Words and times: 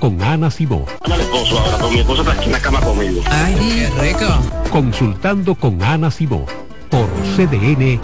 con 0.00 0.20
Ana 0.22 0.50
Simó. 0.50 0.86
mi 1.90 1.98
esposa 2.00 2.22
está 2.22 2.32
aquí 2.32 2.46
en 2.46 2.52
la 2.52 2.60
cama 2.60 2.80
conmigo. 2.80 3.22
Ay, 3.30 3.54
qué 3.54 4.00
rico. 4.00 4.26
Consultando 4.70 5.54
con 5.54 5.80
Ana 5.82 6.10
Simó 6.10 6.46
por 6.88 7.06
CDN. 7.36 8.00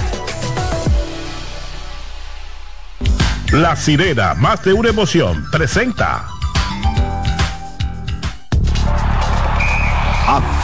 La 3.52 3.74
sirena, 3.74 4.34
más 4.34 4.62
de 4.62 4.74
una 4.74 4.90
emoción, 4.90 5.44
presenta. 5.50 6.28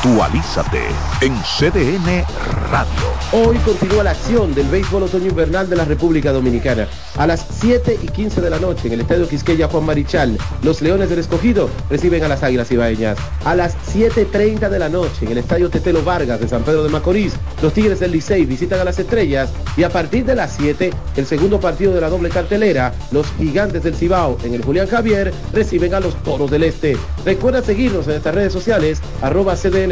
Actualízate 0.04 0.80
en 1.20 1.32
CDN 1.42 2.24
Radio. 2.72 3.12
Hoy 3.30 3.56
continúa 3.58 4.02
la 4.02 4.10
acción 4.10 4.52
del 4.52 4.66
béisbol 4.66 5.04
otoño 5.04 5.28
invernal 5.28 5.70
de 5.70 5.76
la 5.76 5.84
República 5.84 6.32
Dominicana. 6.32 6.88
A 7.16 7.26
las 7.28 7.46
7 7.60 8.00
y 8.02 8.08
15 8.08 8.40
de 8.40 8.50
la 8.50 8.58
noche 8.58 8.88
en 8.88 8.94
el 8.94 9.02
Estadio 9.02 9.28
Quisqueya 9.28 9.68
Juan 9.68 9.86
Marichal, 9.86 10.36
los 10.64 10.82
Leones 10.82 11.08
del 11.08 11.20
Escogido 11.20 11.70
reciben 11.88 12.24
a 12.24 12.28
las 12.28 12.42
Águilas 12.42 12.72
Ibaeñas. 12.72 13.16
A 13.44 13.54
las 13.54 13.76
7.30 13.94 14.68
de 14.68 14.78
la 14.80 14.88
noche 14.88 15.24
en 15.24 15.32
el 15.32 15.38
Estadio 15.38 15.70
Tetelo 15.70 16.02
Vargas 16.02 16.40
de 16.40 16.48
San 16.48 16.64
Pedro 16.64 16.82
de 16.82 16.90
Macorís, 16.90 17.34
los 17.62 17.72
Tigres 17.72 18.00
del 18.00 18.10
Licey 18.10 18.44
visitan 18.44 18.80
a 18.80 18.84
las 18.84 18.98
Estrellas 18.98 19.50
y 19.76 19.84
a 19.84 19.88
partir 19.88 20.24
de 20.24 20.34
las 20.34 20.52
7, 20.56 20.92
el 21.16 21.26
segundo 21.26 21.60
partido 21.60 21.94
de 21.94 22.00
la 22.00 22.10
doble 22.10 22.28
cartelera, 22.28 22.92
los 23.12 23.28
Gigantes 23.38 23.84
del 23.84 23.94
Cibao 23.94 24.36
en 24.42 24.54
el 24.54 24.64
Julián 24.64 24.88
Javier 24.88 25.32
reciben 25.52 25.94
a 25.94 26.00
los 26.00 26.20
Toros 26.24 26.50
del 26.50 26.64
Este. 26.64 26.96
Recuerda 27.24 27.62
seguirnos 27.62 28.08
en 28.08 28.14
estas 28.14 28.34
redes 28.34 28.52
sociales, 28.52 29.00
arroba 29.22 29.54
CDN 29.54 29.91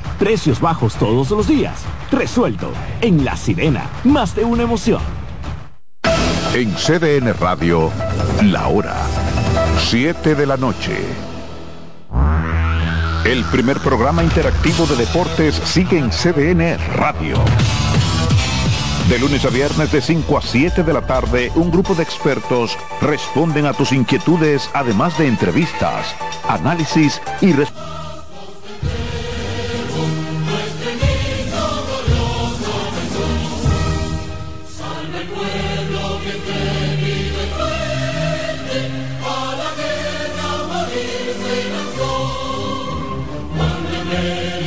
Precios 0.21 0.61
bajos 0.61 0.93
todos 0.97 1.31
los 1.31 1.47
días. 1.47 1.81
Resuelto. 2.11 2.71
En 3.01 3.25
La 3.25 3.35
Sirena, 3.35 3.89
más 4.03 4.35
de 4.35 4.45
una 4.45 4.61
emoción. 4.61 5.01
En 6.53 6.71
CDN 6.75 7.33
Radio, 7.39 7.89
la 8.43 8.67
hora 8.67 8.97
7 9.89 10.35
de 10.35 10.45
la 10.45 10.57
noche. 10.57 10.95
El 13.25 13.43
primer 13.45 13.79
programa 13.79 14.23
interactivo 14.23 14.85
de 14.85 14.95
deportes 14.95 15.55
sigue 15.55 15.97
en 15.97 16.11
CDN 16.11 16.77
Radio. 16.97 17.37
De 19.09 19.17
lunes 19.17 19.43
a 19.43 19.49
viernes 19.49 19.91
de 19.91 20.01
5 20.01 20.37
a 20.37 20.41
7 20.43 20.83
de 20.83 20.93
la 20.93 21.01
tarde, 21.01 21.51
un 21.55 21.71
grupo 21.71 21.95
de 21.95 22.03
expertos 22.03 22.77
responden 23.01 23.65
a 23.65 23.73
tus 23.73 23.91
inquietudes, 23.91 24.69
además 24.75 25.17
de 25.17 25.27
entrevistas, 25.27 26.13
análisis 26.47 27.19
y 27.41 27.53
respuestas 27.53 28.00
Amen. 44.11 44.60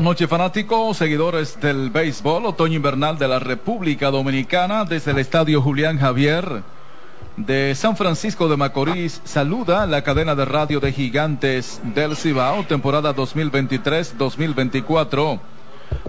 Buenas 0.00 0.12
noches 0.12 0.30
fanáticos, 0.30 0.96
seguidores 0.96 1.60
del 1.60 1.90
béisbol 1.90 2.46
otoño 2.46 2.76
invernal 2.76 3.18
de 3.18 3.28
la 3.28 3.38
República 3.38 4.10
Dominicana 4.10 4.86
desde 4.86 5.10
el 5.10 5.18
Estadio 5.18 5.60
Julián 5.60 5.98
Javier 5.98 6.62
de 7.36 7.74
San 7.74 7.98
Francisco 7.98 8.48
de 8.48 8.56
Macorís. 8.56 9.20
Saluda 9.24 9.86
la 9.86 10.02
cadena 10.02 10.34
de 10.34 10.46
radio 10.46 10.80
de 10.80 10.94
Gigantes 10.94 11.82
del 11.82 12.16
Cibao, 12.16 12.64
temporada 12.64 13.14
2023-2024, 13.14 15.38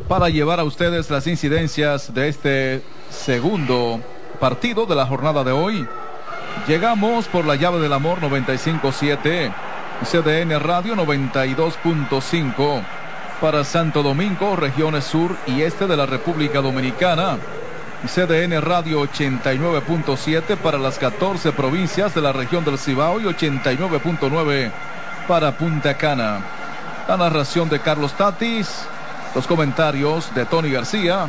para 0.08 0.30
llevar 0.30 0.62
a 0.62 0.64
ustedes 0.64 1.10
las 1.10 1.28
incidencias 1.28 2.14
de 2.14 2.30
este 2.30 2.82
segundo 3.10 4.00
partido 4.40 4.86
de 4.86 4.96
la 4.96 5.06
jornada 5.06 5.44
de 5.44 5.52
hoy. 5.52 5.86
Llegamos 6.66 7.28
por 7.28 7.44
la 7.44 7.58
llave 7.58 7.80
del 7.80 7.92
amor 7.92 8.22
95.7, 8.22 9.54
CDN 10.06 10.58
Radio 10.62 10.96
92.5 10.96 13.01
para 13.42 13.64
Santo 13.64 14.04
Domingo, 14.04 14.56
regiones 14.56 15.04
sur 15.04 15.36
y 15.48 15.64
este 15.64 15.88
de 15.88 15.98
la 15.98 16.06
República 16.06 16.62
Dominicana. 16.62 17.40
CDN 18.06 18.62
Radio 18.62 19.02
89.7 19.02 20.58
para 20.58 20.78
las 20.78 21.00
14 21.00 21.52
provincias 21.52 22.14
de 22.14 22.22
la 22.22 22.34
región 22.34 22.64
del 22.64 22.78
Cibao 22.78 23.20
y 23.20 23.24
89.9 23.24 24.72
para 25.28 25.58
Punta 25.58 25.98
Cana. 25.98 26.40
La 27.08 27.18
narración 27.18 27.68
de 27.68 27.80
Carlos 27.80 28.14
Tatis, 28.14 28.86
los 29.34 29.48
comentarios 29.48 30.34
de 30.36 30.46
Tony 30.46 30.70
García, 30.70 31.28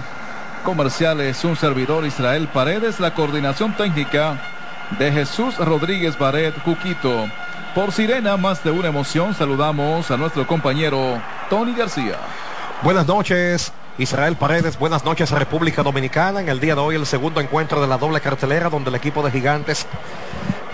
comerciales 0.64 1.42
un 1.44 1.56
servidor 1.56 2.04
Israel 2.04 2.46
Paredes, 2.52 3.00
la 3.00 3.14
coordinación 3.14 3.74
técnica 3.74 4.36
de 4.98 5.10
Jesús 5.10 5.56
Rodríguez 5.56 6.18
Baret 6.18 6.54
Cuquito. 6.62 7.26
Por 7.74 7.90
Sirena, 7.90 8.36
más 8.36 8.62
de 8.62 8.70
una 8.70 8.88
emoción, 8.88 9.34
saludamos 9.34 10.10
a 10.10 10.18
nuestro 10.18 10.46
compañero 10.46 11.22
Tony 11.48 11.72
García. 11.74 12.18
Buenas 12.82 13.06
noches. 13.06 13.72
Israel 13.96 14.36
Paredes, 14.36 14.78
buenas 14.78 15.06
noches 15.06 15.30
República 15.30 15.82
Dominicana. 15.82 16.42
En 16.42 16.50
el 16.50 16.60
día 16.60 16.74
de 16.74 16.82
hoy 16.82 16.96
el 16.96 17.06
segundo 17.06 17.40
encuentro 17.40 17.80
de 17.80 17.86
la 17.86 17.96
doble 17.96 18.20
cartelera 18.20 18.68
donde 18.68 18.90
el 18.90 18.96
equipo 18.96 19.22
de 19.22 19.30
Gigantes 19.30 19.86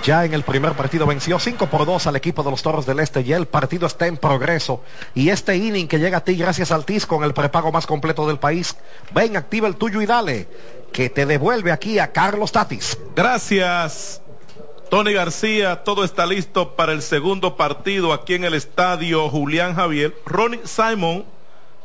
ya 0.02 0.24
en 0.24 0.34
el 0.34 0.42
primer 0.42 0.72
partido 0.72 1.06
venció 1.06 1.38
5 1.38 1.66
por 1.66 1.86
2 1.86 2.08
al 2.08 2.16
equipo 2.16 2.42
de 2.42 2.50
los 2.50 2.62
Toros 2.62 2.84
del 2.84 2.98
Este 2.98 3.20
y 3.20 3.32
el 3.32 3.46
partido 3.46 3.86
está 3.86 4.08
en 4.08 4.16
progreso. 4.16 4.82
Y 5.14 5.28
este 5.28 5.56
inning 5.56 5.86
que 5.86 6.00
llega 6.00 6.18
a 6.18 6.24
ti 6.24 6.34
gracias 6.36 6.72
al 6.72 6.84
TIS 6.84 7.06
con 7.06 7.22
el 7.22 7.32
prepago 7.32 7.70
más 7.70 7.86
completo 7.86 8.26
del 8.26 8.40
país. 8.40 8.76
Ven, 9.14 9.36
activa 9.36 9.68
el 9.68 9.76
tuyo 9.76 10.02
y 10.02 10.06
dale, 10.06 10.48
que 10.92 11.10
te 11.10 11.26
devuelve 11.26 11.70
aquí 11.70 12.00
a 12.00 12.10
Carlos 12.12 12.50
Tatis. 12.50 12.98
Gracias. 13.14 14.22
Tony 14.90 15.12
García, 15.12 15.84
todo 15.84 16.02
está 16.02 16.24
listo 16.24 16.74
para 16.74 16.92
el 16.92 17.02
segundo 17.02 17.56
partido 17.56 18.14
aquí 18.14 18.34
en 18.34 18.44
el 18.44 18.54
estadio 18.54 19.28
Julián 19.28 19.74
Javier. 19.74 20.16
Ronnie 20.24 20.60
Simon 20.64 21.26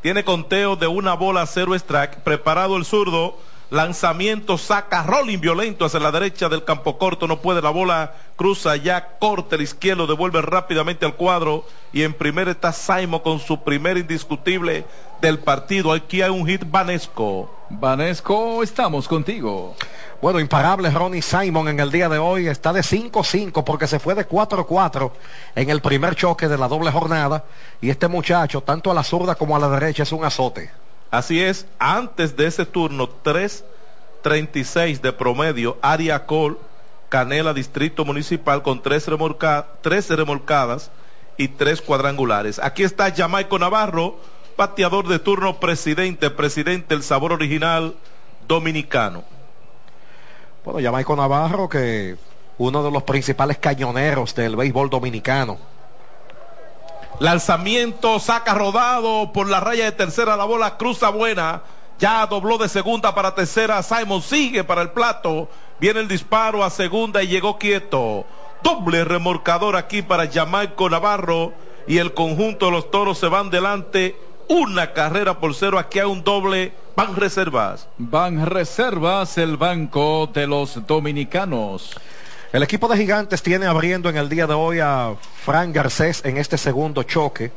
tiene 0.01 0.23
conteo 0.23 0.77
de 0.77 0.87
una 0.87 1.13
bola 1.13 1.45
cero 1.45 1.75
strike. 1.75 2.19
Preparado 2.23 2.77
el 2.77 2.85
zurdo. 2.85 3.37
Lanzamiento 3.69 4.57
saca 4.57 5.03
rolling 5.03 5.39
violento 5.39 5.83
hacia 5.83 5.99
la 5.99 6.11
derecha 6.11 6.47
del 6.47 6.63
campo 6.63 6.97
corto. 6.97 7.27
No 7.27 7.41
puede 7.41 7.61
la 7.61 7.71
bola. 7.71 8.15
Cruza 8.37 8.77
ya, 8.77 9.17
corta 9.19 9.57
el 9.57 9.63
izquierdo, 9.63 10.07
devuelve 10.07 10.41
rápidamente 10.41 11.05
al 11.05 11.15
cuadro. 11.15 11.65
Y 11.91 12.03
en 12.03 12.13
primera 12.13 12.51
está 12.51 12.71
Simon 12.71 13.19
con 13.19 13.39
su 13.39 13.63
primer 13.63 13.97
indiscutible 13.97 14.85
del 15.21 15.39
partido. 15.39 15.91
Aquí 15.91 16.21
hay 16.21 16.29
un 16.29 16.47
hit 16.47 16.63
Vanesco. 16.65 17.53
Vanesco, 17.69 18.63
estamos 18.63 19.09
contigo. 19.09 19.75
Bueno, 20.23 20.39
imparable 20.39 20.89
Ronnie 20.89 21.21
Simon 21.21 21.67
en 21.67 21.81
el 21.81 21.91
día 21.91 22.07
de 22.07 22.17
hoy 22.17 22.47
está 22.47 22.71
de 22.71 22.79
5-5 22.79 23.65
porque 23.65 23.87
se 23.87 23.99
fue 23.99 24.15
de 24.15 24.25
4-4 24.25 25.11
en 25.53 25.69
el 25.69 25.81
primer 25.81 26.15
choque 26.15 26.47
de 26.47 26.57
la 26.57 26.69
doble 26.69 26.91
jornada. 26.91 27.43
Y 27.81 27.89
este 27.89 28.07
muchacho, 28.07 28.61
tanto 28.61 28.89
a 28.89 28.93
la 28.93 29.03
zurda 29.03 29.35
como 29.35 29.53
a 29.53 29.59
la 29.59 29.67
derecha, 29.67 30.03
es 30.03 30.13
un 30.13 30.23
azote. 30.23 30.71
Así 31.11 31.41
es, 31.41 31.67
antes 31.77 32.37
de 32.37 32.47
ese 32.47 32.65
turno, 32.65 33.09
3.36 33.21 35.01
de 35.01 35.11
promedio, 35.11 35.77
Aria 35.81 36.25
Col, 36.25 36.57
Canela 37.09 37.53
Distrito 37.53 38.05
Municipal 38.05 38.63
con 38.63 38.81
tres, 38.81 39.05
remolca, 39.09 39.67
tres 39.81 40.09
remolcadas 40.09 40.89
y 41.35 41.49
tres 41.49 41.81
cuadrangulares. 41.81 42.59
Aquí 42.59 42.83
está 42.83 43.13
Jamaico 43.13 43.59
Navarro, 43.59 44.17
pateador 44.55 45.09
de 45.09 45.19
turno 45.19 45.59
presidente, 45.59 46.29
presidente 46.29 46.95
el 46.95 47.03
sabor 47.03 47.33
original 47.33 47.93
dominicano. 48.47 49.25
Bueno, 50.65 50.79
Jamaico 50.81 51.15
Navarro, 51.15 51.67
que 51.67 52.15
uno 52.57 52.83
de 52.83 52.91
los 52.91 53.03
principales 53.03 53.57
cañoneros 53.57 54.33
del 54.35 54.55
béisbol 54.55 54.89
dominicano 54.89 55.57
Lanzamiento, 57.19 58.19
saca 58.19 58.53
rodado 58.53 59.31
por 59.33 59.47
la 59.47 59.59
raya 59.59 59.85
de 59.85 59.91
tercera, 59.91 60.35
la 60.35 60.45
bola 60.45 60.77
cruza 60.77 61.09
buena. 61.09 61.61
Ya 61.99 62.25
dobló 62.25 62.57
de 62.57 62.67
segunda 62.67 63.13
para 63.13 63.35
tercera. 63.35 63.83
Simon 63.83 64.21
sigue 64.21 64.63
para 64.63 64.81
el 64.81 64.89
plato. 64.89 65.47
Viene 65.79 65.99
el 65.99 66.07
disparo 66.07 66.63
a 66.63 66.69
segunda 66.69 67.21
y 67.21 67.27
llegó 67.27 67.59
quieto. 67.59 68.25
Doble 68.63 69.05
remorcador 69.05 69.75
aquí 69.75 70.01
para 70.01 70.29
Jamaico 70.29 70.89
Navarro. 70.89 71.53
Y 71.87 71.99
el 71.99 72.13
conjunto 72.13 72.65
de 72.65 72.71
los 72.71 72.89
toros 72.89 73.19
se 73.19 73.27
van 73.27 73.49
delante. 73.49 74.17
Una 74.49 74.93
carrera 74.93 75.39
por 75.39 75.53
cero. 75.55 75.79
Aquí 75.79 75.99
hay 75.99 76.05
un 76.05 76.23
doble. 76.23 76.73
Van 76.95 77.15
reservas. 77.15 77.87
Van 77.97 78.45
reservas 78.45 79.37
el 79.37 79.57
banco 79.57 80.29
de 80.33 80.47
los 80.47 80.85
dominicanos. 80.85 81.95
El 82.51 82.61
equipo 82.61 82.87
de 82.87 82.97
Gigantes 82.97 83.41
tiene 83.41 83.65
abriendo 83.65 84.09
en 84.09 84.17
el 84.17 84.29
día 84.29 84.45
de 84.45 84.53
hoy 84.53 84.79
a 84.79 85.15
Frank 85.43 85.73
Garcés 85.73 86.23
en 86.23 86.37
este 86.37 86.57
segundo 86.57 87.01
choque 87.01 87.51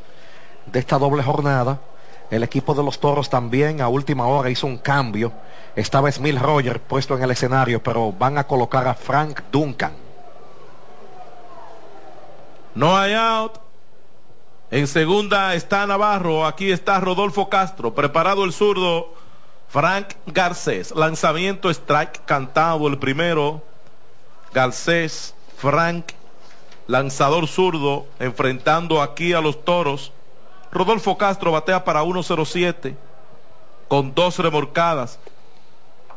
de 0.64 0.78
esta 0.78 0.98
doble 0.98 1.22
jornada. 1.22 1.80
El 2.30 2.42
equipo 2.42 2.74
de 2.74 2.82
los 2.82 2.98
Toros 2.98 3.28
también 3.28 3.80
a 3.80 3.88
última 3.88 4.26
hora 4.26 4.48
hizo 4.48 4.66
un 4.66 4.78
cambio. 4.78 5.32
Estaba 5.76 6.10
Smil 6.10 6.40
Roger 6.40 6.80
puesto 6.80 7.14
en 7.16 7.22
el 7.22 7.30
escenario, 7.30 7.82
pero 7.82 8.10
van 8.10 8.38
a 8.38 8.44
colocar 8.44 8.88
a 8.88 8.94
Frank 8.94 9.42
Duncan. 9.52 9.92
No 12.74 12.96
hay 12.96 13.12
out. 13.14 13.65
En 14.70 14.86
segunda 14.86 15.54
está 15.54 15.86
Navarro. 15.86 16.46
Aquí 16.46 16.70
está 16.70 16.98
Rodolfo 17.00 17.48
Castro. 17.48 17.94
Preparado 17.94 18.44
el 18.44 18.52
zurdo. 18.52 19.14
Frank 19.68 20.14
Garcés. 20.26 20.94
Lanzamiento 20.94 21.70
strike 21.70 22.24
cantado 22.24 22.86
el 22.88 22.98
primero. 22.98 23.62
Garcés, 24.52 25.34
Frank, 25.58 26.12
lanzador 26.86 27.46
zurdo, 27.46 28.06
enfrentando 28.18 29.02
aquí 29.02 29.32
a 29.32 29.40
los 29.40 29.64
toros. 29.64 30.12
Rodolfo 30.72 31.18
Castro 31.18 31.52
batea 31.52 31.84
para 31.84 32.02
1-0-7 32.02 32.96
con 33.88 34.14
dos 34.14 34.38
remorcadas. 34.38 35.18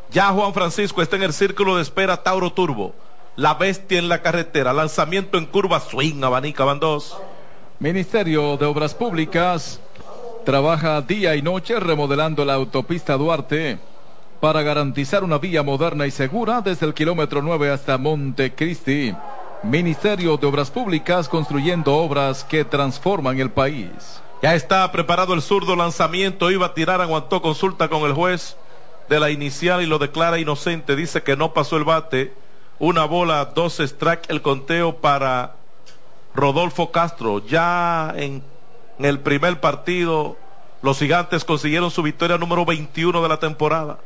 Ya 0.10 0.28
Juan 0.30 0.54
Francisco 0.54 1.02
está 1.02 1.18
en 1.18 1.24
el 1.24 1.34
círculo 1.34 1.76
de 1.76 1.82
espera 1.82 2.24
Tauro 2.24 2.52
Turbo. 2.52 2.94
La 3.36 3.54
bestia 3.54 4.00
en 4.00 4.10
la 4.10 4.22
carretera. 4.22 4.74
Lanzamiento 4.74 5.38
en 5.38 5.46
curva, 5.46 5.80
swing, 5.80 6.24
abanica, 6.24 6.64
van 6.64 6.80
dos. 6.80 7.18
Ministerio 7.82 8.58
de 8.58 8.66
Obras 8.66 8.94
Públicas 8.94 9.80
trabaja 10.44 11.02
día 11.02 11.38
y 11.38 11.42
noche 11.42 11.80
remodelando 11.80 12.44
la 12.44 12.56
autopista 12.56 13.16
Duarte 13.16 13.80
para 14.42 14.64
garantizar 14.64 15.24
una 15.24 15.38
vía 15.38 15.64
moderna 15.64 16.06
y 16.06 16.12
segura 16.12 16.60
desde 16.60 16.86
el 16.86 16.94
kilómetro 16.94 17.42
9 17.42 17.72
hasta 17.72 17.98
Montecristi. 17.98 19.16
Ministerio 19.64 20.36
de 20.36 20.48
Obras 20.48 20.72
Públicas 20.72 21.30
construyendo 21.30 21.96
obras 21.96 22.44
que 22.44 22.66
transforman 22.66 23.40
el 23.40 23.50
país. 23.50 24.22
Ya 24.44 24.56
está 24.56 24.92
preparado 24.92 25.34
el 25.34 25.42
zurdo 25.42 25.78
lanzamiento, 25.78 26.52
iba 26.52 26.66
a 26.66 26.74
tirar, 26.74 27.00
aguantó 27.00 27.42
consulta 27.42 27.88
con 27.88 28.02
el 28.02 28.12
juez 28.12 28.58
de 29.08 29.22
la 29.22 29.32
inicial 29.32 29.82
y 29.82 29.86
lo 29.86 30.00
declara 30.00 30.38
inocente, 30.38 30.98
dice 30.98 31.24
que 31.24 31.38
no 31.38 31.54
pasó 31.54 31.78
el 31.78 31.86
bate. 31.86 32.34
Una 32.78 33.06
bola, 33.06 33.46
dos 33.56 33.80
strike, 33.80 34.30
el 34.30 34.42
conteo 34.42 34.98
para 34.98 35.59
Rodolfo 36.34 36.92
Castro. 36.92 37.46
Ya 37.46 38.14
en, 38.16 38.44
el 39.00 39.20
primer 39.20 39.60
partido, 39.60 40.38
los 40.82 41.00
gigantes 41.00 41.46
consiguieron 41.46 41.92
su 41.92 42.04
victoria 42.04 42.38
número 42.38 42.66
21 42.66 43.22
de 43.22 43.30
la 43.30 43.38
temporada. 43.38 44.00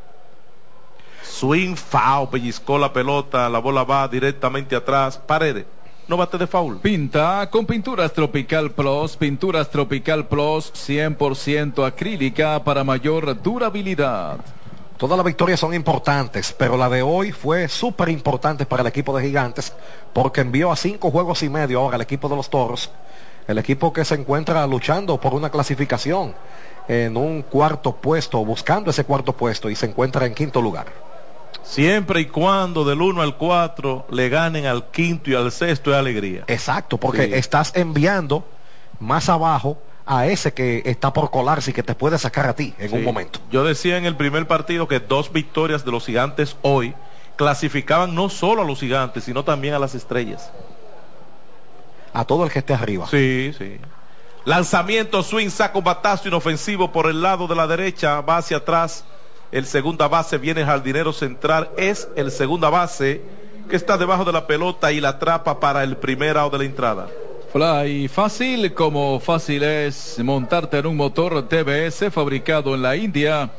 Swing 1.23 1.75
foul, 1.75 2.29
pellizcó 2.29 2.77
la 2.77 2.93
pelota, 2.93 3.49
la 3.49 3.59
bola 3.59 3.83
va 3.83 4.07
directamente 4.07 4.75
atrás, 4.75 5.17
paredes. 5.17 5.65
No 6.07 6.17
bate 6.17 6.37
de 6.37 6.47
foul. 6.47 6.79
Pinta 6.79 7.49
con 7.49 7.65
Pinturas 7.65 8.11
Tropical 8.11 8.71
Plus, 8.71 9.15
Pinturas 9.15 9.69
Tropical 9.69 10.27
Plus 10.27 10.73
100% 10.73 11.87
acrílica 11.87 12.61
para 12.63 12.83
mayor 12.83 13.41
durabilidad. 13.41 14.39
Todas 14.97 15.17
las 15.17 15.25
victorias 15.25 15.59
son 15.59 15.73
importantes, 15.73 16.55
pero 16.57 16.77
la 16.77 16.87
de 16.89 17.01
hoy 17.01 17.31
fue 17.31 17.67
súper 17.67 18.09
importante 18.09 18.65
para 18.65 18.81
el 18.81 18.87
equipo 18.87 19.17
de 19.17 19.25
Gigantes 19.25 19.73
porque 20.13 20.41
envió 20.41 20.71
a 20.71 20.75
cinco 20.75 21.11
juegos 21.11 21.43
y 21.43 21.49
medio 21.49 21.79
ahora 21.79 21.95
el 21.95 22.01
equipo 22.01 22.29
de 22.29 22.35
los 22.35 22.49
Toros, 22.49 22.91
el 23.47 23.57
equipo 23.57 23.91
que 23.91 24.05
se 24.05 24.15
encuentra 24.15 24.65
luchando 24.67 25.19
por 25.19 25.33
una 25.33 25.49
clasificación 25.49 26.35
en 26.87 27.17
un 27.17 27.41
cuarto 27.41 27.95
puesto, 27.95 28.43
buscando 28.45 28.91
ese 28.91 29.03
cuarto 29.03 29.33
puesto 29.33 29.69
y 29.69 29.75
se 29.75 29.87
encuentra 29.87 30.25
en 30.25 30.33
quinto 30.33 30.61
lugar. 30.61 30.87
Siempre 31.63 32.21
y 32.21 32.25
cuando 32.25 32.83
del 32.83 33.01
1 33.01 33.21
al 33.21 33.37
4 33.37 34.07
le 34.11 34.29
ganen 34.29 34.65
al 34.65 34.91
quinto 34.91 35.29
y 35.29 35.35
al 35.35 35.51
sexto 35.51 35.91
es 35.91 35.97
alegría. 35.97 36.43
Exacto, 36.47 36.97
porque 36.97 37.25
sí. 37.25 37.33
estás 37.33 37.71
enviando 37.75 38.45
más 38.99 39.29
abajo 39.29 39.77
a 40.05 40.27
ese 40.27 40.53
que 40.53 40.83
está 40.85 41.13
por 41.13 41.31
colarse 41.31 41.71
y 41.71 41.73
que 41.73 41.83
te 41.83 41.95
puede 41.95 42.17
sacar 42.17 42.47
a 42.47 42.55
ti 42.55 42.73
en 42.77 42.89
sí. 42.89 42.95
un 42.95 43.03
momento. 43.03 43.39
Yo 43.51 43.63
decía 43.63 43.97
en 43.97 44.05
el 44.05 44.15
primer 44.15 44.47
partido 44.47 44.87
que 44.87 44.99
dos 44.99 45.31
victorias 45.31 45.85
de 45.85 45.91
los 45.91 46.05
gigantes 46.05 46.57
hoy 46.61 46.93
clasificaban 47.35 48.13
no 48.13 48.29
solo 48.29 48.61
a 48.61 48.65
los 48.65 48.79
gigantes, 48.79 49.23
sino 49.23 49.43
también 49.43 49.73
a 49.73 49.79
las 49.79 49.95
estrellas. 49.95 50.51
A 52.13 52.25
todo 52.25 52.45
el 52.45 52.51
que 52.51 52.59
esté 52.59 52.73
arriba. 52.73 53.07
Sí, 53.09 53.53
sí. 53.57 53.77
Lanzamiento, 54.45 55.23
swing, 55.23 55.49
saco, 55.49 55.81
batazo 55.81 56.27
inofensivo 56.27 56.91
por 56.91 57.07
el 57.07 57.21
lado 57.21 57.47
de 57.47 57.55
la 57.55 57.65
derecha, 57.65 58.21
va 58.21 58.37
hacia 58.37 58.57
atrás 58.57 59.05
el 59.53 59.67
segunda 59.67 60.07
base 60.07 60.39
viene 60.39 60.65
jardinero 60.65 61.13
central, 61.13 61.69
es 61.77 62.09
el 62.15 62.31
segunda 62.31 62.71
base 62.71 63.21
que 63.69 63.75
está 63.75 63.99
debajo 63.99 64.25
de 64.25 64.33
la 64.33 64.47
pelota 64.47 64.91
y 64.91 64.99
la 64.99 65.09
atrapa 65.09 65.59
para 65.59 65.83
el 65.83 65.95
primer 65.95 66.37
out 66.37 66.51
de 66.51 66.57
la 66.57 66.63
entrada. 66.65 67.07
Fly, 67.53 68.07
fácil 68.07 68.73
como 68.73 69.19
fácil 69.19 69.61
es 69.61 70.17
montarte 70.23 70.79
en 70.79 70.87
un 70.87 70.97
motor 70.97 71.47
TBS 71.47 72.11
fabricado 72.11 72.73
en 72.73 72.81
la 72.81 72.95
India. 72.95 73.51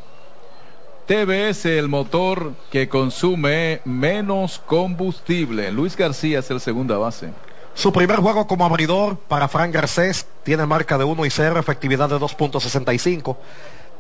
TBS, 1.06 1.66
el 1.66 1.88
motor 1.88 2.54
que 2.72 2.88
consume 2.88 3.82
menos 3.84 4.60
combustible. 4.66 5.70
Luis 5.70 5.96
García 5.96 6.40
es 6.40 6.50
el 6.50 6.58
segunda 6.58 6.98
base. 6.98 7.30
Su 7.74 7.92
primer 7.92 8.16
juego 8.16 8.48
como 8.48 8.64
abridor 8.64 9.16
para 9.28 9.46
Frank 9.46 9.72
Garcés 9.72 10.26
tiene 10.42 10.66
marca 10.66 10.98
de 10.98 11.04
1 11.04 11.24
y 11.24 11.30
0, 11.30 11.60
efectividad 11.60 12.08
de 12.08 12.16
2.65 12.16 13.36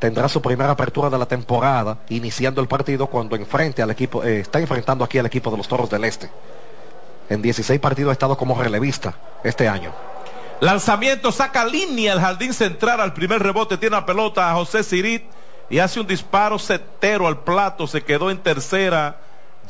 tendrá 0.00 0.28
su 0.28 0.42
primera 0.42 0.72
apertura 0.72 1.08
de 1.08 1.18
la 1.18 1.26
temporada, 1.26 1.98
iniciando 2.08 2.60
el 2.60 2.66
partido 2.66 3.06
cuando 3.06 3.36
enfrente 3.36 3.80
al 3.80 3.92
equipo, 3.92 4.24
eh, 4.24 4.40
está 4.40 4.58
enfrentando 4.58 5.04
aquí 5.04 5.18
al 5.18 5.26
equipo 5.26 5.52
de 5.52 5.56
los 5.56 5.68
Toros 5.68 5.88
del 5.88 6.02
Este. 6.02 6.28
En 7.28 7.42
16 7.42 7.80
partidos 7.80 8.10
ha 8.10 8.12
estado 8.12 8.36
como 8.36 8.60
relevista 8.60 9.14
este 9.42 9.68
año. 9.68 9.92
Lanzamiento, 10.60 11.32
saca 11.32 11.64
línea 11.64 12.12
el 12.12 12.20
jardín 12.20 12.54
central 12.54 13.00
al 13.00 13.12
primer 13.12 13.42
rebote, 13.42 13.76
tiene 13.76 13.96
la 13.96 14.06
pelota 14.06 14.50
a 14.50 14.54
José 14.54 14.82
Sirit 14.82 15.24
y 15.68 15.78
hace 15.78 16.00
un 16.00 16.06
disparo 16.06 16.58
setero 16.58 17.26
al 17.26 17.40
plato, 17.40 17.86
se 17.86 18.02
quedó 18.02 18.30
en 18.30 18.38
tercera 18.38 19.20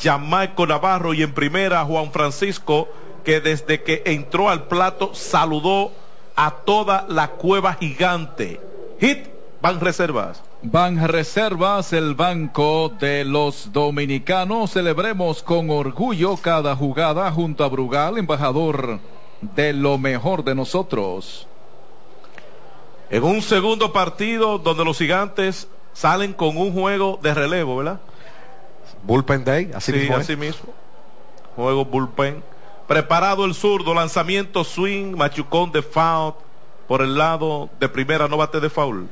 Jamaico 0.00 0.66
Navarro 0.66 1.14
y 1.14 1.22
en 1.22 1.32
primera 1.32 1.84
Juan 1.84 2.12
Francisco, 2.12 2.88
que 3.24 3.40
desde 3.40 3.82
que 3.82 4.02
entró 4.06 4.50
al 4.50 4.64
plato 4.64 5.14
saludó 5.14 5.92
a 6.36 6.50
toda 6.50 7.06
la 7.08 7.28
cueva 7.28 7.74
gigante. 7.74 8.60
Hit 9.00 9.28
Van 9.60 9.80
Reservas. 9.80 10.42
Van 10.66 11.06
Reservas, 11.06 11.92
el 11.92 12.14
banco 12.14 12.90
de 12.98 13.22
los 13.26 13.70
dominicanos. 13.70 14.70
Celebremos 14.72 15.42
con 15.42 15.68
orgullo 15.68 16.38
cada 16.38 16.74
jugada 16.74 17.30
junto 17.30 17.64
a 17.64 17.68
Brugal, 17.68 18.16
embajador 18.16 18.98
de 19.42 19.74
lo 19.74 19.98
mejor 19.98 20.42
de 20.42 20.54
nosotros. 20.54 21.46
En 23.10 23.24
un 23.24 23.42
segundo 23.42 23.92
partido 23.92 24.56
donde 24.56 24.86
los 24.86 24.96
gigantes 24.96 25.68
salen 25.92 26.32
con 26.32 26.56
un 26.56 26.72
juego 26.72 27.18
de 27.22 27.34
relevo, 27.34 27.76
¿verdad? 27.76 28.00
Bullpen 29.02 29.44
Day, 29.44 29.70
así 29.74 29.92
sí, 29.92 29.98
mismo. 29.98 30.16
así 30.16 30.34
mismo. 30.34 30.72
Juego 31.56 31.84
bullpen. 31.84 32.42
Preparado 32.88 33.44
el 33.44 33.54
zurdo, 33.54 33.92
lanzamiento 33.92 34.64
swing, 34.64 35.14
machucón 35.14 35.72
de 35.72 35.82
foul 35.82 36.32
por 36.88 37.02
el 37.02 37.18
lado 37.18 37.68
de 37.78 37.88
primera, 37.90 38.28
no 38.28 38.38
bate 38.38 38.60
de 38.60 38.70
foul. 38.70 39.10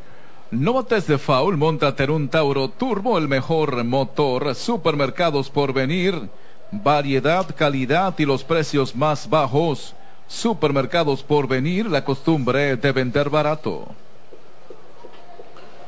No 0.52 0.74
bates 0.74 1.06
de 1.06 1.16
foul, 1.16 1.56
montate 1.56 2.04
en 2.04 2.10
un 2.10 2.28
Tauro 2.28 2.68
Turbo, 2.68 3.16
el 3.16 3.26
mejor 3.26 3.82
motor. 3.84 4.54
Supermercados 4.54 5.48
por 5.48 5.72
venir. 5.72 6.28
Variedad, 6.70 7.46
calidad 7.56 8.14
y 8.18 8.26
los 8.26 8.44
precios 8.44 8.94
más 8.94 9.30
bajos. 9.30 9.94
Supermercados 10.28 11.22
por 11.22 11.48
venir, 11.48 11.86
la 11.86 12.04
costumbre 12.04 12.76
de 12.76 12.92
vender 12.92 13.30
barato. 13.30 13.86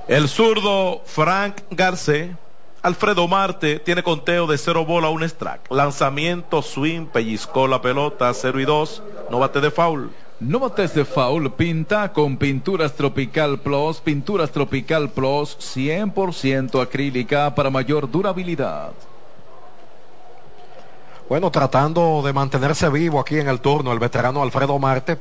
El 0.08 0.30
zurdo 0.30 1.02
Frank 1.04 1.56
Garcés. 1.70 2.30
Alfredo 2.80 3.28
Marte 3.28 3.80
tiene 3.80 4.02
conteo 4.02 4.46
de 4.46 4.56
cero 4.56 4.86
bola, 4.86 5.10
un 5.10 5.24
strike. 5.24 5.70
Lanzamiento, 5.70 6.62
swing, 6.62 7.04
pellizcó 7.08 7.68
la 7.68 7.82
pelota, 7.82 8.32
0 8.32 8.60
y 8.60 8.64
2. 8.64 9.02
No 9.30 9.40
bate 9.40 9.60
de 9.60 9.70
foul. 9.70 10.10
No 10.40 10.58
bates 10.58 10.94
de 10.94 11.04
foul, 11.04 11.52
pinta 11.52 12.12
con 12.12 12.36
Pinturas 12.36 12.94
Tropical 12.94 13.60
Plus. 13.60 14.00
Pinturas 14.00 14.50
Tropical 14.50 15.10
Plus 15.10 15.56
100% 15.58 16.82
acrílica 16.82 17.54
para 17.54 17.70
mayor 17.70 18.10
durabilidad. 18.10 18.92
Bueno, 21.28 21.50
tratando 21.50 22.20
de 22.22 22.32
mantenerse 22.32 22.88
vivo 22.90 23.20
aquí 23.20 23.38
en 23.38 23.48
el 23.48 23.60
turno, 23.60 23.92
el 23.92 23.98
veterano 23.98 24.42
Alfredo 24.42 24.78
Marte 24.78 25.18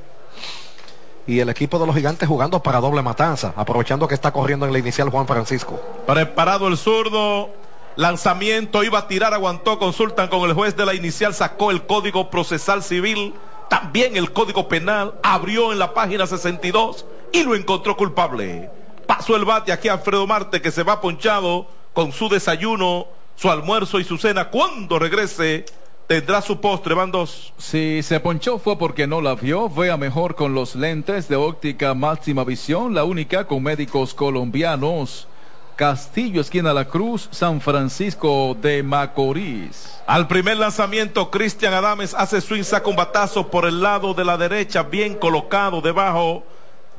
y 1.25 1.39
el 1.39 1.50
equipo 1.50 1.79
de 1.79 1.86
los 1.86 1.96
gigantes 1.96 2.27
jugando 2.27 2.62
para 2.62 2.82
doble 2.82 3.01
matanza, 3.01 3.53
aprovechando 3.55 4.08
que 4.08 4.15
está 4.15 4.32
corriendo 4.32 4.65
en 4.65 4.74
la 4.74 4.79
inicial 4.79 5.10
Juan 5.10 5.27
Francisco. 5.27 5.79
Preparado 6.05 6.67
el 6.67 6.77
zurdo. 6.77 7.50
Lanzamiento, 7.96 8.84
iba 8.84 8.98
a 8.98 9.08
tirar, 9.08 9.36
aguantó, 9.36 9.77
consultan 9.77 10.27
con 10.27 10.50
el 10.50 10.55
juez 10.55 10.75
de 10.75 10.84
la 10.84 10.96
inicial, 10.96 11.36
sacó 11.36 11.70
el 11.70 11.86
código 11.86 12.32
procesal 12.32 12.82
civil, 12.82 13.36
también 13.70 14.15
el 14.17 14.32
código 14.32 14.67
penal, 14.67 15.15
abrió 15.24 15.72
en 15.72 15.79
la 15.79 15.93
página 15.93 16.27
62 16.27 17.05
y 17.32 17.43
lo 17.43 17.55
encontró 17.55 17.98
culpable. 17.98 18.70
Pasó 19.08 19.36
el 19.36 19.46
bate 19.46 19.72
aquí 19.72 19.89
a 19.89 19.93
Alfredo 19.93 20.25
Marte 20.27 20.62
que 20.62 20.72
se 20.72 20.84
va 20.84 21.01
ponchado 21.01 21.67
con 21.93 22.12
su 22.12 22.29
desayuno, 22.29 23.08
su 23.36 23.50
almuerzo 23.50 24.00
y 24.00 24.03
su 24.03 24.17
cena. 24.17 24.50
Cuando 24.50 25.00
regrese 25.00 25.65
tendrá 26.08 26.41
su 26.41 26.60
postre, 26.60 26.93
van 26.93 27.12
dos. 27.12 27.53
Si 27.58 28.01
se 28.03 28.20
ponchó 28.20 28.60
fue 28.60 28.77
porque 28.77 29.08
no 29.08 29.22
la 29.22 29.36
vio, 29.36 29.70
vea 29.70 29.98
mejor 29.98 30.36
con 30.36 30.53
los 30.53 30.75
lentes 30.75 31.27
de 31.27 31.36
óptica 31.36 31.93
máxima 31.93 32.43
visión, 32.43 32.93
la 32.93 33.03
única 33.03 33.48
con 33.48 33.63
médicos 33.63 34.13
colombianos. 34.13 35.27
Castillo, 35.75 36.42
esquina 36.42 36.74
La 36.74 36.86
Cruz, 36.86 37.27
San 37.32 37.60
Francisco 37.62 38.56
de 38.60 38.84
Macorís. 38.84 40.00
Al 40.06 40.27
primer 40.27 40.58
lanzamiento, 40.58 41.32
Cristian 41.32 41.74
Adames 41.74 42.13
hace 42.13 42.42
swing, 42.42 42.63
saca 42.63 42.89
un 42.89 42.96
batazo 42.96 43.50
por 43.50 43.65
el 43.65 43.82
lado 43.82 44.13
de 44.13 44.25
la 44.25 44.38
derecha, 44.38 44.84
bien 44.84 45.15
colocado 45.15 45.82
debajo 45.82 46.44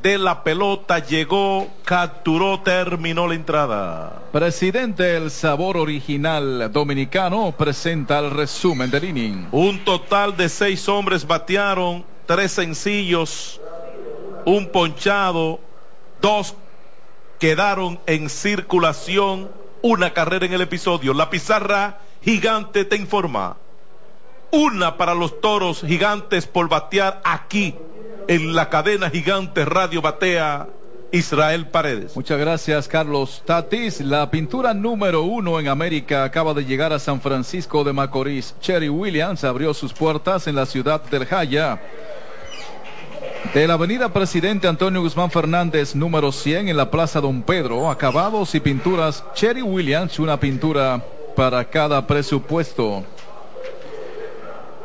de 0.02 0.18
la 0.18 0.44
pelota, 0.44 0.98
llegó, 0.98 1.66
capturó, 1.82 2.60
terminó 2.60 3.26
la 3.26 3.34
entrada. 3.34 4.22
Presidente 4.32 5.16
El 5.16 5.30
Sabor 5.30 5.78
Original 5.78 6.70
Dominicano 6.70 7.54
presenta 7.56 8.18
el 8.18 8.30
resumen 8.30 8.90
del 8.90 9.04
inning. 9.04 9.48
Un 9.50 9.82
total 9.82 10.36
de 10.36 10.50
seis 10.50 10.86
hombres 10.90 11.26
batearon, 11.26 12.04
tres 12.26 12.52
sencillos, 12.52 13.58
un 14.44 14.68
ponchado, 14.68 15.58
dos 16.20 16.54
quedaron 17.44 18.00
en 18.06 18.30
circulación, 18.30 19.50
una 19.82 20.14
carrera 20.14 20.46
en 20.46 20.54
el 20.54 20.62
episodio. 20.62 21.12
La 21.12 21.28
pizarra 21.28 21.98
gigante 22.22 22.86
te 22.86 22.96
informa. 22.96 23.58
Una 24.50 24.96
para 24.96 25.14
los 25.14 25.42
toros 25.42 25.82
gigantes 25.86 26.46
por 26.46 26.70
batear 26.70 27.20
aquí 27.22 27.74
en 28.28 28.54
la 28.54 28.70
cadena 28.70 29.10
gigante 29.10 29.66
Radio 29.66 30.00
Batea. 30.00 30.68
Israel 31.12 31.68
Paredes. 31.68 32.16
Muchas 32.16 32.40
gracias, 32.40 32.88
Carlos 32.88 33.42
Tatis. 33.44 34.00
La 34.00 34.30
pintura 34.30 34.72
número 34.72 35.22
uno 35.22 35.60
en 35.60 35.68
América 35.68 36.24
acaba 36.24 36.54
de 36.54 36.64
llegar 36.64 36.94
a 36.94 36.98
San 36.98 37.20
Francisco 37.20 37.84
de 37.84 37.92
Macorís. 37.92 38.56
Cherry 38.60 38.88
Williams 38.88 39.44
abrió 39.44 39.74
sus 39.74 39.92
puertas 39.92 40.46
en 40.46 40.56
la 40.56 40.64
ciudad 40.64 41.02
del 41.04 41.26
Jaya. 41.26 41.78
De 43.52 43.68
la 43.68 43.74
avenida 43.74 44.12
Presidente 44.12 44.66
Antonio 44.66 45.00
Guzmán 45.00 45.30
Fernández, 45.30 45.94
número 45.94 46.32
100, 46.32 46.68
en 46.68 46.76
la 46.76 46.90
Plaza 46.90 47.20
Don 47.20 47.42
Pedro, 47.42 47.88
acabados 47.88 48.54
y 48.54 48.60
pinturas 48.60 49.22
Cherry 49.34 49.62
Williams, 49.62 50.18
una 50.18 50.40
pintura 50.40 51.04
para 51.36 51.64
cada 51.64 52.04
presupuesto. 52.04 53.04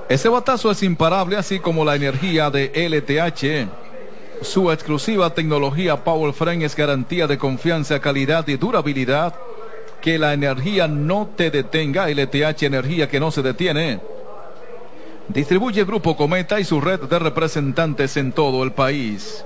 Ese 0.07 0.29
batazo 0.29 0.69
es 0.69 0.83
imparable, 0.83 1.37
así 1.37 1.59
como 1.59 1.83
la 1.83 1.95
energía 1.95 2.51
de 2.51 2.71
LTH. 2.75 4.43
Su 4.43 4.71
exclusiva 4.71 5.33
tecnología 5.33 6.03
Power 6.03 6.33
Frame 6.33 6.65
es 6.65 6.75
garantía 6.75 7.27
de 7.27 7.37
confianza, 7.37 7.99
calidad 7.99 8.47
y 8.47 8.57
durabilidad. 8.57 9.33
Que 10.01 10.17
la 10.17 10.33
energía 10.33 10.87
no 10.87 11.29
te 11.35 11.51
detenga. 11.51 12.09
LTH, 12.09 12.63
energía 12.63 13.09
que 13.09 13.19
no 13.19 13.31
se 13.31 13.41
detiene. 13.41 13.99
Distribuye 15.29 15.85
Grupo 15.85 16.17
Cometa 16.17 16.59
y 16.59 16.63
su 16.63 16.81
red 16.81 17.01
de 17.01 17.19
representantes 17.19 18.17
en 18.17 18.31
todo 18.31 18.63
el 18.63 18.71
país. 18.71 19.45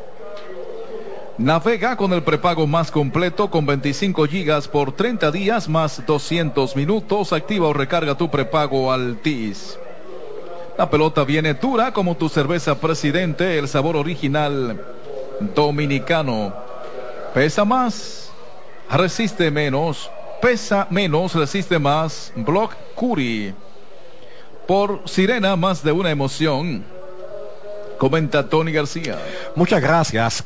Navega 1.37 1.97
con 1.97 2.13
el 2.13 2.23
prepago 2.23 2.65
más 2.67 2.89
completo 2.89 3.49
con 3.49 3.65
25 3.65 4.25
gigas 4.27 4.69
por 4.69 4.93
30 4.93 5.29
días 5.31 5.67
más 5.67 6.05
200 6.05 6.77
minutos. 6.77 7.33
Activa 7.33 7.67
o 7.67 7.73
recarga 7.73 8.15
tu 8.15 8.31
prepago 8.31 8.93
Altis. 8.93 9.77
La 10.77 10.89
pelota 10.89 11.25
viene 11.25 11.53
dura 11.53 11.91
como 11.91 12.15
tu 12.15 12.29
cerveza 12.29 12.79
presidente, 12.79 13.59
el 13.59 13.67
sabor 13.67 13.97
original 13.97 14.81
dominicano. 15.53 16.53
Pesa 17.33 17.65
más, 17.65 18.31
resiste 18.89 19.51
menos, 19.51 20.09
pesa 20.41 20.87
menos, 20.89 21.35
resiste 21.35 21.77
más. 21.77 22.31
Block 22.37 22.73
Curi. 22.95 23.53
Por 24.67 25.01
Sirena, 25.05 25.55
más 25.55 25.83
de 25.83 25.91
una 25.91 26.09
emoción. 26.09 26.85
Comenta 27.97 28.47
Tony 28.47 28.71
García. 28.71 29.17
Muchas 29.55 29.81
gracias. 29.81 30.43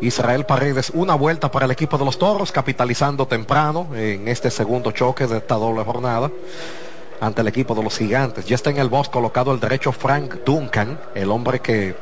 Israel 0.00 0.44
Paredes, 0.44 0.90
una 0.92 1.14
vuelta 1.14 1.50
para 1.50 1.64
el 1.64 1.70
equipo 1.70 1.96
de 1.96 2.04
los 2.04 2.18
toros, 2.18 2.52
capitalizando 2.52 3.26
temprano 3.26 3.88
en 3.94 4.28
este 4.28 4.50
segundo 4.50 4.90
choque 4.92 5.26
de 5.26 5.38
esta 5.38 5.54
doble 5.54 5.84
jornada 5.84 6.30
ante 7.20 7.40
el 7.40 7.48
equipo 7.48 7.74
de 7.74 7.82
los 7.82 7.96
gigantes. 7.96 8.44
Ya 8.44 8.54
está 8.54 8.68
en 8.68 8.76
el 8.76 8.90
box 8.90 9.08
colocado 9.08 9.52
el 9.52 9.60
derecho 9.60 9.90
Frank 9.90 10.44
Duncan, 10.44 11.00
el 11.14 11.30
hombre 11.30 11.60
que 11.60 11.96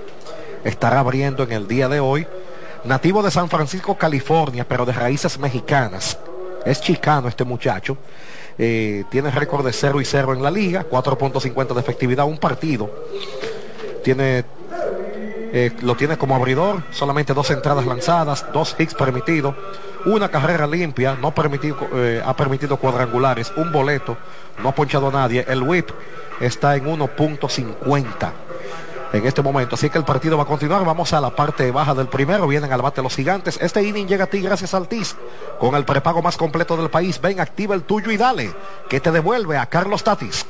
estará 0.65 0.99
abriendo 0.99 1.45
en 1.45 1.53
el 1.53 1.69
día 1.69 1.89
de 1.89 2.01
hoy. 2.01 2.27
Nativo 2.83 3.23
de 3.23 3.31
San 3.31 3.49
Francisco, 3.49 3.97
California, 3.97 4.67
pero 4.69 4.85
de 4.85 4.93
raíces 4.93 5.39
mexicanas. 5.39 6.19
Es 6.67 6.81
chicano 6.81 7.29
este 7.29 7.45
muchacho. 7.45 7.97
Eh, 8.59 9.05
tiene 9.11 9.31
récord 9.31 9.65
de 9.65 9.73
0 9.73 10.01
y 10.01 10.05
0 10.05 10.33
en 10.35 10.43
la 10.43 10.51
liga, 10.51 10.87
4.50 10.89 11.75
de 11.75 11.81
efectividad, 11.81 12.25
un 12.27 12.39
partido. 12.39 12.91
Tiene, 14.03 14.45
eh, 15.53 15.73
lo 15.83 15.97
tiene 15.97 16.17
como 16.17 16.37
abridor, 16.37 16.83
solamente 16.91 17.35
dos 17.35 17.51
entradas 17.51 17.87
lanzadas, 17.87 18.47
dos 18.53 18.77
hits 18.79 18.95
permitidos, 18.95 19.55
una 20.05 20.29
carrera 20.31 20.67
limpia, 20.67 21.17
no 21.21 21.35
permitido, 21.35 21.77
eh, 21.95 22.23
ha 22.25 22.37
permitido 22.37 22.77
cuadrangulares, 22.77 23.53
un 23.57 23.73
boleto, 23.73 24.17
no 24.63 24.69
ha 24.69 24.75
ponchado 24.75 25.09
a 25.09 25.13
nadie. 25.13 25.45
El 25.49 25.63
whip 25.63 25.91
está 26.41 26.77
en 26.77 26.85
1.50 26.85 28.44
en 29.15 29.27
este 29.27 29.43
momento. 29.43 29.77
Así 29.77 29.89
que 29.89 29.99
el 29.99 30.05
partido 30.05 30.37
va 30.37 30.43
a 30.43 30.47
continuar. 30.47 30.85
Vamos 30.85 31.13
a 31.13 31.21
la 31.21 31.31
parte 31.31 31.71
baja 31.71 31.95
del 31.95 32.09
primero. 32.09 32.47
Vienen 32.47 32.73
al 32.73 32.83
bate 32.83 33.03
los 33.03 33.15
gigantes. 33.15 33.59
Este 33.61 33.83
inning 33.83 34.07
llega 34.07 34.25
a 34.25 34.27
ti 34.27 34.41
gracias 34.41 34.75
al 34.75 34.89
TIS. 34.89 35.17
Con 35.59 35.75
el 35.75 35.85
prepago 35.85 36.21
más 36.21 36.37
completo 36.37 36.77
del 36.77 36.91
país. 36.91 37.21
Ven, 37.21 37.41
activa 37.41 37.75
el 37.75 37.85
tuyo 37.85 38.11
y 38.11 38.17
dale. 38.17 38.53
Que 38.89 39.01
te 39.01 39.11
devuelve 39.11 39.57
a 39.57 39.67
Carlos 39.67 40.03
Tatis. 40.03 40.47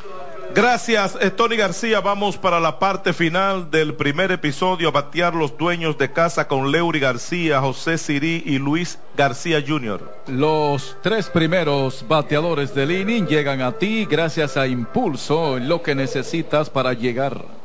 Gracias, 0.55 1.19
Tony 1.37 1.57
García. 1.57 2.01
Vamos 2.01 2.37
para 2.37 2.61
la 2.61 2.79
parte 2.79 3.13
final 3.13 3.73
del 3.73 3.95
primer 3.95 4.31
episodio 4.31 4.89
a 4.89 4.93
batear 4.93 5.35
los 5.35 5.59
dueños 5.59 5.99
de 5.99 6.13
casa 6.13 6.47
con 6.47 6.71
Leury 6.71 7.01
García, 7.01 7.61
José 7.61 7.99
Sirí 7.99 8.43
y 8.47 8.59
Luis 8.59 9.01
García 9.17 9.63
Jr. 9.67 10.09
Los 10.29 10.97
tres 11.03 11.29
primeros 11.29 12.05
bateadores 12.07 12.73
del 12.73 12.93
inning 12.93 13.27
llegan 13.27 13.63
a 13.63 13.73
ti 13.73 14.07
gracias 14.09 14.57
a 14.57 14.69
Impulso, 14.69 15.59
lo 15.59 15.83
que 15.83 15.97
necesitas 15.97 16.71
para 16.71 16.93
llegar. 16.93 17.64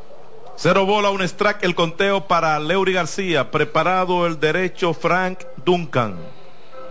Cero 0.61 0.85
bola, 0.85 1.09
un 1.09 1.21
strike, 1.21 1.63
el 1.63 1.73
conteo 1.73 2.27
para 2.27 2.59
Leury 2.59 2.91
García. 2.91 3.49
Preparado 3.49 4.27
el 4.27 4.41
derecho 4.41 4.93
Frank 4.93 5.39
Duncan. 5.63 6.17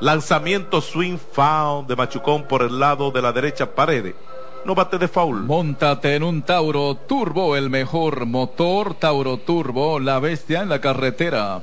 Lanzamiento 0.00 0.80
swing 0.80 1.18
foul 1.18 1.86
de 1.86 1.94
Machucón 1.94 2.44
por 2.44 2.62
el 2.62 2.80
lado 2.80 3.10
de 3.10 3.20
la 3.20 3.30
derecha 3.30 3.74
Paredes. 3.74 4.14
No 4.64 4.74
bate 4.74 4.96
de 4.96 5.06
foul. 5.06 5.42
Móntate 5.42 6.14
en 6.14 6.22
un 6.22 6.40
Tauro 6.40 6.94
Turbo, 6.94 7.56
el 7.56 7.68
mejor 7.68 8.24
motor 8.24 8.94
Tauro 8.94 9.36
Turbo, 9.36 10.00
la 10.00 10.18
bestia 10.18 10.62
en 10.62 10.70
la 10.70 10.80
carretera. 10.80 11.60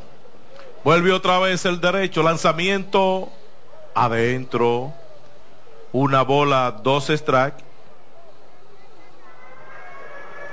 Vuelve 0.83 1.11
otra 1.11 1.39
vez 1.39 1.65
el 1.65 1.81
derecho, 1.81 2.21
lanzamiento 2.21 3.29
adentro. 3.95 4.93
Una 5.91 6.21
bola, 6.21 6.81
dos 6.83 7.09
strike. 7.09 7.55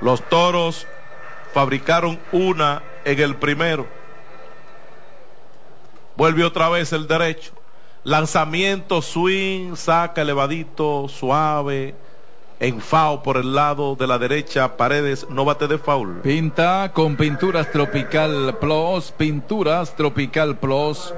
Los 0.01 0.27
toros 0.31 0.87
fabricaron 1.53 2.19
una 2.33 2.83
en 3.05 3.21
el 3.21 3.37
primero. 3.37 3.87
Vuelve 6.17 6.45
otra 6.45 6.69
vez 6.69 6.93
el 6.93 7.07
derecho. 7.07 7.53
Lanzamiento, 8.05 9.01
swing, 9.01 9.77
saca 9.77 10.23
elevadito, 10.23 11.09
suave. 11.09 11.95
En 12.61 12.81
FAO 12.81 13.25
por 13.25 13.39
el 13.39 13.57
lado 13.57 13.97
de 13.97 14.07
la 14.07 14.19
derecha, 14.19 14.77
Paredes, 14.77 15.27
no 15.29 15.45
bate 15.45 15.67
de 15.67 15.79
foul. 15.79 16.21
Pinta 16.21 16.93
con 16.95 17.17
Pinturas 17.17 17.73
Tropical 17.73 18.57
Plus, 18.61 19.11
Pinturas 19.11 19.97
Tropical 19.97 20.57
Plus, 20.59 21.13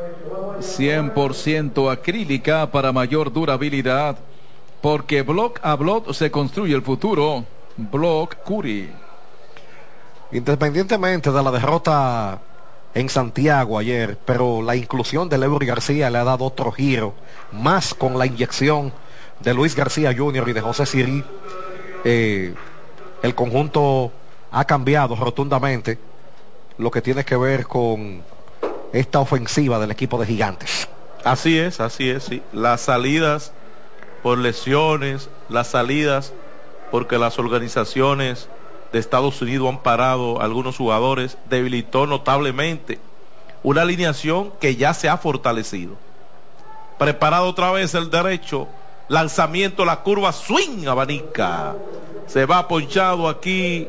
100% 0.61 1.93
acrílica 1.93 2.71
para 2.71 2.93
mayor 2.93 3.31
durabilidad, 3.31 4.17
porque 4.81 5.21
block 5.21 5.61
a 5.63 5.75
block 5.77 6.13
se 6.15 6.31
construye 6.31 6.75
el 6.75 6.83
futuro. 6.83 7.45
Block 7.77 8.37
Curi. 8.37 9.04
Independientemente 10.35 11.31
de 11.31 11.43
la 11.45 11.53
derrota 11.53 12.41
en 12.93 13.09
Santiago 13.09 13.79
ayer, 13.79 14.19
pero 14.25 14.63
la 14.63 14.75
inclusión 14.75 15.29
de 15.29 15.39
Leury 15.39 15.65
García 15.65 16.11
le 16.11 16.19
ha 16.19 16.25
dado 16.25 16.45
otro 16.45 16.73
giro, 16.73 17.15
más 17.53 17.95
con 17.95 18.19
la 18.19 18.27
inyección 18.27 18.93
de 19.39 19.55
Luis 19.55 19.77
García 19.77 20.13
Jr. 20.13 20.49
y 20.49 20.53
de 20.53 20.61
José 20.61 20.87
Siri, 20.87 21.25
eh, 22.03 22.53
el 23.23 23.35
conjunto 23.37 24.11
ha 24.51 24.65
cambiado 24.65 25.15
rotundamente 25.15 26.01
lo 26.79 26.91
que 26.91 27.01
tiene 27.01 27.25
que 27.25 27.37
ver 27.37 27.69
con 27.69 28.23
esta 28.93 29.21
ofensiva 29.21 29.79
del 29.79 29.93
equipo 29.93 30.19
de 30.19 30.27
gigantes. 30.27 30.89
Así 31.23 31.57
es, 31.57 31.79
así 31.79 32.11
es, 32.11 32.25
sí. 32.25 32.43
Las 32.53 32.81
salidas 32.81 33.53
por 34.25 34.39
lesiones, 34.39 35.31
las 35.49 35.69
salidas 35.69 36.33
porque 36.91 37.19
las 37.19 37.39
organizaciones 37.39 38.49
de 38.95 39.01
Estados 39.01 39.43
Unidos 39.43 39.69
han 39.69 39.83
parado 39.83 40.41
algunos 40.41 40.77
jugadores, 40.77 41.37
debilitó 41.51 42.07
notablemente 42.07 43.01
una 43.65 43.83
alineación 43.83 44.53
que 44.61 44.77
ya 44.77 44.95
se 44.95 45.09
ha 45.09 45.17
fortalecido. 45.17 45.97
Preparado 46.97 47.49
otra 47.49 47.73
vez 47.73 47.93
el 47.97 48.09
derecho, 48.09 48.69
lanzamiento, 49.09 49.85
la 49.85 50.03
curva, 50.03 50.33
swing, 50.33 50.87
abanica. 50.87 51.75
Se 52.29 52.47
va 52.47 52.69
ponchado 52.69 53.29
aquí 53.29 53.89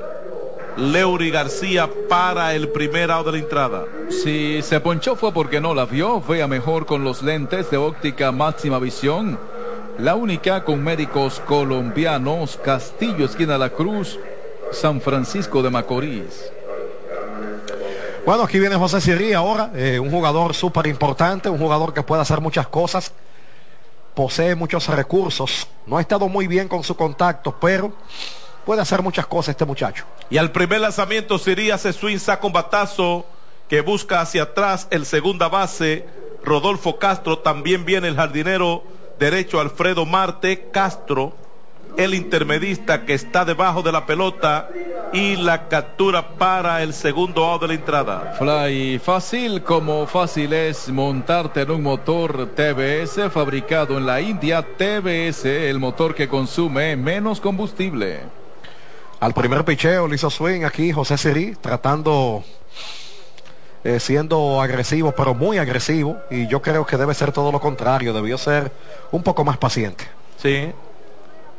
Leury 0.75 1.29
García 1.29 1.87
para 2.09 2.55
el 2.55 2.69
primer 2.69 3.11
out 3.11 3.27
de 3.27 3.31
la 3.33 3.37
entrada. 3.37 3.83
Si 4.09 4.59
se 4.63 4.79
ponchó 4.79 5.15
fue 5.15 5.31
porque 5.31 5.61
no 5.61 5.75
la 5.75 5.85
vio, 5.85 6.19
vea 6.19 6.47
mejor 6.47 6.87
con 6.87 7.03
los 7.03 7.21
lentes 7.21 7.69
de 7.69 7.77
óptica 7.77 8.31
máxima 8.31 8.79
visión. 8.79 9.37
La 9.99 10.15
única 10.15 10.63
con 10.63 10.83
médicos 10.83 11.43
colombianos, 11.45 12.57
Castillo, 12.57 13.25
esquina 13.25 13.59
La 13.59 13.69
Cruz, 13.69 14.19
San 14.75 14.99
Francisco 14.99 15.63
de 15.63 15.69
Macorís. 15.69 16.51
Bueno, 18.25 18.43
aquí 18.43 18.59
viene 18.59 18.75
José 18.75 18.99
Siri 18.99 19.33
ahora, 19.33 19.71
eh, 19.73 19.99
un 19.99 20.11
jugador 20.11 20.53
súper 20.53 20.87
importante, 20.87 21.47
un 21.47 21.59
jugador 21.59 21.93
que 21.93 22.03
puede 22.03 22.21
hacer 22.21 22.41
muchas 22.41 22.67
cosas, 22.67 23.13
posee 24.13 24.55
muchos 24.55 24.87
recursos, 24.87 25.67
no 25.85 25.97
ha 25.97 26.01
estado 26.01 26.27
muy 26.27 26.47
bien 26.47 26.67
con 26.67 26.83
su 26.83 26.95
contacto, 26.95 27.55
pero 27.59 27.93
puede 28.65 28.81
hacer 28.81 29.01
muchas 29.01 29.27
cosas 29.27 29.49
este 29.49 29.65
muchacho. 29.65 30.05
Y 30.29 30.37
al 30.37 30.51
primer 30.51 30.81
lanzamiento 30.81 31.37
Siri 31.37 31.71
hace 31.71 31.93
swing, 31.93 32.17
saca 32.17 32.45
un 32.45 32.53
batazo 32.53 33.25
que 33.69 33.81
busca 33.81 34.21
hacia 34.21 34.43
atrás 34.43 34.87
el 34.89 35.05
segunda 35.05 35.47
base, 35.47 36.05
Rodolfo 36.43 36.97
Castro, 36.97 37.39
también 37.39 37.85
viene 37.85 38.07
el 38.07 38.15
jardinero 38.15 38.83
derecho 39.19 39.59
Alfredo 39.59 40.05
Marte 40.05 40.69
Castro, 40.71 41.33
el 41.97 42.13
intermedista 42.13 43.05
que 43.05 43.13
está 43.13 43.45
debajo 43.45 43.81
de 43.81 43.91
la 43.91 44.05
pelota 44.05 44.69
y 45.13 45.35
la 45.35 45.67
captura 45.67 46.29
para 46.29 46.83
el 46.83 46.93
segundo 46.93 47.45
out 47.45 47.61
de 47.61 47.67
la 47.69 47.73
entrada. 47.73 48.35
Fly 48.37 48.99
fácil 48.99 49.63
como 49.63 50.05
fácil 50.07 50.53
es 50.53 50.89
montarte 50.89 51.61
en 51.61 51.71
un 51.71 51.83
motor 51.83 52.49
TBS 52.55 53.31
fabricado 53.31 53.97
en 53.97 54.05
la 54.05 54.19
India. 54.21 54.65
TBS, 54.77 55.45
el 55.45 55.79
motor 55.79 56.13
que 56.13 56.27
consume 56.27 56.95
menos 56.95 57.39
combustible. 57.39 58.19
Al 59.19 59.33
primer 59.33 59.63
picheo 59.63 60.07
le 60.07 60.15
hizo 60.15 60.29
swing 60.29 60.63
aquí 60.63 60.91
José 60.91 61.17
Siri, 61.17 61.55
tratando, 61.55 62.43
eh, 63.83 63.99
siendo 63.99 64.61
agresivo, 64.61 65.13
pero 65.13 65.33
muy 65.33 65.57
agresivo. 65.57 66.17
Y 66.29 66.47
yo 66.47 66.61
creo 66.61 66.85
que 66.85 66.97
debe 66.97 67.13
ser 67.13 67.31
todo 67.31 67.51
lo 67.51 67.61
contrario, 67.61 68.13
debió 68.13 68.37
ser 68.37 68.71
un 69.11 69.23
poco 69.23 69.45
más 69.45 69.57
paciente. 69.57 70.05
Sí, 70.37 70.71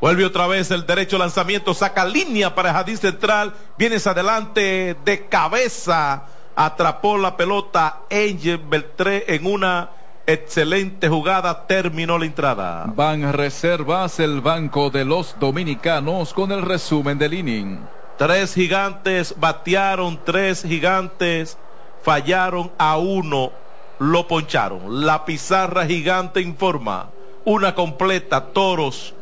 Vuelve 0.01 0.27
otra 0.27 0.47
vez 0.47 0.71
el 0.71 0.87
derecho 0.87 1.17
lanzamiento, 1.17 1.73
saca 1.73 2.05
línea 2.05 2.55
para 2.55 2.73
Jardín 2.73 2.99
Central, 2.99 3.55
vienes 3.79 4.07
adelante 4.07 4.95
de 5.05 5.27
cabeza, 5.29 6.27
atrapó 6.55 7.17
la 7.17 7.37
pelota 7.37 8.01
Angel 8.11 8.59
Beltré 8.59 9.25
en 9.29 9.47
una 9.47 9.91
excelente 10.27 11.09
jugada, 11.09 11.67
terminó 11.67 12.19
la 12.19 12.27
entrada. 12.27 12.85
Van 12.95 13.33
Reservas, 13.33 14.21
el 14.21 14.43
banco 14.43 14.91
de 14.91 15.05
los 15.07 15.35
dominicanos, 15.41 16.35
con 16.35 16.53
el 16.53 16.63
resumen 16.63 17.19
del 17.19 17.35
inning. 17.35 17.79
Tres 18.19 18.55
gigantes 18.55 19.35
batearon, 19.39 20.19
tres 20.25 20.63
gigantes 20.63 21.57
fallaron 22.03 22.71
a 22.79 22.99
uno, 22.99 23.51
lo 23.99 24.29
poncharon. 24.29 25.07
La 25.07 25.25
pizarra 25.25 25.87
gigante 25.87 26.41
informa, 26.43 27.11
una 27.45 27.75
completa, 27.75 28.53
toros 28.53 29.16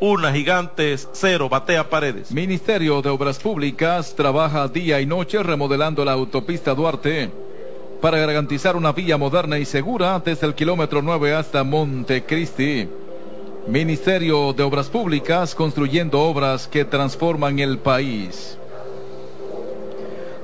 una 0.00 0.32
Gigantes, 0.32 1.06
cero, 1.12 1.50
batea 1.50 1.90
Paredes. 1.90 2.32
Ministerio 2.32 3.02
de 3.02 3.10
Obras 3.10 3.38
Públicas 3.38 4.14
trabaja 4.16 4.66
día 4.66 4.98
y 4.98 5.04
noche 5.04 5.42
remodelando 5.42 6.02
la 6.06 6.12
autopista 6.12 6.74
Duarte 6.74 7.30
para 8.00 8.16
garantizar 8.16 8.76
una 8.76 8.92
vía 8.92 9.18
moderna 9.18 9.58
y 9.58 9.66
segura 9.66 10.18
desde 10.24 10.46
el 10.46 10.54
kilómetro 10.54 11.02
9 11.02 11.34
hasta 11.34 11.64
Montecristi. 11.64 12.88
Ministerio 13.66 14.54
de 14.54 14.62
Obras 14.62 14.88
Públicas 14.88 15.54
construyendo 15.54 16.18
obras 16.22 16.66
que 16.66 16.86
transforman 16.86 17.58
el 17.58 17.78
país. 17.78 18.56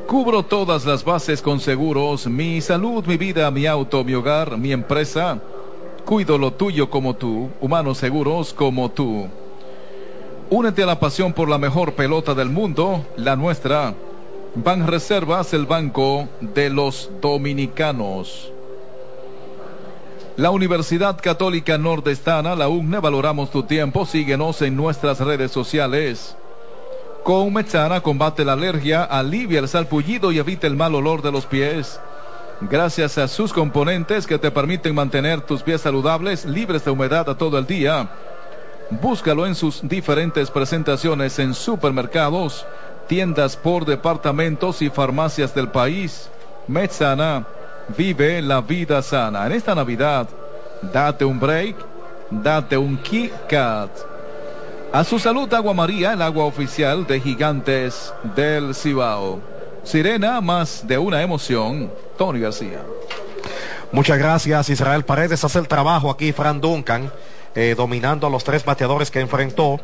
Cubro 0.06 0.42
todas 0.42 0.84
las 0.84 1.02
bases 1.02 1.40
con 1.40 1.60
seguros, 1.60 2.26
mi 2.26 2.60
salud, 2.60 3.06
mi 3.06 3.16
vida, 3.16 3.50
mi 3.50 3.64
auto, 3.64 4.04
mi 4.04 4.12
hogar, 4.12 4.58
mi 4.58 4.72
empresa. 4.72 5.40
Cuido 6.04 6.36
lo 6.36 6.52
tuyo 6.52 6.90
como 6.90 7.16
tú, 7.16 7.48
humanos 7.58 7.96
seguros 7.96 8.52
como 8.52 8.90
tú. 8.90 9.26
Únete 10.48 10.84
a 10.84 10.86
la 10.86 11.00
pasión 11.00 11.32
por 11.32 11.48
la 11.48 11.58
mejor 11.58 11.94
pelota 11.94 12.32
del 12.32 12.50
mundo, 12.50 13.04
la 13.16 13.34
nuestra. 13.34 13.94
Ban 14.54 14.86
Reservas, 14.86 15.52
el 15.52 15.66
banco 15.66 16.28
de 16.40 16.70
los 16.70 17.10
dominicanos. 17.20 18.52
La 20.36 20.52
Universidad 20.52 21.18
Católica 21.20 21.78
Nordestana, 21.78 22.54
la 22.54 22.68
UNE, 22.68 23.00
valoramos 23.00 23.50
tu 23.50 23.64
tiempo. 23.64 24.06
Síguenos 24.06 24.62
en 24.62 24.76
nuestras 24.76 25.18
redes 25.18 25.50
sociales. 25.50 26.36
Con 27.24 27.52
Mechana 27.52 28.00
combate 28.00 28.44
la 28.44 28.52
alergia, 28.52 29.02
alivia 29.02 29.58
el 29.58 29.66
salpullido 29.66 30.30
y 30.30 30.38
evita 30.38 30.68
el 30.68 30.76
mal 30.76 30.94
olor 30.94 31.22
de 31.22 31.32
los 31.32 31.44
pies. 31.44 31.98
Gracias 32.60 33.18
a 33.18 33.26
sus 33.26 33.52
componentes 33.52 34.28
que 34.28 34.38
te 34.38 34.52
permiten 34.52 34.94
mantener 34.94 35.40
tus 35.40 35.64
pies 35.64 35.80
saludables, 35.80 36.44
libres 36.44 36.84
de 36.84 36.92
humedad 36.92 37.28
a 37.28 37.36
todo 37.36 37.58
el 37.58 37.66
día 37.66 38.08
Búscalo 38.90 39.46
en 39.46 39.54
sus 39.54 39.86
diferentes 39.86 40.50
presentaciones 40.50 41.38
en 41.38 41.54
supermercados, 41.54 42.64
tiendas 43.08 43.56
por 43.56 43.84
departamentos 43.84 44.80
y 44.80 44.90
farmacias 44.90 45.54
del 45.54 45.68
país. 45.68 46.30
Metzana, 46.68 47.46
vive 47.96 48.40
la 48.42 48.60
vida 48.60 49.02
sana. 49.02 49.46
En 49.46 49.52
esta 49.52 49.74
Navidad, 49.74 50.28
date 50.82 51.24
un 51.24 51.40
break, 51.40 51.76
date 52.30 52.76
un 52.76 52.96
KitKat. 52.96 53.90
A 54.92 55.04
su 55.04 55.18
salud, 55.18 55.52
Agua 55.52 55.74
María, 55.74 56.12
el 56.12 56.22
agua 56.22 56.44
oficial 56.44 57.06
de 57.06 57.20
Gigantes 57.20 58.14
del 58.36 58.74
Cibao. 58.74 59.40
Sirena, 59.82 60.40
más 60.40 60.86
de 60.86 60.96
una 60.96 61.22
emoción. 61.22 61.90
Tony 62.16 62.40
García. 62.40 62.80
Muchas 63.92 64.18
gracias, 64.18 64.68
Israel 64.70 65.04
Paredes. 65.04 65.44
Hace 65.44 65.58
el 65.58 65.68
trabajo 65.68 66.10
aquí, 66.10 66.32
Fran 66.32 66.60
Duncan. 66.60 67.10
Eh, 67.58 67.74
dominando 67.74 68.26
a 68.26 68.30
los 68.30 68.44
tres 68.44 68.66
bateadores 68.66 69.10
que 69.10 69.18
enfrentó. 69.18 69.80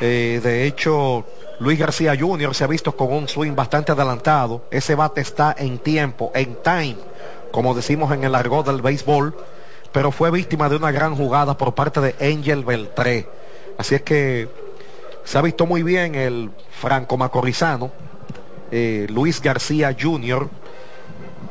Eh, 0.00 0.40
de 0.42 0.64
hecho, 0.64 1.26
Luis 1.60 1.78
García 1.78 2.16
Jr. 2.18 2.54
se 2.54 2.64
ha 2.64 2.66
visto 2.66 2.96
con 2.96 3.12
un 3.12 3.28
swing 3.28 3.54
bastante 3.54 3.92
adelantado. 3.92 4.64
Ese 4.70 4.94
bate 4.94 5.20
está 5.20 5.54
en 5.58 5.76
tiempo, 5.76 6.32
en 6.34 6.56
time, 6.62 6.96
como 7.52 7.74
decimos 7.74 8.10
en 8.10 8.24
el 8.24 8.34
argot 8.34 8.64
del 8.64 8.80
béisbol, 8.80 9.36
pero 9.92 10.12
fue 10.12 10.30
víctima 10.30 10.70
de 10.70 10.76
una 10.76 10.92
gran 10.92 11.14
jugada 11.14 11.58
por 11.58 11.74
parte 11.74 12.00
de 12.00 12.14
Angel 12.26 12.64
Beltré. 12.64 13.28
Así 13.76 13.96
es 13.96 14.00
que 14.00 14.48
se 15.24 15.36
ha 15.36 15.42
visto 15.42 15.66
muy 15.66 15.82
bien 15.82 16.14
el 16.14 16.52
franco 16.70 17.18
macorizano, 17.18 17.92
eh, 18.70 19.06
Luis 19.10 19.42
García 19.42 19.94
Jr., 20.00 20.48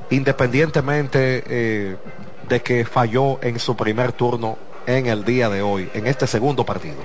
independientemente 0.09 1.97
de 2.49 2.61
que 2.63 2.85
falló 2.85 3.37
en 3.43 3.59
su 3.59 3.75
primer 3.75 4.13
turno 4.13 4.57
en 4.87 5.07
el 5.07 5.23
día 5.23 5.49
de 5.49 5.61
hoy, 5.61 5.89
en 5.93 6.07
este 6.07 6.27
segundo 6.27 6.65
partido. 6.65 6.97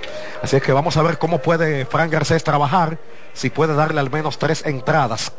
Así 0.43 0.57
es 0.57 0.63
que 0.63 0.73
vamos 0.73 0.97
a 0.97 1.03
ver 1.03 1.19
cómo 1.19 1.39
puede 1.39 1.85
Frank 1.87 2.11
Garcés 2.11 2.45
trabajar, 2.45 2.99
si 3.33 3.51
puede 3.51 3.75
darle 3.75 4.01
al 4.01 4.11
menos 4.11 4.39
tres 4.39 4.65
entradas 4.67 5.33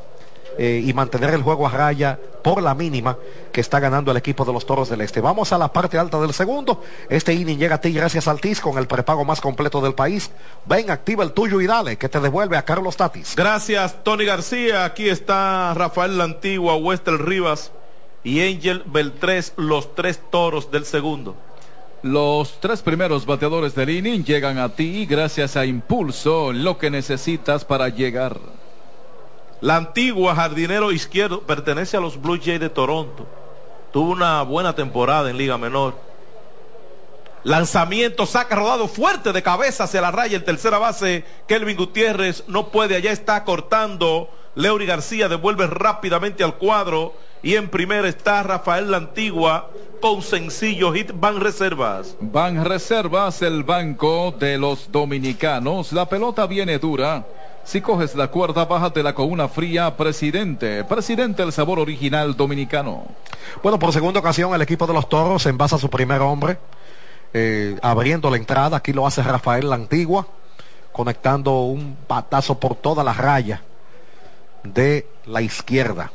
eh, 0.57 0.83
y 0.85 0.93
mantener 0.93 1.33
el 1.33 1.41
juego 1.41 1.67
a 1.67 1.69
raya 1.69 2.19
por 2.43 2.61
la 2.61 2.75
mínima 2.75 3.17
que 3.51 3.61
está 3.61 3.79
ganando 3.79 4.11
el 4.11 4.17
equipo 4.17 4.43
de 4.43 4.51
los 4.51 4.65
Toros 4.65 4.89
del 4.89 4.99
Este. 5.01 5.21
Vamos 5.21 5.53
a 5.53 5.57
la 5.57 5.71
parte 5.71 5.97
alta 5.97 6.19
del 6.19 6.33
segundo. 6.33 6.83
Este 7.09 7.33
inning 7.33 7.57
llega 7.57 7.75
a 7.75 7.81
ti 7.81 7.93
gracias 7.93 8.27
al 8.27 8.41
TIS 8.41 8.59
con 8.59 8.77
el 8.77 8.85
prepago 8.85 9.23
más 9.23 9.39
completo 9.39 9.79
del 9.79 9.93
país. 9.93 10.31
Ven, 10.65 10.91
activa 10.91 11.23
el 11.23 11.31
tuyo 11.31 11.61
y 11.61 11.67
dale, 11.67 11.97
que 11.97 12.09
te 12.09 12.19
devuelve 12.19 12.57
a 12.57 12.63
Carlos 12.63 12.97
Tatis. 12.97 13.35
Gracias, 13.37 14.03
Tony 14.03 14.25
García. 14.25 14.83
Aquí 14.83 15.07
está 15.07 15.73
Rafael 15.75 16.17
La 16.17 16.25
Antigua, 16.25 16.75
Wester 16.75 17.17
Rivas 17.21 17.71
y 18.23 18.41
Angel 18.41 18.83
Beltrés, 18.85 19.53
los 19.55 19.95
tres 19.95 20.19
toros 20.29 20.71
del 20.71 20.83
segundo. 20.83 21.37
Los 22.01 22.61
tres 22.61 22.81
primeros 22.81 23.25
bateadores 23.25 23.75
del 23.75 23.89
inning 23.89 24.23
llegan 24.23 24.57
a 24.57 24.69
ti 24.69 25.05
gracias 25.05 25.57
a 25.57 25.65
Impulso, 25.65 26.53
lo 26.53 26.77
que 26.77 26.89
necesitas 26.89 27.65
para 27.65 27.89
llegar. 27.89 28.39
La 29.59 29.75
antigua 29.75 30.33
jardinero 30.33 30.93
izquierdo 30.93 31.41
pertenece 31.41 31.97
a 31.97 31.99
los 31.99 32.21
Blue 32.21 32.39
Jays 32.41 32.61
de 32.61 32.69
Toronto. 32.69 33.27
Tuvo 33.91 34.11
una 34.11 34.41
buena 34.43 34.73
temporada 34.73 35.29
en 35.29 35.37
Liga 35.37 35.57
Menor. 35.57 35.95
Lanzamiento, 37.43 38.25
saca 38.25 38.55
rodado 38.55 38.87
fuerte 38.87 39.33
de 39.33 39.43
cabeza 39.43 39.83
hacia 39.83 39.99
la 39.99 40.11
raya. 40.11 40.37
El 40.37 40.45
tercera 40.45 40.77
base, 40.77 41.25
Kelvin 41.47 41.75
Gutiérrez, 41.75 42.45
no 42.47 42.69
puede. 42.69 42.95
Allá 42.95 43.11
está 43.11 43.43
cortando. 43.43 44.29
Leury 44.59 44.85
García 44.85 45.29
devuelve 45.29 45.67
rápidamente 45.67 46.43
al 46.43 46.55
cuadro. 46.55 47.13
Y 47.41 47.55
en 47.55 47.69
primera 47.69 48.09
está 48.09 48.43
Rafael 48.43 48.91
La 48.91 48.97
Antigua 48.97 49.69
con 50.01 50.21
sencillo 50.21 50.91
hit. 50.91 51.11
Van 51.15 51.39
Reservas. 51.39 52.17
Van 52.19 52.65
Reservas, 52.65 53.41
el 53.41 53.63
banco 53.63 54.35
de 54.37 54.57
los 54.57 54.91
dominicanos. 54.91 55.93
La 55.93 56.09
pelota 56.09 56.45
viene 56.45 56.77
dura. 56.77 57.25
Si 57.63 57.79
coges 57.79 58.15
la 58.15 58.27
cuerda, 58.27 58.65
bájatela 58.65 59.15
con 59.15 59.31
una 59.31 59.47
fría, 59.47 59.95
presidente. 59.95 60.83
Presidente, 60.83 61.41
el 61.41 61.53
sabor 61.53 61.79
original 61.79 62.35
dominicano. 62.35 63.05
Bueno, 63.63 63.79
por 63.79 63.93
segunda 63.93 64.19
ocasión, 64.19 64.53
el 64.53 64.61
equipo 64.61 64.85
de 64.85 64.93
los 64.93 65.07
toros 65.07 65.45
envasa 65.45 65.77
a 65.77 65.79
su 65.79 65.89
primer 65.89 66.19
hombre, 66.19 66.57
eh, 67.33 67.77
abriendo 67.81 68.29
la 68.29 68.35
entrada. 68.35 68.75
Aquí 68.75 68.91
lo 68.91 69.07
hace 69.07 69.23
Rafael 69.23 69.69
La 69.69 69.75
Antigua, 69.75 70.27
conectando 70.91 71.61
un 71.61 71.95
patazo 72.07 72.59
por 72.59 72.75
toda 72.75 73.05
la 73.05 73.13
raya 73.13 73.61
de 74.63 75.07
la 75.25 75.41
izquierda. 75.41 76.11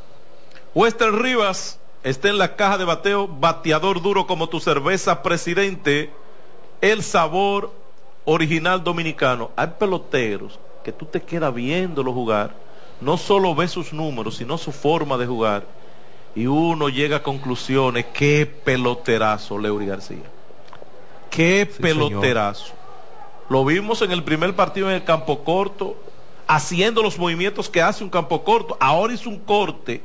Wester 0.73 1.11
Rivas 1.11 1.79
está 2.03 2.29
en 2.29 2.37
la 2.37 2.55
caja 2.55 2.77
de 2.77 2.85
bateo, 2.85 3.27
bateador 3.27 4.01
duro 4.01 4.27
como 4.27 4.49
tu 4.49 4.59
cerveza, 4.59 5.23
presidente. 5.23 6.11
El 6.81 7.03
sabor 7.03 7.71
original 8.25 8.83
dominicano. 8.83 9.51
Hay 9.55 9.67
peloteros 9.79 10.59
que 10.83 10.91
tú 10.91 11.05
te 11.05 11.21
quedas 11.21 11.53
viéndolo 11.53 12.13
jugar, 12.13 12.53
no 13.01 13.17
solo 13.17 13.55
ves 13.55 13.71
sus 13.71 13.93
números, 13.93 14.37
sino 14.37 14.57
su 14.57 14.71
forma 14.71 15.17
de 15.17 15.25
jugar, 15.25 15.65
y 16.35 16.47
uno 16.47 16.89
llega 16.89 17.17
a 17.17 17.23
conclusiones, 17.23 18.05
qué 18.13 18.45
peloterazo, 18.45 19.57
Leury 19.57 19.87
García. 19.87 20.23
Qué 21.29 21.67
Sí, 21.71 21.81
peloterazo. 21.81 22.73
Lo 23.49 23.63
vimos 23.65 24.01
en 24.01 24.11
el 24.11 24.23
primer 24.23 24.55
partido 24.55 24.89
en 24.89 24.95
el 24.95 25.03
campo 25.03 25.43
corto, 25.43 25.95
haciendo 26.47 27.01
los 27.01 27.17
movimientos 27.17 27.69
que 27.69 27.81
hace 27.81 28.03
un 28.03 28.09
campo 28.09 28.43
corto. 28.43 28.77
Ahora 28.79 29.13
hizo 29.13 29.29
un 29.29 29.39
corte 29.39 30.01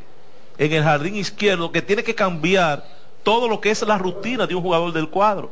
en 0.59 0.73
el 0.73 0.83
jardín 0.83 1.17
izquierdo 1.17 1.73
que 1.73 1.83
tiene 1.83 2.03
que 2.03 2.15
cambiar 2.15 2.85
todo 3.23 3.49
lo 3.49 3.61
que 3.61 3.71
es 3.71 3.83
la 3.83 3.99
rutina 3.99 4.47
de 4.47 4.55
un 4.55 4.63
jugador 4.63 4.93
del 4.93 5.09
cuadro. 5.09 5.51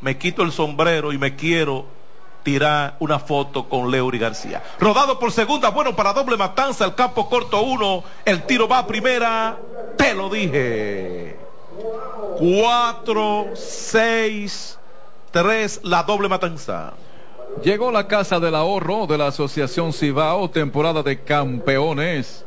Me 0.00 0.18
quito 0.18 0.42
el 0.42 0.52
sombrero 0.52 1.12
y 1.12 1.18
me 1.18 1.36
quiero 1.36 1.86
tirar 2.42 2.96
una 2.98 3.18
foto 3.18 3.68
con 3.68 3.90
Leury 3.90 4.18
García. 4.18 4.62
Rodado 4.78 5.18
por 5.18 5.32
segunda, 5.32 5.70
bueno 5.70 5.94
para 5.94 6.12
doble 6.12 6.36
matanza, 6.36 6.84
el 6.84 6.94
campo 6.94 7.28
corto 7.28 7.62
uno, 7.62 8.02
el 8.24 8.42
tiro 8.44 8.66
va 8.66 8.78
a 8.78 8.86
primera, 8.86 9.56
te 9.96 10.14
lo 10.14 10.28
dije. 10.28 11.36
Cuatro, 12.38 13.46
seis, 13.54 14.78
tres, 15.30 15.80
la 15.84 16.02
doble 16.02 16.28
matanza. 16.28 16.94
Llegó 17.60 17.92
la 17.92 18.08
Casa 18.08 18.40
del 18.40 18.54
Ahorro 18.54 19.06
de 19.06 19.18
la 19.18 19.28
Asociación 19.28 19.92
Cibao, 19.92 20.50
temporada 20.50 21.02
de 21.02 21.22
campeones, 21.22 22.44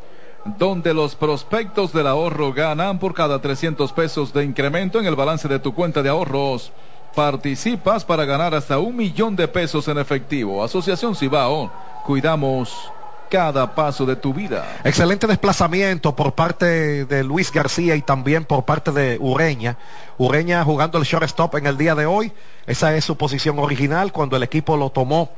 donde 0.57 0.93
los 0.93 1.15
prospectos 1.15 1.93
del 1.93 2.07
ahorro 2.07 2.51
ganan 2.51 2.99
por 2.99 3.13
cada 3.13 3.39
300 3.39 3.93
pesos 3.93 4.33
de 4.33 4.43
incremento 4.43 4.99
en 4.99 5.05
el 5.05 5.15
balance 5.15 5.47
de 5.47 5.59
tu 5.59 5.73
cuenta 5.73 6.01
de 6.01 6.09
ahorros. 6.09 6.73
Participas 7.15 8.03
para 8.03 8.25
ganar 8.25 8.53
hasta 8.55 8.77
un 8.79 8.95
millón 8.95 9.37
de 9.37 9.47
pesos 9.47 9.87
en 9.87 9.99
efectivo. 9.99 10.61
Asociación 10.61 11.15
Cibao, 11.15 11.71
cuidamos 12.05 12.91
cada 13.29 13.73
paso 13.75 14.05
de 14.05 14.15
tu 14.15 14.33
vida. 14.33 14.79
Excelente 14.83 15.27
desplazamiento 15.27 16.15
por 16.15 16.33
parte 16.33 17.05
de 17.05 17.23
Luis 17.23 17.51
García 17.51 17.95
y 17.95 18.01
también 18.01 18.45
por 18.45 18.65
parte 18.65 18.91
de 18.91 19.17
Ureña. 19.19 19.77
Ureña 20.17 20.63
jugando 20.63 20.97
el 20.97 21.03
shortstop 21.03 21.55
en 21.55 21.67
el 21.67 21.77
día 21.77 21.95
de 21.95 22.05
hoy. 22.05 22.31
Esa 22.65 22.95
es 22.95 23.05
su 23.05 23.17
posición 23.17 23.59
original 23.59 24.11
cuando 24.11 24.37
el 24.37 24.43
equipo 24.43 24.77
lo 24.77 24.89
tomó 24.89 25.31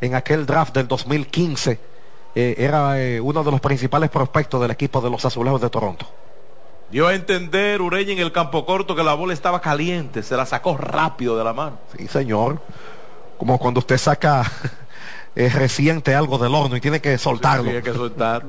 en 0.00 0.14
aquel 0.14 0.46
draft 0.46 0.74
del 0.74 0.88
2015. 0.88 1.78
Eh, 2.34 2.54
era 2.58 3.00
eh, 3.00 3.20
uno 3.20 3.42
de 3.42 3.50
los 3.50 3.60
principales 3.60 4.10
prospectos 4.10 4.60
del 4.60 4.70
equipo 4.70 5.00
de 5.00 5.10
los 5.10 5.24
Azulejos 5.24 5.60
de 5.60 5.70
Toronto. 5.70 6.06
Dio 6.90 7.06
a 7.06 7.14
entender 7.14 7.80
Ureña 7.82 8.12
en 8.12 8.18
el 8.18 8.32
campo 8.32 8.66
corto 8.66 8.96
que 8.96 9.04
la 9.04 9.14
bola 9.14 9.32
estaba 9.32 9.60
caliente, 9.60 10.22
se 10.22 10.36
la 10.36 10.44
sacó 10.44 10.76
rápido 10.76 11.36
de 11.36 11.44
la 11.44 11.52
mano. 11.52 11.78
Sí, 11.96 12.08
señor. 12.08 12.60
Como 13.38 13.58
cuando 13.58 13.78
usted 13.78 13.96
saca 13.96 14.50
eh, 15.36 15.48
reciente 15.48 16.14
algo 16.14 16.38
del 16.38 16.54
horno 16.54 16.76
y 16.76 16.80
tiene 16.80 17.00
que 17.00 17.16
soltarlo. 17.18 17.64
Tiene 17.64 17.82
que 17.82 17.92
soltar. 17.92 18.44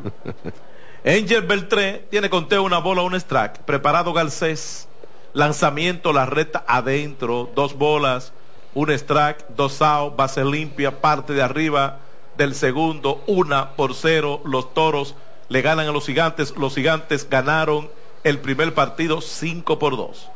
Angel 1.06 1.42
Beltré 1.42 2.06
tiene 2.10 2.30
conteo 2.30 2.64
una 2.64 2.80
bola, 2.80 3.02
un 3.02 3.16
strike. 3.16 3.60
Preparado 3.60 4.14
Garcés. 4.14 4.88
Lanzamiento, 5.34 6.12
la 6.12 6.26
recta 6.26 6.64
adentro. 6.68 7.50
Dos 7.56 7.78
bolas, 7.78 8.34
un 8.74 8.92
strike, 8.92 9.46
dos 9.56 9.82
out, 9.82 10.16
base 10.16 10.44
limpia, 10.44 11.00
parte 11.00 11.34
de 11.34 11.42
arriba 11.42 12.00
del 12.38 12.54
segundo, 12.54 13.24
una 13.28 13.72
por 13.72 13.96
cero. 13.96 14.42
Los 14.46 14.74
toros 14.74 15.16
le 15.50 15.62
ganan 15.62 15.88
a 15.88 15.92
los 15.92 16.06
gigantes. 16.06 16.56
Los 16.58 16.76
gigantes 16.76 17.30
ganaron 17.30 17.90
el 18.24 18.40
primer 18.40 18.74
partido 18.74 19.22
5 19.22 19.80
por 19.80 19.98
2. 19.98 20.30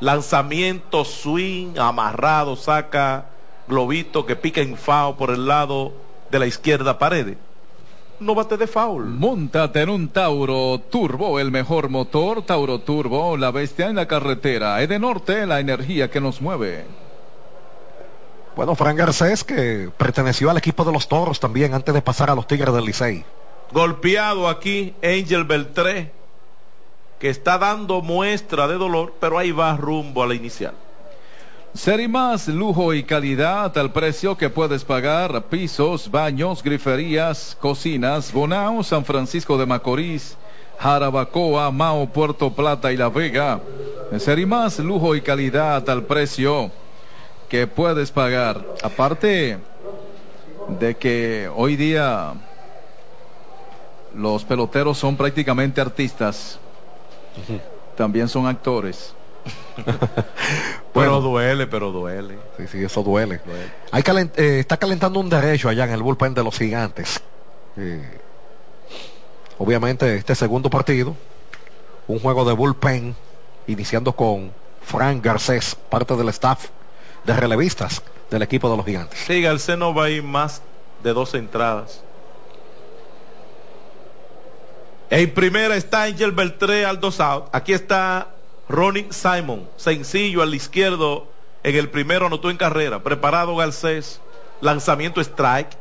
Lanzamiento, 0.00 1.04
swing, 1.04 1.78
amarrado, 1.78 2.56
saca 2.56 3.26
globito 3.68 4.26
que 4.26 4.36
pica 4.36 4.60
en 4.60 4.76
FAO 4.76 5.16
por 5.16 5.30
el 5.30 5.46
lado 5.46 5.92
de 6.30 6.38
la 6.38 6.46
izquierda 6.46 6.98
pared. 6.98 7.36
No 8.20 8.34
bate 8.34 8.56
de 8.56 8.68
foul. 8.68 9.04
Móntate 9.06 9.80
en 9.80 9.88
un 9.88 10.08
Tauro 10.08 10.80
Turbo, 10.90 11.40
el 11.40 11.50
mejor 11.50 11.88
motor. 11.88 12.42
Tauro 12.42 12.78
Turbo, 12.80 13.36
la 13.36 13.50
bestia 13.50 13.88
en 13.88 13.96
la 13.96 14.06
carretera. 14.06 14.80
Edenorte, 14.80 15.44
la 15.44 15.58
energía 15.58 16.08
que 16.08 16.20
nos 16.20 16.40
mueve. 16.40 16.84
Bueno, 18.54 18.74
Fran 18.74 18.96
Garcés, 18.96 19.44
que 19.44 19.90
perteneció 19.96 20.50
al 20.50 20.58
equipo 20.58 20.84
de 20.84 20.92
los 20.92 21.08
Toros 21.08 21.40
también 21.40 21.74
antes 21.74 21.94
de 21.94 22.02
pasar 22.02 22.30
a 22.30 22.34
los 22.34 22.46
Tigres 22.46 22.72
del 22.72 22.84
Licey. 22.84 23.24
Golpeado 23.72 24.48
aquí 24.48 24.94
Angel 25.02 25.44
Beltré, 25.44 26.12
que 27.18 27.30
está 27.30 27.56
dando 27.56 28.02
muestra 28.02 28.68
de 28.68 28.74
dolor, 28.74 29.14
pero 29.18 29.38
ahí 29.38 29.50
va 29.50 29.76
rumbo 29.76 30.22
a 30.22 30.26
la 30.26 30.34
inicial. 30.34 30.74
Ser 31.74 32.06
más 32.06 32.48
lujo 32.48 32.92
y 32.92 33.02
calidad 33.02 33.76
al 33.78 33.92
precio 33.92 34.36
que 34.36 34.50
puedes 34.50 34.84
pagar. 34.84 35.44
Pisos, 35.44 36.10
baños, 36.10 36.62
griferías, 36.62 37.56
cocinas, 37.58 38.30
Bonao, 38.30 38.82
San 38.82 39.06
Francisco 39.06 39.56
de 39.56 39.64
Macorís, 39.64 40.36
Jarabacoa, 40.78 41.70
Mao, 41.70 42.06
Puerto 42.06 42.52
Plata 42.52 42.92
y 42.92 42.98
La 42.98 43.08
Vega. 43.08 43.58
Ser 44.18 44.46
más 44.46 44.78
lujo 44.80 45.16
y 45.16 45.22
calidad 45.22 45.88
al 45.88 46.02
precio 46.02 46.70
que 47.48 47.66
puedes 47.66 48.10
pagar. 48.10 48.62
Aparte 48.82 49.58
de 50.78 50.94
que 50.96 51.50
hoy 51.56 51.76
día 51.76 52.34
los 54.14 54.44
peloteros 54.44 54.98
son 54.98 55.16
prácticamente 55.16 55.80
artistas, 55.80 56.58
también 57.96 58.28
son 58.28 58.46
actores. 58.46 59.14
Pero 60.94 61.20
duele, 61.22 61.66
pero 61.66 61.90
duele. 61.90 62.38
Sí, 62.58 62.66
sí, 62.68 62.84
eso 62.84 63.02
duele. 63.02 63.40
Hay 63.90 64.02
calent- 64.02 64.36
eh, 64.38 64.60
está 64.60 64.76
calentando 64.76 65.18
un 65.20 65.30
derecho 65.30 65.68
allá 65.70 65.84
en 65.84 65.92
el 65.92 66.02
bullpen 66.02 66.34
de 66.34 66.44
los 66.44 66.56
gigantes. 66.58 67.18
Eh, 67.78 68.20
obviamente, 69.58 70.14
este 70.16 70.34
segundo 70.34 70.68
partido, 70.68 71.16
un 72.08 72.18
juego 72.20 72.44
de 72.44 72.52
bullpen, 72.52 73.16
iniciando 73.66 74.12
con 74.14 74.52
Frank 74.82 75.24
Garcés, 75.24 75.74
parte 75.88 76.14
del 76.14 76.28
staff 76.28 76.66
de 77.24 77.34
relevistas 77.36 78.02
del 78.30 78.42
equipo 78.42 78.70
de 78.70 78.76
los 78.76 78.84
gigantes. 78.84 79.18
Sí, 79.26 79.40
Garcés 79.40 79.78
no 79.78 79.94
va 79.94 80.04
a 80.04 80.10
ir 80.10 80.22
más 80.22 80.60
de 81.02 81.14
dos 81.14 81.32
entradas. 81.34 82.02
En 85.08 85.32
primera 85.32 85.76
está 85.76 86.04
Angel 86.04 86.32
Beltré 86.32 86.84
al 86.84 87.00
dos 87.00 87.20
out. 87.20 87.44
Aquí 87.52 87.72
está 87.72 88.28
Ronnie 88.68 89.08
Simon, 89.10 89.68
sencillo 89.76 90.42
al 90.42 90.54
izquierdo 90.54 91.28
En 91.62 91.76
el 91.76 91.90
primero 91.90 92.26
anotó 92.26 92.50
en 92.50 92.56
carrera. 92.56 93.02
Preparado 93.02 93.54
Garcés. 93.56 94.20
Lanzamiento 94.60 95.20
strike. 95.20 95.76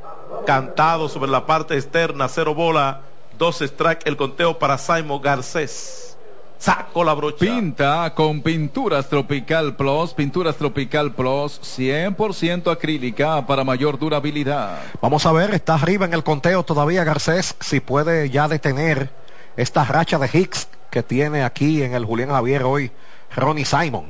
Cantado 0.46 1.10
sobre 1.10 1.32
la 1.32 1.46
parte 1.46 1.76
externa. 1.76 2.28
Cero 2.28 2.54
bola. 2.54 3.02
Dos 3.38 3.62
strike. 3.62 4.06
El 4.06 4.18
conteo 4.18 4.60
para 4.60 4.78
Simon 4.78 5.22
Garcés. 5.22 6.18
Saco 6.60 7.04
la 7.04 7.16
brocha. 7.16 7.40
Pinta 7.40 8.14
con 8.14 8.44
Pinturas 8.44 9.10
Tropical 9.10 9.76
Plus. 9.76 10.14
Pinturas 10.14 10.56
Tropical 10.58 11.12
Plus 11.14 11.60
100% 11.60 12.72
acrílica 12.72 13.48
para 13.48 13.64
mayor 13.64 13.98
durabilidad. 13.98 14.78
Vamos 15.02 15.26
a 15.26 15.32
ver, 15.32 15.56
está 15.56 15.74
arriba 15.74 16.06
en 16.06 16.14
el 16.14 16.24
conteo 16.24 16.62
todavía 16.62 17.04
Garcés, 17.04 17.56
si 17.60 17.80
puede 17.80 18.30
ya 18.30 18.48
detener 18.48 19.10
esta 19.58 19.84
racha 19.86 20.20
de 20.20 20.30
Hicks 20.32 20.68
que 20.92 21.02
tiene 21.02 21.44
aquí 21.44 21.82
en 21.82 21.96
el 21.96 22.06
Julián 22.06 22.30
Javier 22.30 22.64
hoy 22.64 22.92
Ronnie 23.36 23.66
Simon. 23.66 24.06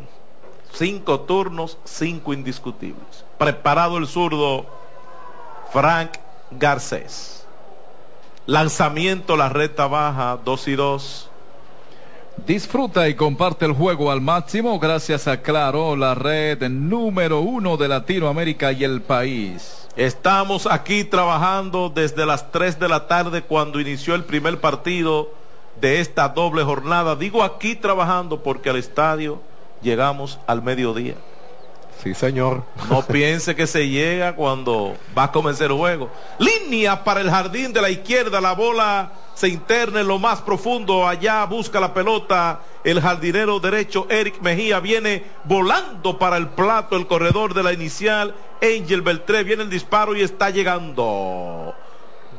Cinco 0.73 1.21
turnos, 1.21 1.77
cinco 1.85 2.33
indiscutibles. 2.33 3.23
Preparado 3.37 3.97
el 3.97 4.07
zurdo 4.07 4.65
Frank 5.71 6.11
Garcés. 6.49 7.45
Lanzamiento, 8.47 9.37
la 9.37 9.49
recta 9.49 9.87
baja, 9.87 10.39
dos 10.43 10.67
y 10.67 10.75
dos. 10.75 11.29
Disfruta 12.47 13.07
y 13.07 13.13
comparte 13.13 13.65
el 13.65 13.73
juego 13.73 14.11
al 14.11 14.21
máximo 14.21 14.79
gracias 14.79 15.27
a 15.27 15.41
Claro, 15.41 15.95
la 15.95 16.15
red 16.15 16.67
número 16.69 17.41
uno 17.41 17.77
de 17.77 17.87
Latinoamérica 17.87 18.71
y 18.71 18.83
el 18.83 19.01
país. 19.01 19.87
Estamos 19.95 20.65
aquí 20.65 21.03
trabajando 21.03 21.91
desde 21.93 22.25
las 22.25 22.51
3 22.51 22.79
de 22.79 22.89
la 22.89 23.07
tarde 23.07 23.43
cuando 23.43 23.79
inició 23.79 24.15
el 24.15 24.23
primer 24.23 24.59
partido 24.59 25.40
de 25.79 25.99
esta 25.99 26.29
doble 26.29 26.63
jornada. 26.63 27.15
Digo 27.15 27.43
aquí 27.43 27.75
trabajando 27.75 28.43
porque 28.43 28.69
al 28.69 28.77
estadio 28.77 29.41
llegamos 29.81 30.39
al 30.47 30.61
mediodía. 30.61 31.15
Sí, 32.03 32.15
señor. 32.15 32.63
No 32.89 33.01
piense 33.07 33.55
que 33.55 33.67
se 33.67 33.87
llega 33.87 34.35
cuando 34.35 34.95
va 35.15 35.25
a 35.25 35.31
comenzar 35.31 35.67
el 35.67 35.77
juego. 35.77 36.09
Línea 36.39 37.03
para 37.03 37.21
el 37.21 37.29
jardín 37.29 37.73
de 37.73 37.81
la 37.81 37.89
izquierda. 37.89 38.41
La 38.41 38.53
bola 38.53 39.11
se 39.35 39.47
interna 39.47 40.01
en 40.01 40.07
lo 40.07 40.17
más 40.17 40.41
profundo. 40.41 41.07
Allá 41.07 41.45
busca 41.45 41.79
la 41.79 41.93
pelota. 41.93 42.61
El 42.83 43.01
jardinero 43.01 43.59
derecho, 43.59 44.07
Eric 44.09 44.41
Mejía, 44.41 44.79
viene 44.79 45.23
volando 45.43 46.17
para 46.17 46.37
el 46.37 46.47
plato. 46.49 46.95
El 46.95 47.05
corredor 47.05 47.53
de 47.53 47.63
la 47.63 47.73
inicial, 47.73 48.33
Angel 48.61 49.01
Beltré. 49.03 49.43
Viene 49.43 49.63
el 49.63 49.69
disparo 49.69 50.15
y 50.15 50.21
está 50.21 50.49
llegando. 50.49 51.75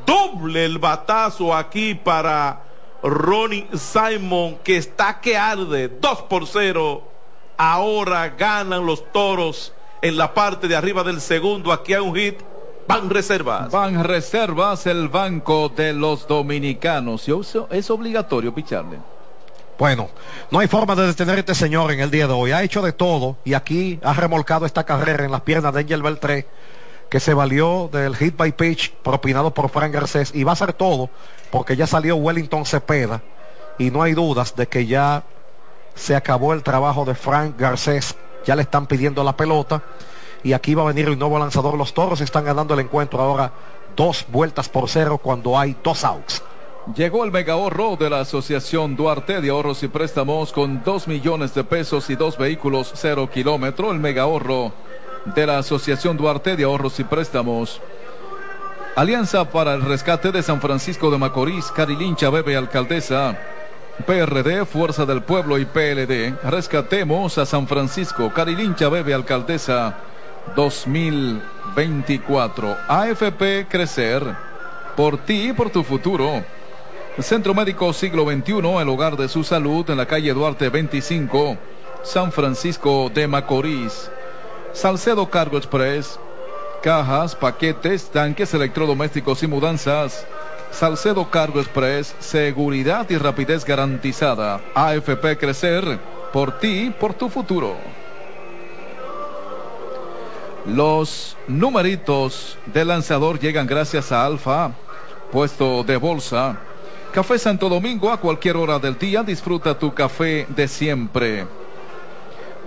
Doble 0.05 0.65
el 0.65 0.79
batazo 0.79 1.55
aquí 1.55 1.95
para 1.95 2.72
Ronnie 3.03 3.67
Simon, 3.75 4.59
que 4.63 4.77
está 4.77 5.21
que 5.21 5.37
arde. 5.37 5.89
2 5.89 6.23
por 6.23 6.47
0 6.47 7.13
Ahora 7.57 8.29
ganan 8.31 8.85
los 8.87 9.13
toros 9.13 9.73
en 10.01 10.17
la 10.17 10.35
parte 10.35 10.67
de 10.69 10.75
arriba 10.75 11.05
del 11.05 11.21
segundo. 11.21 11.73
Aquí 11.73 11.95
hay 11.95 12.01
un 12.01 12.15
hit. 12.15 12.41
Van 12.89 13.09
Reservas. 13.09 13.71
Van 13.71 14.03
Reservas, 14.03 14.87
el 14.87 15.09
banco 15.09 15.69
de 15.69 15.93
los 15.93 16.27
dominicanos. 16.27 17.29
Es 17.71 17.91
obligatorio 17.91 18.53
picharle. 18.53 18.99
Bueno, 19.79 20.11
no 20.51 20.59
hay 20.59 20.69
forma 20.69 20.95
de 20.95 21.07
detener 21.07 21.37
a 21.37 21.41
este 21.41 21.55
señor 21.55 21.93
en 21.93 22.01
el 22.01 22.11
día 22.11 22.27
de 22.27 22.33
hoy. 22.33 22.53
Ha 22.53 22.63
hecho 22.63 22.83
de 22.83 22.93
todo 22.93 23.37
y 23.45 23.55
aquí 23.55 23.99
ha 24.03 24.13
remolcado 24.13 24.67
esta 24.67 24.85
carrera 24.85 25.25
en 25.25 25.31
las 25.31 25.41
piernas 25.43 25.73
de 25.73 25.81
Angel 25.81 26.03
Beltré, 26.03 26.47
que 27.13 27.21
se 27.21 27.35
valió 27.35 27.91
del 27.93 28.17
hit 28.17 28.39
by 28.39 28.53
pitch 28.53 28.91
propinado 28.91 29.53
por 29.53 29.69
Frank 29.69 29.93
Garcés 29.93 30.31
y 30.35 30.45
va 30.45 30.53
a 30.53 30.55
hacer 30.55 30.73
todo 30.73 31.11
porque 31.51 31.77
ya 31.77 31.87
salió 31.87 32.17
Wellington 32.17 32.65
Cepeda 32.65 33.21
y 33.77 33.91
no 33.91 34.03
hay 34.03 34.15
dudas 34.15 34.57
de 34.57 34.67
que 34.67 34.87
ya 34.87 35.23
se 35.95 36.17
acabó 36.17 36.55
el 36.55 36.63
trabajo 36.63 37.05
de 37.05 37.15
Frank 37.15 37.59
Garcés. 37.59 38.17
Ya 38.47 38.57
le 38.57 38.63
están 38.63 38.87
pidiendo 38.87 39.23
la 39.25 39.37
pelota. 39.37 39.83
Y 40.43 40.55
aquí 40.55 40.75
va 40.75 40.85
a 40.85 40.87
venir 40.87 41.07
el 41.07 41.19
nuevo 41.19 41.39
lanzador. 41.39 41.77
Los 41.77 41.93
toros 41.93 42.23
están 42.23 42.47
ganando 42.47 42.73
el 42.73 42.81
encuentro 42.81 43.21
ahora 43.21 43.53
dos 43.95 44.25
vueltas 44.29 44.71
por 44.71 44.89
cero 44.89 45.19
cuando 45.19 45.59
hay 45.59 45.77
dos 45.85 46.05
outs. 46.05 46.43
Llegó 46.97 47.25
el 47.25 47.31
mega 47.31 47.53
ahorro 47.53 47.97
de 47.97 48.09
la 48.09 48.21
Asociación 48.21 48.97
Duarte 48.97 49.43
de 49.43 49.51
Ahorros 49.51 49.83
y 49.83 49.89
Préstamos 49.89 50.51
con 50.51 50.83
dos 50.83 51.07
millones 51.07 51.55
de 51.55 51.63
pesos 51.63 52.09
y 52.09 52.17
dos 52.17 52.39
vehículos 52.39 52.91
cero 52.95 53.29
kilómetro. 53.31 53.93
El 53.93 54.01
mega 54.01 54.23
ahorro 54.23 54.73
de 55.25 55.47
la 55.47 55.59
Asociación 55.59 56.17
Duarte 56.17 56.57
de 56.57 56.65
Ahorros 56.65 56.99
y 57.01 57.05
Préstamos. 57.05 57.81
Alianza 58.97 59.51
para 59.51 59.75
el 59.75 59.83
Rescate 59.83 60.33
de 60.33 60.43
San 60.43 60.61
Francisco 60.61 61.11
de 61.11 61.19
Macorís, 61.19 61.71
Carilincha 61.71 62.31
Bebe 62.31 62.57
Alcaldesa. 62.57 63.39
PRD, 64.07 64.65
Fuerza 64.65 65.05
del 65.07 65.23
Pueblo 65.23 65.59
y 65.59 65.65
PLD. 65.65 66.37
Rescatemos 66.43 67.39
a 67.39 67.47
San 67.47 67.69
Francisco. 67.69 68.33
Carilincha 68.35 68.89
Bebe 68.89 69.15
Alcaldesa 69.15 69.95
2024. 70.57 72.77
AFP 72.89 73.69
Crecer. 73.69 74.25
Por 74.97 75.19
ti 75.19 75.51
y 75.51 75.53
por 75.53 75.71
tu 75.71 75.85
futuro. 75.85 76.43
Centro 77.19 77.55
Médico 77.55 77.93
Siglo 77.93 78.25
XXI, 78.25 78.81
el 78.81 78.89
hogar 78.89 79.17
de 79.17 79.29
su 79.29 79.45
salud 79.45 79.89
en 79.91 79.99
la 79.99 80.07
calle 80.07 80.33
Duarte 80.33 80.71
25, 80.71 81.59
San 82.03 82.33
Francisco 82.33 83.11
de 83.15 83.29
Macorís. 83.29 84.11
Salcedo 84.73 85.29
Cargo 85.29 85.59
Express. 85.59 86.19
Cajas, 86.83 87.37
paquetes, 87.37 88.11
tanques 88.11 88.53
electrodomésticos 88.55 89.43
y 89.43 89.47
mudanzas. 89.47 90.27
Salcedo 90.71 91.31
Cargo 91.31 91.61
Express, 91.61 92.15
seguridad 92.19 93.09
y 93.11 93.19
rapidez 93.19 93.65
garantizada. 93.65 94.61
AFP 94.75 95.39
Crecer, 95.39 95.99
por 96.33 96.59
ti, 96.59 96.93
por 96.99 97.15
tu 97.15 97.29
futuro. 97.29 97.77
Los 100.67 101.37
numeritos 101.47 102.57
del 102.67 102.89
lanzador 102.89 103.39
llegan 103.39 103.67
gracias 103.67 104.11
a 104.11 104.25
Alfa, 104.25 104.73
puesto 105.31 105.85
de 105.85 105.97
bolsa. 105.97 106.59
Café 107.13 107.39
Santo 107.39 107.69
Domingo 107.69 108.11
a 108.11 108.17
cualquier 108.17 108.57
hora 108.57 108.79
del 108.79 108.97
día, 108.97 109.23
disfruta 109.23 109.79
tu 109.79 109.93
café 109.93 110.47
de 110.49 110.67
siempre. 110.67 111.47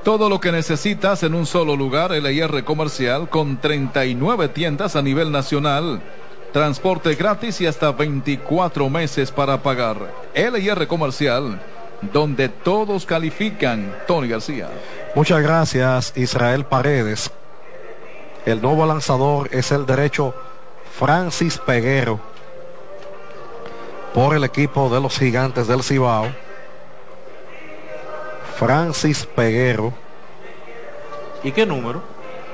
Todo 0.06 0.30
lo 0.30 0.40
que 0.40 0.52
necesitas 0.52 1.24
en 1.24 1.34
un 1.34 1.48
solo 1.48 1.76
lugar, 1.76 2.12
LIR 2.12 2.64
Comercial, 2.64 3.28
con 3.28 3.60
39 3.60 4.50
tiendas 4.50 4.96
a 4.96 5.02
nivel 5.02 5.32
nacional. 5.32 6.00
Transporte 6.54 7.16
gratis 7.16 7.60
y 7.62 7.66
hasta 7.66 7.92
24 7.92 8.88
meses 8.88 9.32
para 9.32 9.64
pagar. 9.64 9.98
LIR 10.36 10.86
Comercial, 10.86 11.60
donde 12.14 12.50
todos 12.50 13.04
califican. 13.08 13.96
Tony 14.06 14.28
García. 14.28 14.70
Muchas 15.16 15.42
gracias, 15.42 16.14
Israel 16.16 16.66
Paredes. 16.66 17.32
El 18.46 18.62
nuevo 18.62 18.86
lanzador 18.86 19.50
es 19.52 19.72
el 19.72 19.88
derecho 19.88 20.36
Francis 21.00 21.58
Peguero 21.58 22.20
por 24.14 24.36
el 24.36 24.44
equipo 24.44 24.88
de 24.88 25.02
los 25.02 25.18
gigantes 25.18 25.68
del 25.68 25.82
Cibao. 25.82 26.45
Francis 28.58 29.26
Peguero. 29.26 29.94
¿Y 31.44 31.52
qué 31.52 31.66
número? 31.66 32.02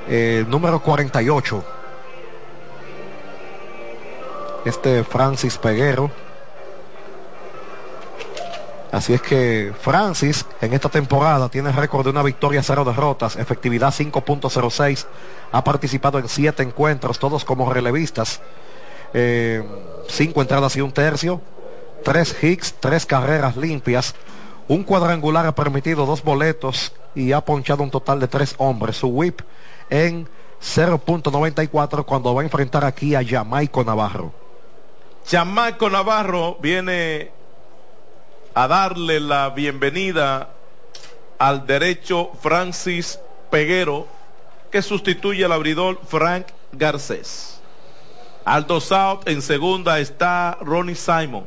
Eh, 0.08 0.44
número 0.48 0.80
48 0.82 1.64
este 4.64 5.04
Francis 5.04 5.58
Peguero. 5.58 6.10
Así 8.90 9.14
es 9.14 9.22
que 9.22 9.72
Francis 9.80 10.44
en 10.60 10.74
esta 10.74 10.90
temporada 10.90 11.48
tiene 11.48 11.72
récord 11.72 12.04
de 12.04 12.10
una 12.10 12.22
victoria, 12.22 12.62
cero 12.62 12.84
derrotas, 12.84 13.36
efectividad 13.36 13.88
5.06. 13.88 15.06
Ha 15.50 15.64
participado 15.64 16.18
en 16.18 16.28
siete 16.28 16.62
encuentros, 16.62 17.18
todos 17.18 17.44
como 17.44 17.72
relevistas. 17.72 18.40
Eh, 19.14 19.62
cinco 20.08 20.42
entradas 20.42 20.76
y 20.76 20.82
un 20.82 20.92
tercio, 20.92 21.40
tres 22.04 22.36
hits, 22.42 22.74
tres 22.80 23.06
carreras 23.06 23.56
limpias. 23.56 24.14
Un 24.68 24.84
cuadrangular 24.84 25.46
ha 25.46 25.54
permitido 25.54 26.06
dos 26.06 26.22
boletos 26.22 26.92
y 27.14 27.32
ha 27.32 27.40
ponchado 27.40 27.82
un 27.82 27.90
total 27.90 28.20
de 28.20 28.28
tres 28.28 28.54
hombres. 28.58 28.96
Su 28.96 29.08
whip 29.08 29.40
en 29.90 30.28
0.94 30.62 32.04
cuando 32.04 32.34
va 32.34 32.42
a 32.42 32.44
enfrentar 32.44 32.84
aquí 32.84 33.14
a 33.14 33.24
Jamaico 33.24 33.84
Navarro. 33.84 34.32
Chamaco 35.26 35.90
Navarro 35.90 36.56
viene 36.60 37.32
a 38.54 38.68
darle 38.68 39.20
la 39.20 39.50
bienvenida 39.50 40.50
al 41.38 41.66
derecho 41.66 42.30
Francis 42.40 43.18
Peguero, 43.50 44.06
que 44.70 44.82
sustituye 44.82 45.44
al 45.44 45.52
abridor 45.52 46.00
Frank 46.06 46.46
Garcés. 46.72 47.60
Aldo 48.44 48.80
South 48.80 49.20
en 49.26 49.42
segunda 49.42 49.98
está 49.98 50.58
Ronnie 50.60 50.94
Simon. 50.94 51.44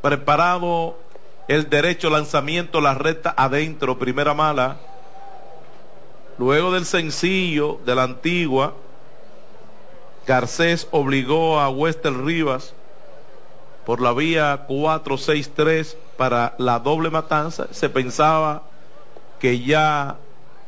Preparado 0.00 0.98
el 1.48 1.68
derecho 1.68 2.10
lanzamiento, 2.10 2.80
la 2.80 2.94
recta 2.94 3.34
adentro, 3.36 3.98
primera 3.98 4.34
mala. 4.34 4.78
Luego 6.38 6.72
del 6.72 6.86
sencillo 6.86 7.78
de 7.84 7.94
la 7.94 8.04
antigua, 8.04 8.74
Garcés 10.26 10.88
obligó 10.90 11.60
a 11.60 11.68
Wester 11.68 12.12
Rivas 12.12 12.74
por 13.84 14.00
la 14.00 14.12
vía 14.12 14.64
463 14.66 15.96
para 16.16 16.54
la 16.58 16.78
doble 16.78 17.10
matanza. 17.10 17.66
Se 17.72 17.88
pensaba 17.88 18.62
que 19.40 19.60
ya 19.60 20.16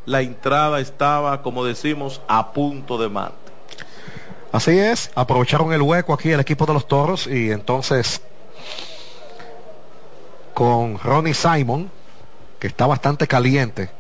la 0.04 0.20
entrada 0.20 0.80
estaba, 0.80 1.42
como 1.42 1.64
decimos, 1.64 2.20
a 2.28 2.52
punto 2.52 2.98
de 2.98 3.08
mate. 3.08 3.34
Así 4.52 4.78
es, 4.78 5.10
aprovecharon 5.14 5.72
el 5.72 5.82
hueco 5.82 6.12
aquí 6.12 6.30
el 6.30 6.40
equipo 6.40 6.66
de 6.66 6.74
los 6.74 6.86
toros 6.86 7.26
y 7.26 7.50
entonces 7.50 8.22
con 10.54 10.98
Ronnie 10.98 11.34
Simon, 11.34 11.90
que 12.60 12.68
está 12.68 12.86
bastante 12.86 13.26
caliente, 13.26 13.90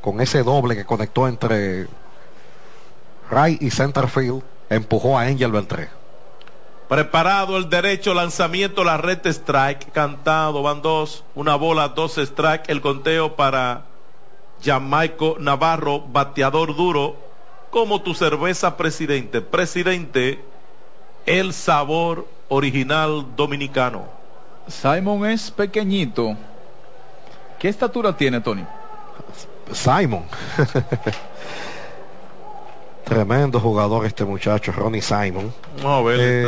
con 0.00 0.20
ese 0.20 0.42
doble 0.42 0.74
que 0.74 0.84
conectó 0.84 1.28
entre 1.28 1.86
Ray 3.30 3.56
y 3.60 3.70
Centerfield, 3.70 4.42
empujó 4.68 5.16
a 5.16 5.22
Angel 5.22 5.52
Beltré. 5.52 5.88
Preparado 6.88 7.56
el 7.56 7.70
derecho, 7.70 8.12
lanzamiento, 8.12 8.84
la 8.84 8.98
red 8.98 9.24
strike, 9.24 9.92
cantado, 9.92 10.62
van 10.62 10.82
dos, 10.82 11.24
una 11.34 11.54
bola, 11.54 11.88
dos 11.88 12.18
strike, 12.18 12.68
el 12.68 12.82
conteo 12.82 13.36
para 13.36 13.84
Jamaico 14.62 15.36
Navarro, 15.38 16.00
bateador 16.00 16.76
duro, 16.76 17.16
como 17.70 18.02
tu 18.02 18.12
cerveza 18.12 18.76
presidente. 18.76 19.40
Presidente, 19.40 20.44
el 21.24 21.54
sabor 21.54 22.28
original 22.48 23.26
dominicano. 23.36 24.21
Simon 24.80 25.26
es 25.26 25.50
pequeñito. 25.50 26.36
¿Qué 27.58 27.68
estatura 27.68 28.16
tiene, 28.16 28.40
Tony? 28.40 28.64
Simon. 29.72 30.24
Tremendo 33.04 33.60
jugador 33.60 34.06
este 34.06 34.24
muchacho, 34.24 34.72
Ronnie 34.72 35.02
Simon. 35.02 35.52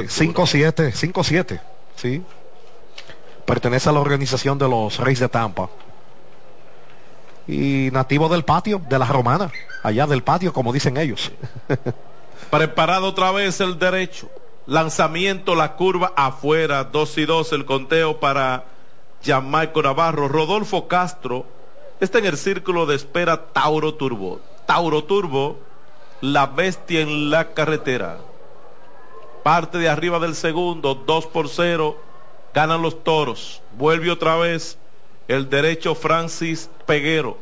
5-7, 0.08 0.92
5-7, 0.92 1.60
sí. 1.96 2.22
Pertenece 3.44 3.90
a 3.90 3.92
la 3.92 4.00
organización 4.00 4.58
de 4.58 4.68
los 4.68 4.98
Reyes 4.98 5.20
de 5.20 5.28
Tampa. 5.28 5.68
Y 7.46 7.90
nativo 7.92 8.28
del 8.28 8.44
patio, 8.44 8.80
de 8.88 8.98
la 8.98 9.04
romana, 9.04 9.50
allá 9.82 10.06
del 10.06 10.22
patio, 10.22 10.52
como 10.52 10.72
dicen 10.72 10.96
ellos. 10.96 11.30
Preparado 12.50 13.08
otra 13.08 13.30
vez 13.30 13.60
el 13.60 13.78
derecho. 13.78 14.30
Lanzamiento, 14.66 15.54
la 15.54 15.76
curva 15.76 16.12
afuera, 16.16 16.84
2 16.84 17.18
y 17.18 17.26
2 17.26 17.52
el 17.52 17.64
conteo 17.66 18.18
para 18.18 18.64
Jamaico 19.22 19.82
Navarro. 19.82 20.26
Rodolfo 20.28 20.88
Castro 20.88 21.44
está 22.00 22.18
en 22.18 22.24
el 22.26 22.38
círculo 22.38 22.86
de 22.86 22.96
espera 22.96 23.52
Tauro 23.52 23.94
Turbo. 23.94 24.40
Tauro 24.66 25.04
Turbo 25.04 25.58
la 26.22 26.46
bestia 26.46 27.02
en 27.02 27.30
la 27.30 27.52
carretera. 27.52 28.18
Parte 29.42 29.76
de 29.76 29.90
arriba 29.90 30.18
del 30.18 30.34
segundo, 30.34 30.94
2 30.94 31.26
por 31.26 31.50
0, 31.50 31.98
ganan 32.54 32.80
los 32.80 33.04
toros. 33.04 33.60
Vuelve 33.76 34.10
otra 34.10 34.36
vez 34.36 34.78
el 35.28 35.50
derecho 35.50 35.94
Francis 35.94 36.70
Peguero. 36.86 37.36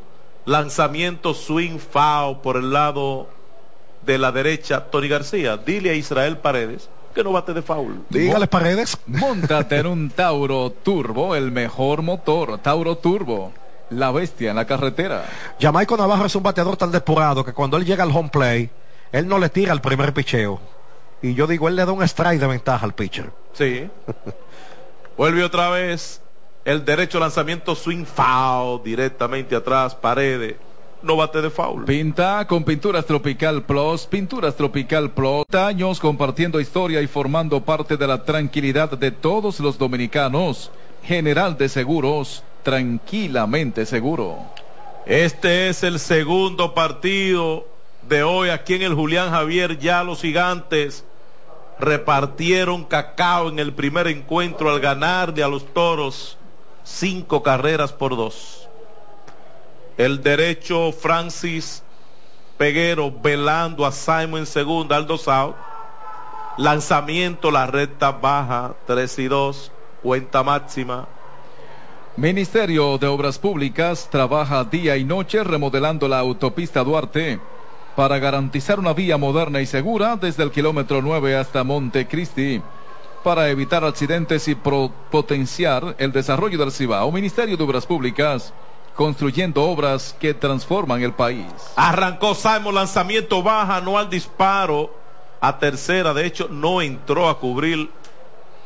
Lanzamiento 0.45 1.35
swing 1.35 1.79
foul 1.79 2.41
por 2.41 2.57
el 2.57 2.73
lado 2.73 3.29
de 4.05 4.19
la 4.19 4.33
derecha 4.33 4.91
Tony 4.91 5.07
García. 5.07 5.57
Dile 5.57 5.91
a 5.91 5.95
Israel 5.95 6.39
Paredes 6.39 6.91
que 7.13 7.23
no 7.23 7.33
bate 7.33 7.53
de 7.53 7.63
foul. 7.63 8.05
Dígale 8.09 8.47
Paredes. 8.47 8.99
Móntate 9.07 9.79
en 9.79 9.87
un 9.87 10.11
Tauro 10.11 10.71
Turbo, 10.71 11.35
el 11.35 11.53
mejor 11.53 12.03
motor. 12.03 12.59
Tauro 12.59 12.97
Turbo 12.97 13.53
la 13.93 14.11
bestia 14.11 14.51
en 14.51 14.57
la 14.57 14.67
carretera. 14.67 15.25
Jamaico 15.61 15.97
Navarro 15.97 16.27
es 16.27 16.35
un 16.35 16.43
bateador 16.43 16.77
tan 16.77 16.91
depurado 16.91 17.45
que 17.45 17.53
cuando 17.53 17.77
él 17.77 17.85
llega 17.85 18.05
al 18.05 18.11
home 18.11 18.31
play, 18.31 18.71
él 19.13 19.29
no 19.29 19.39
le 19.39 19.49
tira 19.49 19.73
el 19.73 19.81
primer 19.81 20.13
picheo. 20.13 20.61
Y 21.21 21.35
yo 21.35 21.47
digo, 21.47 21.69
él 21.69 21.77
le 21.77 21.85
da 21.85 21.93
un 21.93 22.03
strike 22.03 22.41
de 22.41 22.47
ventaja 22.47 22.85
al 22.85 22.95
pitcher. 22.95 23.31
Sí. 23.53 23.89
Vuelve 25.17 25.45
otra 25.45 25.71
vez 25.71 26.21
el 26.65 26.85
derecho 26.85 27.21
lanzamiento 27.21 27.75
swing 27.75 28.05
foul 28.05 28.83
directamente 28.83 29.55
atrás, 29.55 29.95
paredes. 29.95 30.57
No 31.03 31.17
bate 31.17 31.43
de 31.43 31.51
foul. 31.51 31.85
Pinta 31.85 32.47
con 32.47 32.63
Pinturas 32.63 33.05
Tropical 33.05 33.63
Plus. 33.65 34.07
Pinturas 34.07 34.55
Tropical 34.55 35.11
Plus. 35.11 35.45
Años 35.53 35.99
compartiendo 35.99 36.61
historia 36.61 37.03
y 37.03 37.09
formando 37.09 37.61
parte 37.61 37.97
de 37.97 38.07
la 38.07 38.25
tranquilidad 38.25 38.91
de 38.91 39.11
todos 39.11 39.59
los 39.59 39.79
dominicanos. 39.79 40.71
General 41.03 41.57
de 41.57 41.69
Seguros 41.69 42.45
tranquilamente 42.63 43.87
seguro. 43.87 44.39
Este 45.07 45.69
es 45.69 45.83
el 45.83 45.99
segundo 45.99 46.75
partido 46.75 47.67
de 48.09 48.23
hoy 48.23 48.51
aquí 48.51 48.75
en 48.75 48.83
el 48.83 48.95
Julián 48.95 49.31
Javier. 49.31 49.79
Ya 49.79 50.05
los 50.05 50.21
gigantes 50.23 51.05
repartieron 51.81 52.85
cacao 52.85 53.49
en 53.49 53.59
el 53.59 53.73
primer 53.73 54.07
encuentro 54.07 54.71
al 54.71 54.79
ganarle 54.79 55.43
a 55.43 55.49
los 55.49 55.67
toros 55.75 56.39
cinco 56.85 57.43
carreras 57.43 57.93
por 57.93 58.17
dos. 58.17 58.62
El 59.97 60.23
derecho 60.23 60.91
Francis 60.93 61.83
Peguero 62.57 63.11
velando 63.11 63.85
a 63.85 63.93
Simon 63.93 64.47
segunda, 64.47 64.97
Aldo 64.97 65.19
Sao. 65.19 65.55
Lanzamiento, 66.57 67.51
la 67.51 67.67
recta 67.67 68.13
baja, 68.13 68.75
3 68.87 69.19
y 69.19 69.29
2, 69.29 69.73
cuenta 70.03 70.43
máxima. 70.43 71.09
Ministerio 72.17 72.99
de 72.99 73.07
Obras 73.07 73.39
Públicas 73.39 74.09
trabaja 74.11 74.65
día 74.65 74.97
y 74.97 75.05
noche 75.05 75.43
remodelando 75.45 76.09
la 76.09 76.19
autopista 76.19 76.85
Duarte 76.85 77.41
para 77.97 78.19
garantizar 78.19 78.79
una 78.79 78.93
vía 78.93 79.17
moderna 79.17 79.61
y 79.61 79.67
segura 79.67 80.17
desde 80.17 80.43
el 80.43 80.51
kilómetro 80.51 81.03
9 81.03 81.37
hasta 81.37 81.65
Montecristi 81.65 82.63
para 83.23 83.49
evitar 83.49 83.85
accidentes 83.85 84.49
y 84.49 84.55
potenciar 84.55 85.95
el 85.99 86.13
desarrollo 86.13 86.59
del 86.59 86.73
Cibao. 86.73 87.11
Ministerio 87.13 87.57
de 87.57 87.65
Obras 87.65 87.87
Públicas 87.87 88.53
construyendo 88.95 89.63
obras 89.63 90.15
que 90.19 90.35
transforman 90.35 91.03
el 91.03 91.13
país. 91.13 91.47
Arrancó 91.77 92.35
Simon 92.35 92.75
lanzamiento 92.75 93.43
baja, 93.43 93.81
no 93.81 93.99
al 93.99 94.11
disparo 94.11 94.95
a 95.41 95.59
tercera, 95.59 96.15
de 96.15 96.27
hecho 96.27 96.49
no 96.49 96.83
entró 96.83 97.29
a 97.29 97.39
cubrir 97.39 97.91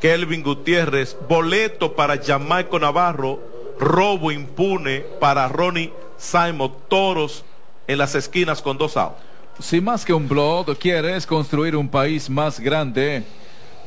Kelvin 0.00 0.42
Gutiérrez, 0.42 1.16
boleto 1.28 1.94
para 1.94 2.22
Jamaico 2.22 2.78
Navarro, 2.78 3.40
robo 3.78 4.30
impune 4.30 5.00
para 5.20 5.48
Ronnie 5.48 5.92
Simon, 6.18 6.72
toros 6.88 7.44
en 7.86 7.98
las 7.98 8.14
esquinas 8.14 8.60
con 8.60 8.76
dos 8.76 8.96
outs. 8.96 9.16
Si 9.58 9.80
más 9.80 10.04
que 10.04 10.12
un 10.12 10.28
blog 10.28 10.76
quieres 10.76 11.26
construir 11.26 11.76
un 11.76 11.88
país 11.88 12.28
más 12.28 12.60
grande, 12.60 13.24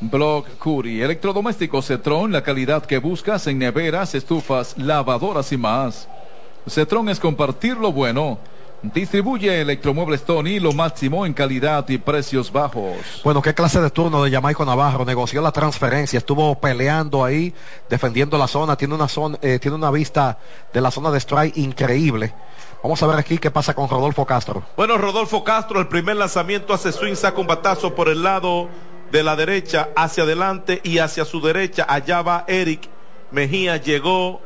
Blog 0.00 0.46
Curi, 0.58 1.02
electrodomésticos 1.02 1.86
Cetron, 1.86 2.32
la 2.32 2.42
calidad 2.42 2.84
que 2.84 2.98
buscas 2.98 3.46
en 3.46 3.58
neveras, 3.58 4.14
estufas, 4.14 4.76
lavadoras 4.78 5.52
y 5.52 5.58
más. 5.58 6.08
Cetron 6.66 7.08
es 7.08 7.20
compartir 7.20 7.76
lo 7.76 7.92
bueno. 7.92 8.38
Distribuye 8.82 9.60
Electromuebles 9.60 10.24
Tony 10.24 10.58
lo 10.58 10.72
máximo 10.72 11.26
en 11.26 11.34
calidad 11.34 11.86
y 11.90 11.98
precios 11.98 12.50
bajos. 12.50 12.96
Bueno, 13.22 13.42
qué 13.42 13.52
clase 13.52 13.78
de 13.78 13.90
turno 13.90 14.22
de 14.24 14.30
Jamaico 14.30 14.64
Navarro. 14.64 15.04
Negoció 15.04 15.42
la 15.42 15.52
transferencia, 15.52 16.16
estuvo 16.16 16.54
peleando 16.58 17.22
ahí, 17.22 17.52
defendiendo 17.90 18.38
la 18.38 18.48
zona. 18.48 18.76
Tiene 18.76 18.94
una 18.94 19.06
zona, 19.06 19.38
eh, 19.42 19.58
tiene 19.58 19.76
una 19.76 19.90
vista 19.90 20.38
de 20.72 20.80
la 20.80 20.90
zona 20.90 21.10
de 21.10 21.18
strike 21.20 21.58
increíble. 21.58 22.32
Vamos 22.82 23.02
a 23.02 23.06
ver 23.06 23.18
aquí 23.18 23.36
qué 23.36 23.50
pasa 23.50 23.74
con 23.74 23.86
Rodolfo 23.86 24.24
Castro. 24.24 24.62
Bueno, 24.78 24.96
Rodolfo 24.96 25.44
Castro, 25.44 25.78
el 25.78 25.88
primer 25.88 26.16
lanzamiento 26.16 26.72
hace 26.72 26.92
swing, 26.92 27.16
saca 27.16 27.38
un 27.38 27.46
batazo 27.46 27.94
por 27.94 28.08
el 28.08 28.22
lado 28.22 28.70
de 29.12 29.22
la 29.22 29.36
derecha 29.36 29.90
hacia 29.94 30.22
adelante 30.22 30.80
y 30.82 30.98
hacia 30.98 31.26
su 31.26 31.42
derecha. 31.42 31.84
Allá 31.86 32.22
va 32.22 32.44
Eric 32.48 32.88
Mejía, 33.30 33.76
llegó, 33.76 34.40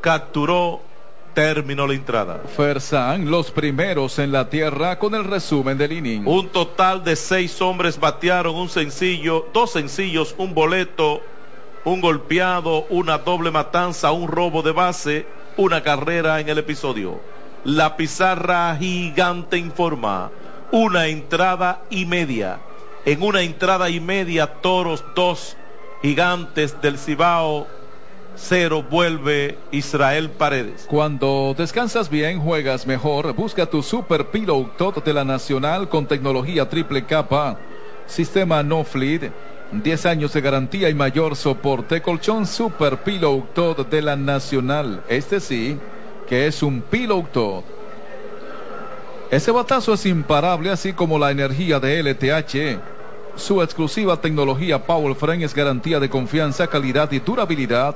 capturó 0.00 0.89
terminó 1.34 1.86
la 1.86 1.94
entrada. 1.94 2.40
Fersan, 2.56 3.30
los 3.30 3.50
primeros 3.50 4.18
en 4.18 4.32
la 4.32 4.48
tierra 4.48 4.98
con 4.98 5.14
el 5.14 5.24
resumen 5.24 5.78
del 5.78 5.92
inning. 5.92 6.26
Un 6.26 6.48
total 6.48 7.04
de 7.04 7.16
seis 7.16 7.60
hombres 7.60 7.98
batearon 7.98 8.54
un 8.54 8.68
sencillo, 8.68 9.48
dos 9.52 9.72
sencillos, 9.72 10.34
un 10.38 10.54
boleto, 10.54 11.22
un 11.84 12.00
golpeado, 12.00 12.86
una 12.90 13.18
doble 13.18 13.50
matanza, 13.50 14.12
un 14.12 14.28
robo 14.28 14.62
de 14.62 14.72
base, 14.72 15.26
una 15.56 15.82
carrera 15.82 16.40
en 16.40 16.48
el 16.48 16.58
episodio. 16.58 17.20
La 17.64 17.96
pizarra 17.96 18.76
gigante 18.76 19.58
informa 19.58 20.30
una 20.72 21.06
entrada 21.08 21.82
y 21.90 22.06
media. 22.06 22.60
En 23.04 23.22
una 23.22 23.42
entrada 23.42 23.90
y 23.90 24.00
media, 24.00 24.46
toros 24.46 25.04
dos 25.14 25.56
gigantes 26.02 26.80
del 26.80 26.98
Cibao 26.98 27.66
cero 28.40 28.84
vuelve 28.88 29.58
Israel 29.70 30.30
Paredes. 30.30 30.86
Cuando 30.88 31.54
descansas 31.56 32.08
bien, 32.08 32.40
juegas 32.40 32.86
mejor. 32.86 33.34
Busca 33.34 33.66
tu 33.66 33.82
Super 33.82 34.30
Pillow 34.30 34.70
Tot 34.76 35.04
de 35.04 35.12
la 35.12 35.24
Nacional 35.24 35.88
con 35.88 36.06
tecnología 36.06 36.68
triple 36.68 37.04
capa, 37.04 37.58
sistema 38.06 38.62
no 38.62 38.82
fleet, 38.84 39.30
10 39.72 40.06
años 40.06 40.32
de 40.32 40.40
garantía 40.40 40.88
y 40.88 40.94
mayor 40.94 41.36
soporte. 41.36 42.00
Colchón 42.00 42.46
Super 42.46 42.98
Pillow 42.98 43.46
Tot 43.54 43.88
de 43.88 44.02
la 44.02 44.16
Nacional. 44.16 45.04
Este 45.08 45.38
sí, 45.38 45.78
que 46.26 46.46
es 46.46 46.62
un 46.62 46.80
Pillow 46.80 47.26
Tot. 47.32 47.64
Ese 49.30 49.52
batazo 49.52 49.94
es 49.94 50.06
imparable, 50.06 50.70
así 50.70 50.92
como 50.92 51.18
la 51.18 51.30
energía 51.30 51.78
de 51.78 52.02
LTH. 52.02 52.80
Su 53.36 53.62
exclusiva 53.62 54.20
tecnología 54.20 54.84
Power 54.84 55.14
Frame 55.14 55.44
es 55.44 55.54
garantía 55.54 56.00
de 56.00 56.10
confianza, 56.10 56.66
calidad 56.66 57.12
y 57.12 57.20
durabilidad 57.20 57.94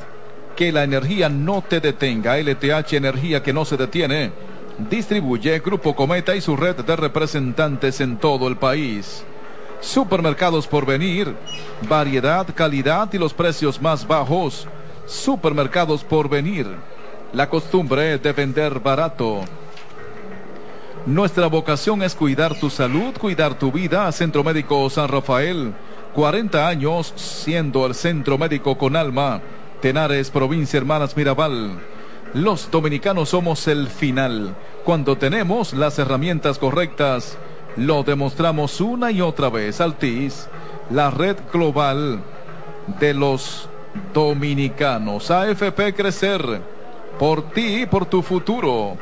que 0.55 0.73
la 0.73 0.85
energía 0.85 1.29
no 1.29 1.63
te 1.63 1.81
detenga. 1.81 2.39
LTH, 2.39 2.95
energía 2.95 3.43
que 3.43 3.53
no 3.53 3.65
se 3.65 3.77
detiene. 3.77 4.33
Distribuye 4.79 5.61
Grupo 5.61 5.95
Cometa 5.95 6.35
y 6.35 6.41
su 6.41 6.57
red 6.57 6.77
de 6.77 6.97
representantes 6.97 8.01
en 8.01 8.17
todo 8.19 8.49
el 8.49 8.57
país. 8.57 9.25
Supermercados 9.81 10.67
por 10.67 10.87
venir. 10.87 11.35
Variedad, 11.89 12.47
calidad 12.55 13.13
y 13.13 13.19
los 13.19 13.35
precios 13.35 13.81
más 13.81 14.07
bajos. 14.07 14.67
Supermercados 15.07 16.03
por 16.03 16.29
venir. 16.29 16.67
La 17.33 17.49
costumbre 17.49 18.19
de 18.19 18.33
vender 18.33 18.81
barato. 18.81 19.43
Nuestra 21.07 21.49
vocación 21.49 22.03
es 22.03 22.15
cuidar 22.15 22.59
tu 22.59 22.71
salud, 22.71 23.13
cuidar 23.21 23.59
tu 23.59 23.71
vida. 23.71 24.11
Centro 24.13 24.43
Médico 24.43 24.89
San 24.89 25.09
Rafael. 25.09 25.75
40 26.15 26.69
años 26.69 27.13
siendo 27.17 27.85
el 27.87 27.95
centro 27.95 28.39
médico 28.39 28.79
con 28.79 28.95
alma. 28.95 29.43
Tenares, 29.85 30.31
provincia 30.31 30.79
Hermanas 30.79 31.15
Mirabal. 31.15 31.79
Los 32.33 32.71
dominicanos 32.71 33.29
somos 33.29 33.69
el 33.69 33.89
final. 33.89 34.57
Cuando 34.83 35.19
tenemos 35.19 35.75
las 35.75 35.99
herramientas 35.99 36.59
correctas, 36.59 37.37
lo 37.77 38.03
demostramos 38.03 38.81
una 38.81 39.11
y 39.11 39.21
otra 39.21 39.51
vez. 39.51 39.83
Altis, 39.83 40.49
la 40.89 41.11
red 41.11 41.37
global 41.53 42.23
de 42.99 43.13
los 43.13 43.69
dominicanos. 44.15 45.31
AFP 45.31 45.95
Crecer, 45.95 46.63
por 47.19 47.51
ti 47.51 47.83
y 47.83 47.87
por 47.87 48.07
tu 48.07 48.23
futuro. 48.23 48.97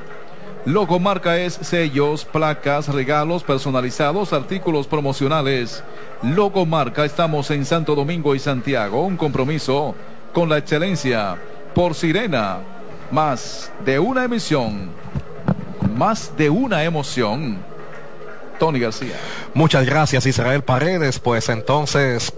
Logomarca 0.65 1.39
es 1.39 1.55
sellos, 1.55 2.25
placas, 2.25 2.89
regalos 2.89 3.45
personalizados, 3.45 4.33
artículos 4.33 4.89
promocionales. 4.89 5.85
Logomarca, 6.25 7.05
estamos 7.05 7.53
en 7.53 7.65
Santo 7.67 7.95
Domingo 7.95 8.35
y 8.35 8.41
Santiago. 8.41 9.05
Un 9.05 9.17
compromiso 9.17 9.95
con 10.33 10.49
la 10.49 10.59
excelencia. 10.59 11.37
Por 11.75 11.95
Sirena, 11.95 12.59
más 13.11 13.71
de 13.85 13.99
una 13.99 14.25
emisión. 14.25 14.91
Más 15.97 16.37
de 16.37 16.51
una 16.51 16.85
emoción. 16.85 17.59
Tony 18.59 18.81
García. 18.81 19.17
Muchas 19.55 19.87
gracias 19.87 20.27
Israel 20.27 20.63
Paredes. 20.63 21.19
Pues 21.19 21.49
entonces 21.49 22.33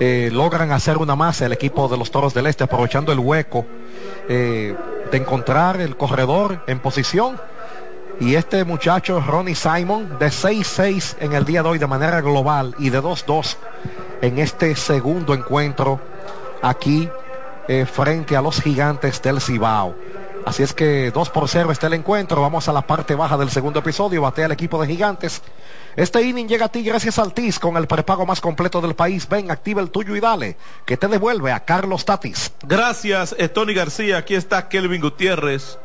eh, 0.00 0.30
logran 0.32 0.72
hacer 0.72 0.98
una 0.98 1.16
más 1.16 1.40
el 1.40 1.52
equipo 1.52 1.88
de 1.88 1.96
los 1.96 2.10
Toros 2.10 2.34
del 2.34 2.46
Este 2.46 2.64
aprovechando 2.64 3.12
el 3.12 3.18
hueco 3.18 3.64
eh, 4.28 4.74
de 5.10 5.16
encontrar 5.16 5.80
el 5.80 5.96
corredor 5.96 6.62
en 6.66 6.78
posición. 6.80 7.40
Y 8.20 8.36
este 8.36 8.64
muchacho, 8.64 9.20
Ronnie 9.20 9.56
Simon, 9.56 10.18
de 10.20 10.26
6-6 10.26 11.16
en 11.18 11.32
el 11.32 11.44
día 11.44 11.62
de 11.64 11.70
hoy 11.70 11.78
de 11.78 11.88
manera 11.88 12.20
global 12.20 12.74
y 12.78 12.90
de 12.90 13.02
2-2 13.02 13.56
en 14.22 14.38
este 14.38 14.76
segundo 14.76 15.34
encuentro 15.34 16.00
aquí 16.64 17.08
eh, 17.68 17.86
frente 17.86 18.36
a 18.36 18.42
los 18.42 18.60
gigantes 18.60 19.20
del 19.22 19.40
Cibao. 19.40 19.94
Así 20.44 20.62
es 20.62 20.74
que 20.74 21.10
2 21.10 21.30
por 21.30 21.48
0 21.48 21.72
está 21.72 21.86
el 21.86 21.94
encuentro. 21.94 22.42
Vamos 22.42 22.68
a 22.68 22.72
la 22.72 22.86
parte 22.86 23.14
baja 23.14 23.38
del 23.38 23.50
segundo 23.50 23.78
episodio. 23.80 24.20
Batea 24.20 24.46
el 24.46 24.52
equipo 24.52 24.80
de 24.80 24.86
gigantes. 24.86 25.40
Este 25.96 26.22
inning 26.22 26.46
llega 26.46 26.66
a 26.66 26.68
ti 26.68 26.82
gracias 26.82 27.18
al 27.18 27.32
TIS 27.32 27.58
con 27.58 27.76
el 27.76 27.86
prepago 27.86 28.26
más 28.26 28.40
completo 28.40 28.80
del 28.82 28.94
país. 28.94 29.26
Ven, 29.28 29.50
activa 29.50 29.80
el 29.80 29.90
tuyo 29.90 30.14
y 30.16 30.20
dale, 30.20 30.56
que 30.84 30.98
te 30.98 31.08
devuelve 31.08 31.52
a 31.52 31.60
Carlos 31.60 32.04
Tatis. 32.04 32.52
Gracias, 32.62 33.34
Tony 33.54 33.72
García. 33.72 34.18
Aquí 34.18 34.34
está 34.34 34.68
Kelvin 34.68 35.00
Gutiérrez. 35.00 35.78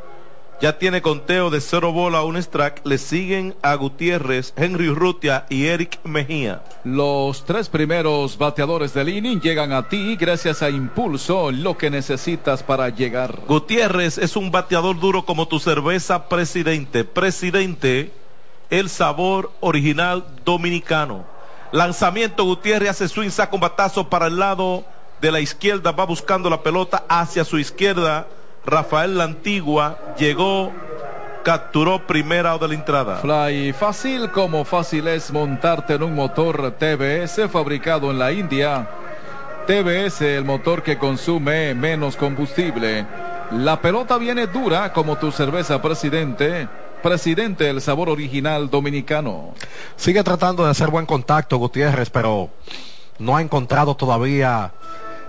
Ya 0.62 0.78
tiene 0.78 1.02
conteo 1.02 1.50
de 1.50 1.62
cero 1.62 1.94
bola 1.94 2.18
a 2.18 2.24
un 2.26 2.36
strike. 2.36 2.82
Le 2.84 2.98
siguen 2.98 3.56
a 3.62 3.76
Gutiérrez, 3.76 4.54
Henry 4.58 4.90
Urrutia 4.90 5.46
y 5.48 5.68
Eric 5.68 6.02
Mejía. 6.04 6.62
Los 6.84 7.46
tres 7.46 7.70
primeros 7.70 8.38
bateadores 8.38 8.94
del 8.94 9.08
inning 9.08 9.40
llegan 9.40 9.72
a 9.72 9.88
ti 9.88 10.18
gracias 10.18 10.62
a 10.62 10.70
Impulso, 10.70 11.50
lo 11.52 11.78
que 11.78 11.90
necesitas 11.90 12.62
para 12.62 12.90
llegar. 12.90 13.40
Gutiérrez 13.48 14.18
es 14.18 14.36
un 14.36 14.52
bateador 14.52 15.00
duro 15.00 15.24
como 15.24 15.48
tu 15.48 15.60
cerveza 15.60 16.28
presidente. 16.28 17.06
Presidente, 17.06 18.12
el 18.70 18.90
sabor 18.90 19.54
original 19.62 20.26
dominicano. 20.44 21.24
Lanzamiento 21.72 22.44
Gutiérrez 22.44 22.90
hace 22.90 23.08
swing, 23.08 23.30
saca 23.30 23.56
un 23.56 23.62
batazo 23.62 24.10
para 24.10 24.28
el 24.28 24.38
lado 24.38 24.84
de 25.22 25.32
la 25.32 25.40
izquierda, 25.40 25.94
va 25.94 26.06
buscando 26.06 26.50
la 26.50 26.64
pelota 26.64 27.06
hacia 27.08 27.46
su 27.46 27.58
izquierda 27.60 28.28
Rafael 28.70 29.18
La 29.18 29.24
Antigua 29.24 29.98
llegó, 30.18 30.72
capturó 31.44 32.06
primera 32.06 32.56
o 32.56 32.60
de 32.60 32.68
la 32.68 32.74
entrada. 32.76 33.18
Fly 33.18 33.74
fácil 33.74 34.30
como 34.32 34.64
fácil 34.64 35.08
es 35.08 35.32
montarte 35.32 35.96
en 35.96 36.04
un 36.04 36.14
motor 36.14 36.76
TBS 36.78 37.50
fabricado 37.50 38.12
en 38.12 38.20
la 38.20 38.32
India. 38.32 38.88
TBS, 39.66 40.22
el 40.22 40.46
motor 40.46 40.84
que 40.84 40.98
consume 40.98 41.74
menos 41.74 42.16
combustible. 42.16 43.06
La 43.52 43.82
pelota 43.82 44.18
viene 44.18 44.48
dura 44.48 44.94
como 44.94 45.18
tu 45.18 45.32
cerveza 45.32 45.82
presidente. 45.82 46.68
Presidente, 47.02 47.70
el 47.70 47.82
sabor 47.82 48.10
original 48.10 48.70
dominicano. 48.70 49.54
Sigue 49.96 50.24
tratando 50.24 50.66
de 50.66 50.72
hacer 50.72 50.90
buen 50.90 51.06
contacto 51.06 51.58
Gutiérrez, 51.58 52.10
pero 52.10 52.50
no 53.18 53.36
ha 53.36 53.42
encontrado 53.42 53.96
todavía 53.96 54.72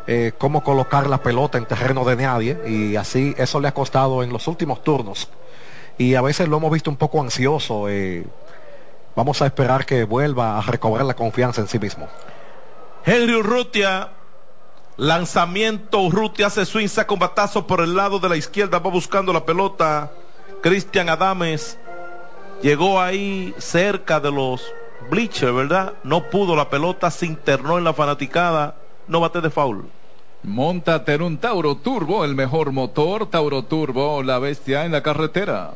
eh, 0.07 0.33
cómo 0.39 0.63
colocar 0.63 1.09
la 1.09 1.23
pelota 1.23 1.59
en 1.59 1.67
terreno 1.67 2.05
de 2.05 2.17
nadie 2.17 2.59
y 2.67 2.97
así 2.97 3.35
eso 3.39 3.61
le 3.61 3.69
ha 3.69 3.75
costado 3.75 4.23
en 4.23 4.33
los 4.33 4.49
últimos 4.49 4.83
turnos. 4.83 5.29
Y 5.99 6.15
a 6.15 6.23
veces 6.23 6.49
lo 6.49 6.57
hemos 6.57 6.73
visto 6.73 6.91
un 6.91 6.97
poco 6.97 7.21
ansioso. 7.21 7.89
Eh, 7.89 8.25
vamos 9.15 9.43
a 9.43 9.47
esperar 9.47 9.85
que 9.85 10.05
vuelva 10.05 10.59
a 10.59 10.63
recobrar 10.63 11.05
la 11.05 11.15
confianza 11.15 11.61
en 11.61 11.69
sí 11.69 11.79
mismo. 11.79 12.09
Henry 13.05 13.35
Urrutia, 13.35 14.11
lanzamiento 14.97 16.01
Urrutia 16.01 16.47
hace 16.47 16.65
swing, 16.65 16.89
saca 16.89 17.13
un 17.13 17.21
batazo 17.21 17.67
por 17.67 17.81
el 17.81 17.95
lado 17.95 18.19
de 18.19 18.29
la 18.29 18.37
izquierda, 18.37 18.79
va 18.79 18.91
buscando 18.91 19.33
la 19.33 19.45
pelota. 19.45 20.11
Cristian 20.63 21.09
Adames 21.09 21.79
llegó 22.63 23.01
ahí 23.01 23.55
cerca 23.59 24.21
de 24.21 24.31
los 24.31 24.63
bleachers, 25.11 25.55
¿verdad? 25.55 25.95
No 26.05 26.31
pudo 26.31 26.57
la 26.57 26.69
pelota, 26.69 27.11
se 27.11 27.27
internó 27.27 27.79
en 27.79 27.85
la 27.85 27.93
fanaticada, 27.93 28.77
no 29.11 29.21
bate 29.21 29.41
de 29.41 29.51
foul. 29.51 29.85
Montate 30.45 31.15
en 31.15 31.23
un 31.23 31.37
Tauro 31.37 31.75
Turbo, 31.75 32.25
el 32.25 32.35
mejor 32.35 32.71
motor. 32.71 33.27
Tauro 33.27 33.65
Turbo, 33.65 34.23
la 34.23 34.39
bestia 34.39 34.87
en 34.87 34.93
la 34.93 35.03
carretera. 35.03 35.75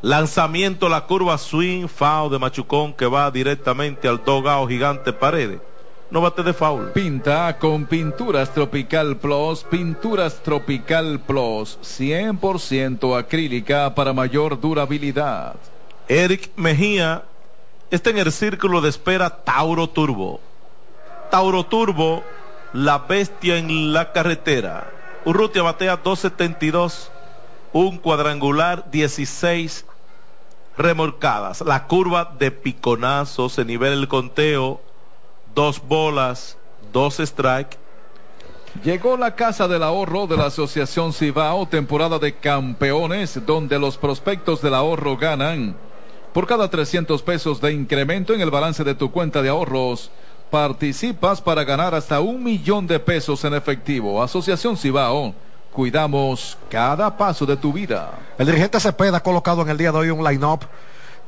Lanzamiento, 0.00 0.88
la 0.88 1.06
curva 1.06 1.36
swing, 1.36 1.86
foul 1.86 2.30
de 2.30 2.38
Machucón 2.38 2.94
que 2.94 3.06
va 3.06 3.30
directamente 3.30 4.08
al 4.08 4.24
dogao 4.24 4.66
gigante 4.66 5.12
Paredes. 5.12 5.60
No 6.10 6.22
bate 6.22 6.42
de 6.42 6.54
foul. 6.54 6.92
Pinta 6.92 7.58
con 7.58 7.84
Pinturas 7.84 8.52
Tropical 8.52 9.18
Plus, 9.18 9.62
Pinturas 9.62 10.42
Tropical 10.42 11.20
Plus, 11.20 11.78
100% 11.82 13.16
acrílica 13.18 13.94
para 13.94 14.14
mayor 14.14 14.58
durabilidad. 14.58 15.56
Eric 16.08 16.50
Mejía 16.56 17.22
está 17.90 18.10
en 18.10 18.18
el 18.18 18.32
círculo 18.32 18.80
de 18.80 18.88
espera 18.88 19.28
Tauro 19.28 19.88
Turbo. 19.88 20.40
Tauro 21.30 21.64
Turbo 21.64 22.24
la 22.72 22.98
bestia 22.98 23.56
en 23.56 23.92
la 23.92 24.12
carretera. 24.12 24.90
Urrutia 25.24 25.62
batea 25.62 25.96
272, 25.96 27.10
un 27.72 27.98
cuadrangular 27.98 28.90
16 28.90 29.84
remolcadas. 30.76 31.60
La 31.62 31.86
curva 31.86 32.34
de 32.38 32.50
piconazo 32.50 33.48
se 33.48 33.64
nivela 33.64 33.94
el 33.94 34.08
conteo, 34.08 34.80
dos 35.54 35.82
bolas, 35.86 36.56
dos 36.92 37.20
strike. 37.20 37.78
Llegó 38.84 39.16
la 39.16 39.34
Casa 39.34 39.66
del 39.66 39.82
Ahorro 39.82 40.26
de 40.26 40.36
la 40.36 40.46
Asociación 40.46 41.12
Cibao, 41.12 41.66
temporada 41.66 42.18
de 42.18 42.36
campeones, 42.36 43.44
donde 43.44 43.78
los 43.78 43.98
prospectos 43.98 44.62
del 44.62 44.74
ahorro 44.74 45.16
ganan. 45.16 45.76
Por 46.32 46.46
cada 46.46 46.70
300 46.70 47.20
pesos 47.22 47.60
de 47.60 47.72
incremento 47.72 48.32
en 48.32 48.40
el 48.40 48.50
balance 48.50 48.84
de 48.84 48.94
tu 48.94 49.10
cuenta 49.10 49.42
de 49.42 49.48
ahorros, 49.48 50.12
participas 50.50 51.40
para 51.40 51.64
ganar 51.64 51.94
hasta 51.94 52.20
un 52.20 52.42
millón 52.42 52.86
de 52.86 52.98
pesos 52.98 53.44
en 53.44 53.54
efectivo. 53.54 54.22
Asociación 54.22 54.76
Cibao. 54.76 55.34
Cuidamos 55.72 56.58
cada 56.68 57.16
paso 57.16 57.46
de 57.46 57.56
tu 57.56 57.72
vida. 57.72 58.10
El 58.36 58.46
dirigente 58.46 58.80
Cepeda 58.80 59.18
ha 59.18 59.22
colocado 59.22 59.62
en 59.62 59.68
el 59.68 59.78
día 59.78 59.92
de 59.92 59.98
hoy 59.98 60.10
un 60.10 60.24
line-up 60.24 60.60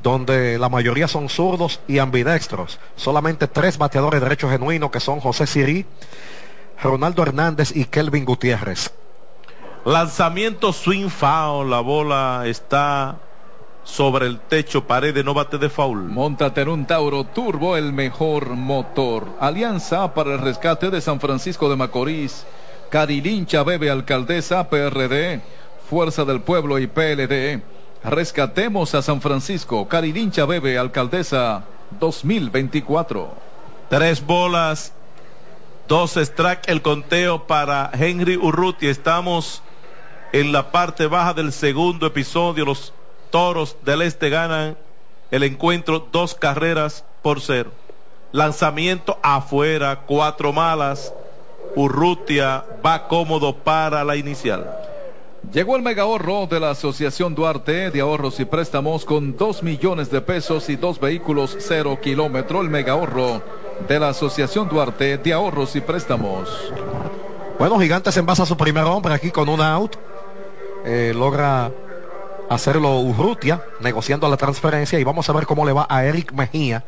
donde 0.03 0.59
la 0.59 0.69
mayoría 0.69 1.07
son 1.07 1.29
zurdos 1.29 1.81
y 1.87 1.99
ambidextros. 1.99 2.81
Solamente 2.97 3.47
tres 3.47 3.79
bateadores 3.79 4.21
de 4.21 4.25
derecho 4.25 4.51
genuino 4.51 4.91
que 4.91 4.99
son 4.99 5.21
José 5.21 5.47
Sirí, 5.47 5.87
Ronaldo 6.83 7.23
Hernández 7.23 7.71
y 7.75 7.85
Kelvin 7.85 8.25
Gutiérrez. 8.25 8.93
Lanzamiento 9.85 10.73
swing 10.73 11.09
foul, 11.09 11.71
la 11.71 11.81
bola 11.81 12.43
está 12.47 13.19
sobre 13.85 14.27
el 14.27 14.39
techo, 14.39 14.87
pared 14.87 15.25
no 15.25 15.35
bate 15.35 15.59
de 15.59 15.69
foul. 15.69 16.09
Montate 16.09 16.63
en 16.63 16.69
un 16.69 16.87
Tauro 16.87 17.25
Turbo, 17.25 17.77
el 17.77 17.93
mejor 17.93 18.51
motor. 18.51 19.27
Alianza 19.41 20.15
para 20.15 20.35
el 20.35 20.39
rescate 20.39 20.91
de 20.91 21.01
San 21.01 21.21
Francisco 21.21 21.69
de 21.69 21.77
Macorís. 21.77 22.47
Carilincha 22.91 23.63
Bebe 23.65 23.91
Alcaldesa 23.91 24.69
PRD. 24.69 25.41
Fuerza 25.89 26.25
del 26.25 26.41
Pueblo 26.41 26.79
y 26.79 26.87
PLD. 26.87 27.63
Rescatemos 28.05 28.95
a 28.95 29.03
San 29.03 29.21
Francisco. 29.21 29.89
Carilincha 29.89 30.47
Bebe 30.47 30.79
Alcaldesa 30.79 31.65
2024. 31.99 33.31
Tres 33.89 34.25
bolas, 34.25 34.93
dos 35.87 36.17
strike 36.17 36.69
el 36.69 36.83
conteo 36.83 37.47
para 37.47 37.91
Henry 37.93 38.37
Urruti. 38.37 38.87
Estamos 38.87 39.63
En 40.33 40.51
la 40.51 40.73
parte 40.73 41.09
baja 41.09 41.35
del 41.35 41.53
segundo 41.53 42.07
episodio, 42.07 42.65
los 42.65 42.95
Toros 43.33 43.79
del 43.83 44.03
Este 44.03 44.29
ganan 44.29 44.77
el 45.31 45.43
encuentro 45.43 46.07
dos 46.13 46.35
carreras 46.35 47.07
por 47.23 47.41
cero. 47.41 47.71
Lanzamiento 48.31 49.19
afuera, 49.23 50.03
cuatro 50.07 50.53
malas. 50.53 51.15
Urrutia 51.75 52.63
va 52.85 53.09
cómodo 53.09 53.57
para 53.57 54.05
la 54.05 54.17
inicial. 54.17 54.71
Llegó 55.51 55.77
el 55.77 55.83
mega 55.83 56.03
ahorro 56.03 56.47
de 56.47 56.61
la 56.61 56.71
Asociación 56.71 57.35
Duarte 57.35 57.91
de 57.91 58.01
Ahorros 58.03 58.39
y 58.39 58.45
Préstamos 58.45 59.07
con 59.07 59.35
dos 59.35 59.63
millones 59.63 60.11
de 60.11 60.21
pesos 60.21 60.69
y 60.69 60.77
dos 60.77 61.01
vehículos 61.01 61.57
cero 61.59 61.99
kilómetro. 62.03 62.61
El 62.61 62.69
mega 62.69 62.93
ahorro 62.93 63.43
de 63.89 63.99
la 63.99 64.11
Asociación 64.11 64.69
Duarte 64.69 65.17
de 65.17 65.33
Ahorros 65.33 65.75
y 65.75 65.81
Préstamos. 65.81 66.51
Bueno, 67.59 67.81
Gigantes 67.81 68.15
envasa 68.19 68.45
su 68.45 68.59
primer 68.59 68.85
hombre 68.85 69.15
aquí 69.15 69.31
con 69.31 69.49
un 69.49 69.63
out. 69.63 69.97
Eh, 70.85 71.15
logra 71.17 71.71
hacerlo 72.55 72.99
Urrutia, 73.01 73.63
negociando 73.81 74.29
la 74.29 74.37
transferencia. 74.37 74.99
Y 74.99 75.05
vamos 75.05 75.29
a 75.29 75.33
ver 75.33 75.47
cómo 75.47 75.65
le 75.65 75.73
va 75.73 75.87
a 75.89 76.05
Eric 76.05 76.33
Mejía, 76.33 76.85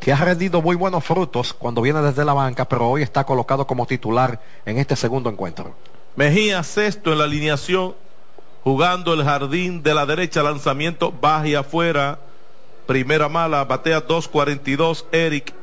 que 0.00 0.12
ha 0.12 0.16
rendido 0.16 0.62
muy 0.62 0.76
buenos 0.76 1.04
frutos 1.04 1.52
cuando 1.52 1.82
viene 1.82 2.02
desde 2.02 2.24
la 2.24 2.32
banca, 2.32 2.68
pero 2.68 2.88
hoy 2.88 3.02
está 3.02 3.24
colocado 3.24 3.66
como 3.66 3.86
titular 3.86 4.40
en 4.66 4.78
este 4.78 4.96
segundo 4.96 5.30
encuentro. 5.30 5.74
Mejía 6.16 6.62
sexto 6.62 7.12
en 7.12 7.18
la 7.18 7.24
alineación, 7.24 7.94
jugando 8.64 9.14
el 9.14 9.24
jardín 9.24 9.82
de 9.82 9.94
la 9.94 10.06
derecha, 10.06 10.42
lanzamiento 10.42 11.12
baja 11.12 11.48
y 11.48 11.54
afuera. 11.54 12.18
Primera 12.86 13.28
mala, 13.28 13.64
batea 13.64 14.06
2.42. 14.06 15.04
Eric 15.12 15.54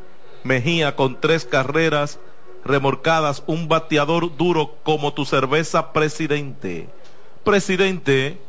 Mejía 0.43 0.95
con 0.95 1.19
tres 1.19 1.43
carreras 1.43 2.17
remorcadas, 2.63 3.43
un 3.45 3.67
bateador 3.67 4.35
duro 4.37 4.75
como 4.83 5.13
tu 5.13 5.25
cerveza 5.25 5.91
presidente. 5.91 6.87
Presidente, 7.43 8.39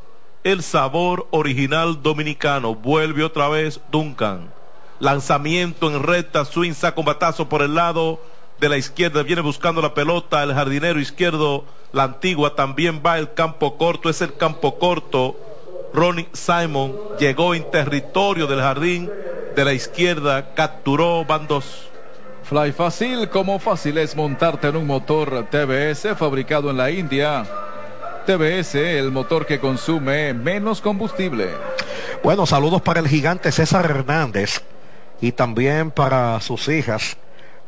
el 0.45 0.62
sabor 0.62 1.26
original 1.30 2.03
dominicano. 2.03 2.74
Vuelve 2.74 3.24
otra 3.24 3.49
vez 3.49 3.80
Duncan. 3.91 4.53
Lanzamiento 4.99 5.91
en 5.91 6.03
recta, 6.03 6.45
swing, 6.45 6.72
saca 6.72 7.01
un 7.01 7.07
batazo 7.07 7.49
por 7.49 7.62
el 7.62 7.74
lado 7.74 8.20
de 8.59 8.68
la 8.68 8.76
izquierda, 8.76 9.22
viene 9.22 9.41
buscando 9.41 9.80
la 9.80 9.95
pelota, 9.95 10.43
el 10.43 10.53
jardinero 10.53 11.01
izquierdo, 11.01 11.64
la 11.93 12.05
antigua, 12.05 12.55
también 12.55 13.01
va 13.05 13.18
el 13.18 13.32
campo 13.32 13.78
corto, 13.78 14.11
es 14.11 14.20
el 14.20 14.36
campo 14.36 14.78
corto. 14.78 15.36
Ronnie 15.95 16.28
Simon 16.32 16.95
llegó 17.18 17.55
en 17.55 17.68
territorio 17.70 18.47
del 18.47 18.61
jardín 18.61 19.11
de 19.57 19.64
la 19.64 19.72
izquierda, 19.72 20.55
capturó, 20.55 21.24
van 21.24 21.47
dos. 21.47 21.88
Fly 22.45 22.72
fácil, 22.72 23.28
como 23.30 23.59
fácil 23.59 23.99
es 23.99 24.14
montarte 24.14 24.68
en 24.68 24.76
un 24.76 24.86
motor 24.86 25.47
TBS 25.51 26.16
fabricado 26.16 26.70
en 26.70 26.76
la 26.76 26.91
India. 26.91 27.47
TBS, 28.31 28.76
el 28.76 29.11
motor 29.11 29.45
que 29.45 29.59
consume 29.59 30.33
menos 30.35 30.81
combustible. 30.81 31.51
Bueno, 32.22 32.47
saludos 32.47 32.81
para 32.81 33.01
el 33.01 33.09
gigante 33.09 33.51
César 33.51 33.87
Hernández 33.87 34.62
y 35.20 35.33
también 35.33 35.91
para 35.91 36.41
sus 36.41 36.68
hijas 36.68 37.16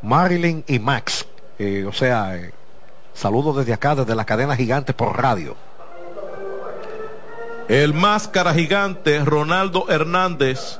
Marilyn 0.02 0.62
y 0.68 0.78
Max. 0.78 1.26
Eh, 1.58 1.84
o 1.84 1.92
sea, 1.92 2.36
eh, 2.36 2.52
saludos 3.12 3.56
desde 3.56 3.72
acá, 3.72 3.96
desde 3.96 4.14
la 4.14 4.24
cadena 4.24 4.54
gigante 4.54 4.94
por 4.94 5.20
radio. 5.20 5.56
El 7.68 7.92
máscara 7.92 8.54
gigante 8.54 9.18
Ronaldo 9.24 9.86
Hernández 9.88 10.78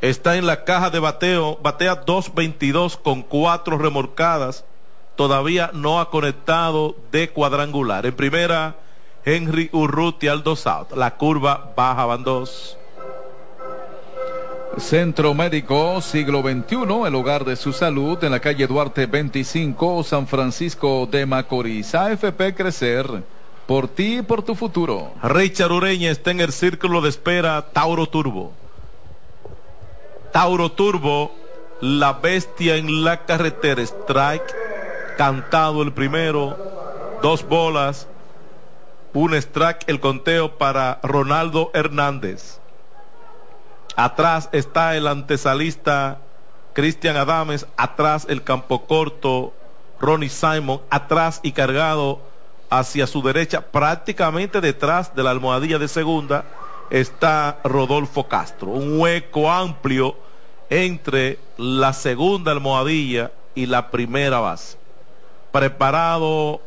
está 0.00 0.36
en 0.36 0.46
la 0.46 0.64
caja 0.64 0.88
de 0.88 0.98
bateo, 0.98 1.58
batea 1.62 2.06
2.22 2.06 2.96
con 3.02 3.20
cuatro 3.20 3.76
remorcadas. 3.76 4.64
Todavía 5.20 5.70
no 5.74 6.00
ha 6.00 6.08
conectado 6.08 6.96
de 7.12 7.28
cuadrangular. 7.28 8.06
En 8.06 8.16
primera, 8.16 8.76
Henry 9.22 9.68
Urruti 9.70 10.28
al 10.28 10.42
dos 10.42 10.66
out. 10.66 10.92
La 10.92 11.18
curva 11.18 11.74
baja 11.76 12.06
van 12.06 12.24
dos. 12.24 12.78
Centro 14.78 15.34
Médico 15.34 16.00
Siglo 16.00 16.40
XXI, 16.40 17.06
el 17.06 17.14
hogar 17.14 17.44
de 17.44 17.56
su 17.56 17.74
salud, 17.74 18.24
en 18.24 18.30
la 18.30 18.40
calle 18.40 18.66
Duarte 18.66 19.04
25, 19.04 20.04
San 20.04 20.26
Francisco 20.26 21.06
de 21.06 21.26
Macorís. 21.26 21.94
AFP 21.94 22.54
Crecer, 22.54 23.22
por 23.66 23.88
ti 23.88 24.20
y 24.20 24.22
por 24.22 24.42
tu 24.42 24.54
futuro. 24.54 25.12
Richard 25.22 25.70
Ureña 25.70 26.10
está 26.10 26.30
en 26.30 26.40
el 26.40 26.50
círculo 26.50 27.02
de 27.02 27.10
espera 27.10 27.66
Tauro 27.74 28.06
Turbo. 28.06 28.52
Tauro 30.32 30.72
Turbo, 30.72 31.30
la 31.82 32.14
bestia 32.14 32.76
en 32.76 33.04
la 33.04 33.26
carretera. 33.26 33.82
Strike, 33.82 34.54
cantado 35.16 35.82
el 35.82 35.92
primero, 35.92 36.56
dos 37.22 37.46
bolas, 37.46 38.08
un 39.12 39.34
strike, 39.34 39.88
el 39.88 40.00
conteo 40.00 40.56
para 40.58 41.00
Ronaldo 41.02 41.70
Hernández. 41.74 42.60
Atrás 43.96 44.48
está 44.52 44.96
el 44.96 45.06
antesalista 45.06 46.18
Cristian 46.72 47.16
Adames. 47.16 47.66
Atrás 47.76 48.26
el 48.28 48.42
campo 48.42 48.86
corto 48.86 49.52
Ronnie 50.00 50.28
Simon. 50.28 50.80
Atrás 50.90 51.40
y 51.42 51.52
cargado 51.52 52.20
hacia 52.70 53.06
su 53.06 53.20
derecha, 53.20 53.60
prácticamente 53.60 54.60
detrás 54.60 55.14
de 55.14 55.24
la 55.24 55.32
almohadilla 55.32 55.78
de 55.78 55.88
segunda, 55.88 56.44
está 56.88 57.58
Rodolfo 57.64 58.28
Castro. 58.28 58.68
Un 58.68 59.00
hueco 59.00 59.50
amplio 59.50 60.16
entre 60.70 61.40
la 61.56 61.92
segunda 61.92 62.52
almohadilla 62.52 63.32
y 63.56 63.66
la 63.66 63.90
primera 63.90 64.38
base. 64.38 64.79
Preparado 65.52 66.60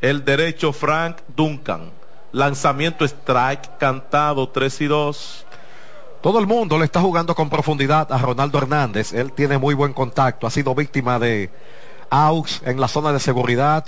el 0.00 0.24
derecho 0.24 0.72
Frank 0.72 1.18
Duncan. 1.34 1.90
Lanzamiento 2.32 3.04
strike, 3.04 3.78
cantado 3.78 4.48
3 4.48 4.80
y 4.82 4.86
2. 4.86 5.46
Todo 6.20 6.38
el 6.38 6.46
mundo 6.46 6.78
le 6.78 6.84
está 6.84 7.00
jugando 7.00 7.34
con 7.34 7.48
profundidad 7.48 8.12
a 8.12 8.18
Ronaldo 8.18 8.58
Hernández. 8.58 9.12
Él 9.12 9.32
tiene 9.32 9.58
muy 9.58 9.74
buen 9.74 9.92
contacto. 9.92 10.46
Ha 10.46 10.50
sido 10.50 10.74
víctima 10.74 11.18
de 11.18 11.50
aux 12.10 12.62
en 12.64 12.80
la 12.80 12.88
zona 12.88 13.12
de 13.12 13.20
seguridad. 13.20 13.86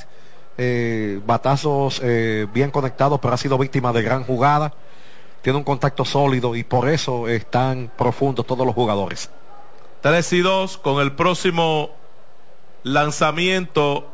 Eh, 0.57 1.21
batazos 1.27 2.01
eh, 2.03 2.47
bien 2.53 2.71
conectados, 2.71 3.21
pero 3.21 3.35
ha 3.35 3.39
sido 3.39 3.59
víctima 3.59 3.93
de 3.93 4.03
gran 4.03 4.25
jugada. 4.25 4.73
Tiene 5.43 5.59
un 5.59 5.65
contacto 5.65 6.05
sólido 6.05 6.57
y 6.57 6.65
por 6.65 6.89
eso 6.89 7.29
están 7.29 7.91
profundos 7.97 8.47
todos 8.47 8.67
los 8.67 8.75
jugadores. 8.75 9.31
3 10.01 10.33
y 10.33 10.41
2 10.41 10.79
con 10.79 11.01
el 11.01 11.13
próximo 11.13 11.91
lanzamiento 12.93 14.07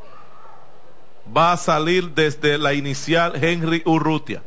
va 1.37 1.53
a 1.53 1.57
salir 1.57 2.11
desde 2.11 2.59
la 2.59 2.73
inicial 2.73 3.33
Henry 3.43 3.83
Urrutia. 3.85 4.43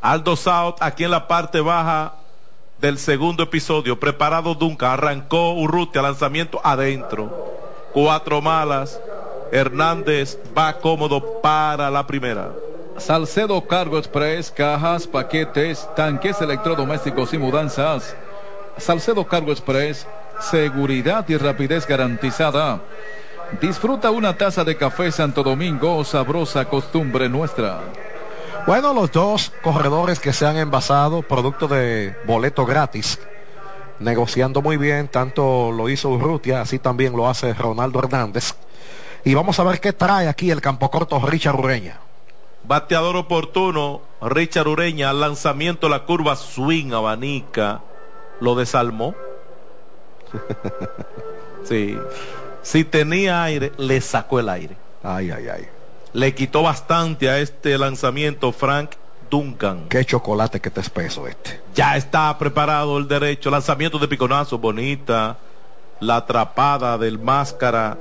Aldo 0.00 0.36
South 0.36 0.76
aquí 0.80 1.04
en 1.04 1.10
la 1.10 1.26
parte 1.26 1.60
baja 1.60 2.14
del 2.78 2.98
segundo 2.98 3.42
episodio. 3.42 3.98
Preparado 3.98 4.54
Duncan, 4.54 4.92
arrancó 4.92 5.52
Urrutia, 5.54 6.02
lanzamiento 6.02 6.60
adentro. 6.62 7.52
Cuatro 7.92 8.40
malas. 8.42 9.00
Hernández 9.52 10.38
va 10.56 10.78
cómodo 10.78 11.40
para 11.40 11.90
la 11.90 12.06
primera. 12.06 12.50
Salcedo 12.96 13.60
Cargo 13.66 13.98
Express, 13.98 14.50
cajas, 14.50 15.06
paquetes, 15.06 15.88
tanques 15.94 16.40
electrodomésticos 16.40 17.32
y 17.32 17.38
mudanzas. 17.38 18.16
Salcedo 18.76 19.24
Cargo 19.26 19.52
Express, 19.52 20.06
seguridad 20.40 21.28
y 21.28 21.36
rapidez 21.36 21.86
garantizada. 21.86 22.80
Disfruta 23.60 24.10
una 24.10 24.36
taza 24.36 24.64
de 24.64 24.76
café 24.76 25.12
Santo 25.12 25.42
Domingo, 25.42 26.04
sabrosa 26.04 26.64
costumbre 26.66 27.28
nuestra. 27.28 27.80
Bueno, 28.66 28.94
los 28.94 29.12
dos 29.12 29.52
corredores 29.62 30.18
que 30.18 30.32
se 30.32 30.46
han 30.46 30.56
envasado, 30.56 31.22
producto 31.22 31.68
de 31.68 32.16
boleto 32.26 32.64
gratis, 32.64 33.20
negociando 33.98 34.62
muy 34.62 34.76
bien, 34.76 35.08
tanto 35.08 35.70
lo 35.70 35.88
hizo 35.88 36.08
Urrutia, 36.08 36.62
así 36.62 36.78
también 36.78 37.14
lo 37.14 37.28
hace 37.28 37.52
Ronaldo 37.52 37.98
Hernández. 37.98 38.54
Y 39.24 39.34
vamos 39.34 39.58
a 39.58 39.64
ver 39.64 39.80
qué 39.80 39.92
trae 39.92 40.28
aquí 40.28 40.50
el 40.50 40.60
campo 40.60 40.90
corto 40.90 41.18
Richard 41.20 41.58
Ureña. 41.58 42.00
Bateador 42.66 43.16
oportuno, 43.16 44.00
Richard 44.22 44.68
Ureña, 44.68 45.12
lanzamiento 45.12 45.90
la 45.90 46.04
curva 46.04 46.34
swing, 46.34 46.92
abanica, 46.92 47.82
lo 48.40 48.54
desalmó. 48.54 49.14
sí. 51.64 51.98
Si 52.62 52.84
tenía 52.84 53.42
aire, 53.42 53.72
le 53.76 54.00
sacó 54.00 54.40
el 54.40 54.48
aire. 54.48 54.76
Ay, 55.02 55.30
ay, 55.30 55.48
ay. 55.48 55.68
Le 56.12 56.34
quitó 56.34 56.62
bastante 56.62 57.28
a 57.28 57.38
este 57.38 57.76
lanzamiento 57.76 58.52
Frank 58.52 58.92
Duncan. 59.30 59.88
Qué 59.88 60.04
chocolate 60.04 60.60
que 60.60 60.70
te 60.70 60.80
espeso 60.80 61.26
este. 61.26 61.60
Ya 61.74 61.96
está 61.96 62.36
preparado 62.38 62.96
el 62.98 63.08
derecho. 63.08 63.50
Lanzamiento 63.50 63.98
de 63.98 64.08
piconazo, 64.08 64.58
bonita. 64.58 65.36
La 66.00 66.16
atrapada 66.16 66.96
del 66.98 67.18
máscara. 67.18 67.98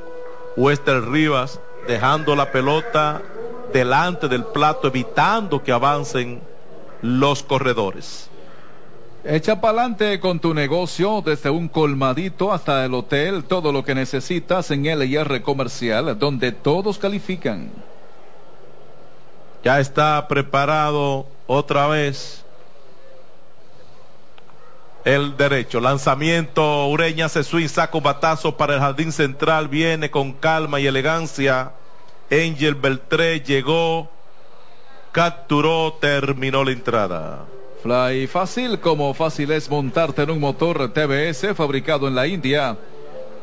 Wester 0.55 1.03
Rivas 1.09 1.59
dejando 1.87 2.35
la 2.35 2.51
pelota 2.51 3.21
delante 3.73 4.27
del 4.27 4.45
plato, 4.45 4.87
evitando 4.87 5.63
que 5.63 5.71
avancen 5.71 6.41
los 7.01 7.43
corredores. 7.43 8.29
Echa 9.25 9.61
para 9.61 9.79
adelante 9.83 10.19
con 10.19 10.41
tu 10.41 10.53
negocio, 10.53 11.21
desde 11.25 11.49
un 11.49 11.69
colmadito 11.69 12.51
hasta 12.51 12.83
el 12.83 12.93
hotel, 12.93 13.45
todo 13.45 13.71
lo 13.71 13.85
que 13.85 13.95
necesitas 13.95 14.69
en 14.69 14.83
LIR 14.83 15.41
Comercial, 15.41 16.19
donde 16.19 16.51
todos 16.51 16.97
califican. 16.97 17.71
Ya 19.63 19.79
está 19.79 20.27
preparado 20.27 21.25
otra 21.47 21.87
vez 21.87 22.43
el 25.05 25.37
derecho. 25.37 25.79
Lanzamiento, 25.79 26.87
Ureña 26.87 27.29
se 27.29 27.45
suiza 27.45 27.89
con 27.89 28.03
batazo 28.03 28.57
para 28.57 28.73
el 28.73 28.81
jardín 28.81 29.13
central. 29.13 29.69
Viene 29.69 30.11
con 30.11 30.33
calma 30.33 30.81
y 30.81 30.87
elegancia. 30.87 31.71
Angel 32.29 32.75
Beltré 32.75 33.39
llegó, 33.39 34.09
capturó, 35.13 35.93
terminó 36.01 36.65
la 36.65 36.71
entrada. 36.71 37.45
Fly 37.83 38.27
fácil 38.27 38.79
como 38.79 39.13
fácil 39.13 39.51
es 39.51 39.69
montarte 39.69 40.21
en 40.21 40.29
un 40.29 40.39
motor 40.39 40.93
TBS 40.93 41.53
fabricado 41.53 42.07
en 42.07 42.15
la 42.15 42.25
India. 42.27 42.77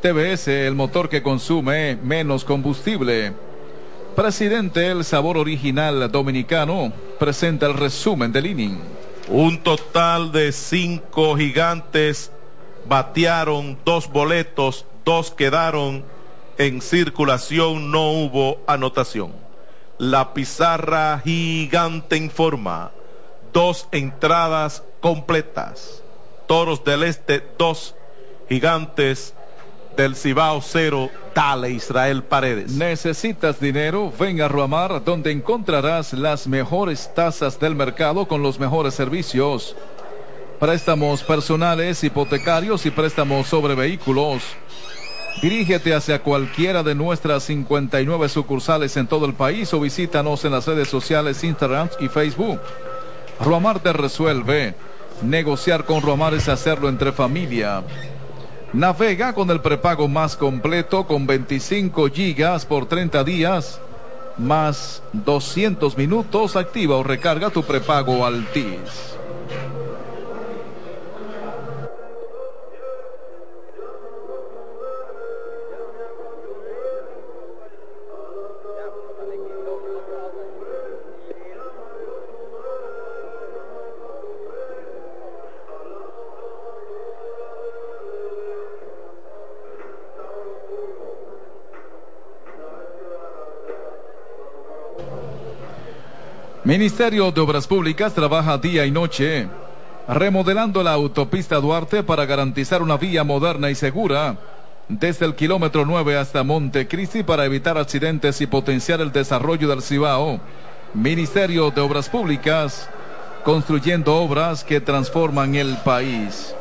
TBS, 0.00 0.48
el 0.48 0.74
motor 0.74 1.10
que 1.10 1.22
consume 1.22 1.98
menos 2.02 2.42
combustible. 2.42 3.34
Presidente, 4.16 4.86
el 4.86 5.04
sabor 5.04 5.36
original 5.36 6.10
dominicano, 6.10 6.90
presenta 7.18 7.66
el 7.66 7.74
resumen 7.74 8.32
del 8.32 8.46
inning. 8.46 8.78
Un 9.28 9.62
total 9.62 10.32
de 10.32 10.52
cinco 10.52 11.36
gigantes 11.36 12.32
batearon 12.88 13.76
dos 13.84 14.10
boletos, 14.10 14.86
dos 15.04 15.32
quedaron 15.32 16.02
en 16.56 16.80
circulación, 16.80 17.90
no 17.90 18.10
hubo 18.10 18.56
anotación. 18.66 19.34
La 19.98 20.32
pizarra 20.32 21.20
gigante 21.22 22.16
informa 22.16 22.92
dos 23.52 23.88
entradas 23.92 24.82
completas. 25.00 26.02
Toros 26.46 26.84
del 26.84 27.04
Este, 27.04 27.42
dos 27.58 27.94
gigantes 28.48 29.34
del 29.96 30.16
Cibao 30.16 30.60
cero, 30.62 31.10
Dale 31.34 31.70
Israel 31.70 32.22
Paredes. 32.24 32.72
¿Necesitas 32.72 33.60
dinero? 33.60 34.12
Ven 34.18 34.40
a 34.40 34.48
Ruamar, 34.48 35.04
donde 35.04 35.30
encontrarás 35.30 36.12
las 36.12 36.46
mejores 36.46 37.12
tasas 37.14 37.58
del 37.60 37.74
mercado 37.74 38.26
con 38.26 38.42
los 38.42 38.58
mejores 38.58 38.94
servicios. 38.94 39.76
Préstamos 40.58 41.22
personales, 41.22 42.02
hipotecarios 42.02 42.84
y 42.84 42.90
préstamos 42.90 43.46
sobre 43.46 43.74
vehículos. 43.74 44.42
Dirígete 45.40 45.94
hacia 45.94 46.22
cualquiera 46.22 46.82
de 46.82 46.94
nuestras 46.94 47.44
59 47.44 48.28
sucursales 48.28 48.96
en 48.96 49.06
todo 49.06 49.24
el 49.24 49.34
país 49.34 49.72
o 49.72 49.80
visítanos 49.80 50.44
en 50.44 50.52
las 50.52 50.66
redes 50.66 50.88
sociales 50.88 51.42
Instagram 51.44 51.88
y 52.00 52.08
Facebook. 52.08 52.60
Ruamar 53.40 53.80
te 53.80 53.92
resuelve. 53.92 54.74
Negociar 55.22 55.84
con 55.84 56.02
Ruamar 56.02 56.34
es 56.34 56.48
hacerlo 56.48 56.88
entre 56.88 57.12
familia. 57.12 57.82
Navega 58.72 59.32
con 59.32 59.50
el 59.50 59.60
prepago 59.60 60.08
más 60.08 60.36
completo 60.36 61.06
con 61.06 61.26
25 61.26 62.08
gigas 62.08 62.64
por 62.64 62.86
30 62.86 63.24
días 63.24 63.80
más 64.36 65.02
200 65.12 65.96
minutos. 65.96 66.54
Activa 66.54 66.96
o 66.96 67.02
recarga 67.02 67.50
tu 67.50 67.62
prepago 67.62 68.24
Altis. 68.24 69.16
Ministerio 96.70 97.32
de 97.32 97.40
Obras 97.40 97.66
Públicas 97.66 98.14
trabaja 98.14 98.56
día 98.56 98.86
y 98.86 98.92
noche 98.92 99.48
remodelando 100.06 100.84
la 100.84 100.92
autopista 100.92 101.56
Duarte 101.56 102.04
para 102.04 102.26
garantizar 102.26 102.80
una 102.80 102.96
vía 102.96 103.24
moderna 103.24 103.70
y 103.70 103.74
segura 103.74 104.36
desde 104.88 105.26
el 105.26 105.34
kilómetro 105.34 105.84
9 105.84 106.16
hasta 106.16 106.44
Montecristi 106.44 107.24
para 107.24 107.44
evitar 107.44 107.76
accidentes 107.76 108.40
y 108.40 108.46
potenciar 108.46 109.00
el 109.00 109.10
desarrollo 109.10 109.66
del 109.66 109.82
Cibao. 109.82 110.40
Ministerio 110.94 111.72
de 111.72 111.80
Obras 111.80 112.08
Públicas 112.08 112.88
construyendo 113.42 114.14
obras 114.14 114.62
que 114.62 114.80
transforman 114.80 115.56
el 115.56 115.76
país. 115.78 116.54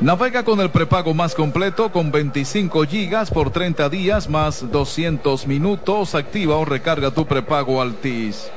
Navega 0.00 0.44
con 0.44 0.60
el 0.60 0.70
prepago 0.70 1.12
más 1.12 1.34
completo 1.34 1.90
con 1.90 2.12
25 2.12 2.84
gigas 2.84 3.32
por 3.32 3.50
30 3.50 3.88
días 3.88 4.28
más 4.28 4.70
200 4.70 5.44
minutos. 5.48 6.14
Activa 6.14 6.54
o 6.54 6.64
recarga 6.64 7.10
tu 7.10 7.26
prepago 7.26 7.82
Altis. 7.82 8.48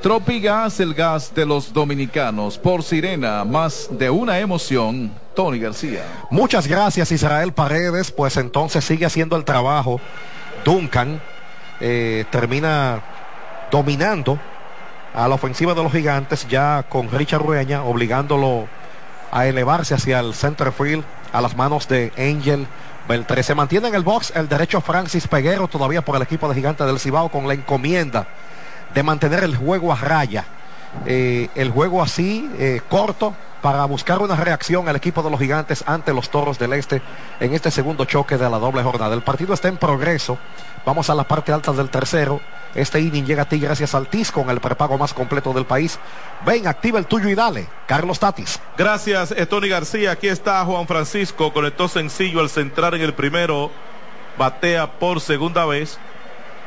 Tropigas, 0.00 0.78
el 0.78 0.94
gas 0.94 1.34
de 1.34 1.44
los 1.44 1.72
dominicanos. 1.72 2.56
Por 2.56 2.84
Sirena, 2.84 3.44
más 3.44 3.88
de 3.90 4.10
una 4.10 4.38
emoción. 4.38 5.10
Tony 5.34 5.58
García. 5.58 6.04
Muchas 6.30 6.68
gracias 6.68 7.10
Israel 7.10 7.52
Paredes. 7.52 8.12
Pues 8.12 8.36
entonces 8.36 8.84
sigue 8.84 9.06
haciendo 9.06 9.36
el 9.36 9.44
trabajo. 9.44 10.00
Duncan 10.64 11.20
eh, 11.80 12.26
termina 12.30 13.02
dominando 13.72 14.38
a 15.14 15.26
la 15.26 15.34
ofensiva 15.34 15.74
de 15.74 15.82
los 15.82 15.90
gigantes 15.90 16.46
ya 16.46 16.84
con 16.88 17.10
Richard 17.10 17.42
Rueña 17.42 17.82
obligándolo 17.82 18.68
a 19.30 19.46
elevarse 19.46 19.94
hacia 19.94 20.20
el 20.20 20.34
center 20.34 20.72
field 20.72 21.04
a 21.32 21.40
las 21.40 21.56
manos 21.56 21.88
de 21.88 22.12
Angel 22.16 22.66
Beltré. 23.08 23.42
Se 23.42 23.54
mantiene 23.54 23.88
en 23.88 23.94
el 23.94 24.02
box 24.02 24.32
el 24.34 24.48
derecho 24.48 24.80
Francis 24.80 25.26
Peguero 25.28 25.68
todavía 25.68 26.02
por 26.02 26.16
el 26.16 26.22
equipo 26.22 26.48
de 26.48 26.54
Gigantes 26.54 26.86
del 26.86 26.98
Cibao 26.98 27.28
con 27.28 27.46
la 27.46 27.54
encomienda 27.54 28.26
de 28.94 29.02
mantener 29.02 29.44
el 29.44 29.56
juego 29.56 29.92
a 29.92 29.96
raya. 29.96 30.44
Eh, 31.06 31.48
el 31.54 31.70
juego 31.70 32.02
así, 32.02 32.50
eh, 32.58 32.80
corto, 32.88 33.34
para 33.62 33.84
buscar 33.84 34.20
una 34.20 34.36
reacción 34.36 34.88
al 34.88 34.96
equipo 34.96 35.22
de 35.22 35.30
los 35.30 35.38
gigantes 35.38 35.84
ante 35.86 36.12
los 36.12 36.30
toros 36.30 36.58
del 36.58 36.72
este 36.72 37.02
en 37.40 37.54
este 37.54 37.70
segundo 37.70 38.04
choque 38.04 38.38
de 38.38 38.48
la 38.48 38.58
doble 38.58 38.82
jornada. 38.82 39.14
El 39.14 39.22
partido 39.22 39.54
está 39.54 39.68
en 39.68 39.76
progreso. 39.76 40.38
Vamos 40.84 41.10
a 41.10 41.14
la 41.14 41.24
parte 41.24 41.52
alta 41.52 41.72
del 41.72 41.90
tercero. 41.90 42.40
Este 42.74 43.00
inning 43.00 43.24
llega 43.24 43.42
a 43.42 43.48
ti 43.48 43.58
gracias 43.58 43.94
al 43.94 44.08
TIS 44.08 44.30
con 44.30 44.48
el 44.50 44.60
prepago 44.60 44.96
más 44.96 45.12
completo 45.12 45.52
del 45.52 45.64
país. 45.64 45.98
Ven, 46.46 46.66
activa 46.66 46.98
el 46.98 47.06
tuyo 47.06 47.28
y 47.28 47.34
dale. 47.34 47.66
Carlos 47.86 48.18
Tatis. 48.18 48.60
Gracias, 48.78 49.34
Tony 49.48 49.68
García. 49.68 50.12
Aquí 50.12 50.28
está 50.28 50.64
Juan 50.64 50.86
Francisco. 50.86 51.52
Conectó 51.52 51.88
sencillo 51.88 52.40
al 52.40 52.48
centrar 52.48 52.94
en 52.94 53.02
el 53.02 53.14
primero. 53.14 53.70
Batea 54.38 54.92
por 54.98 55.20
segunda 55.20 55.64
vez. 55.64 55.98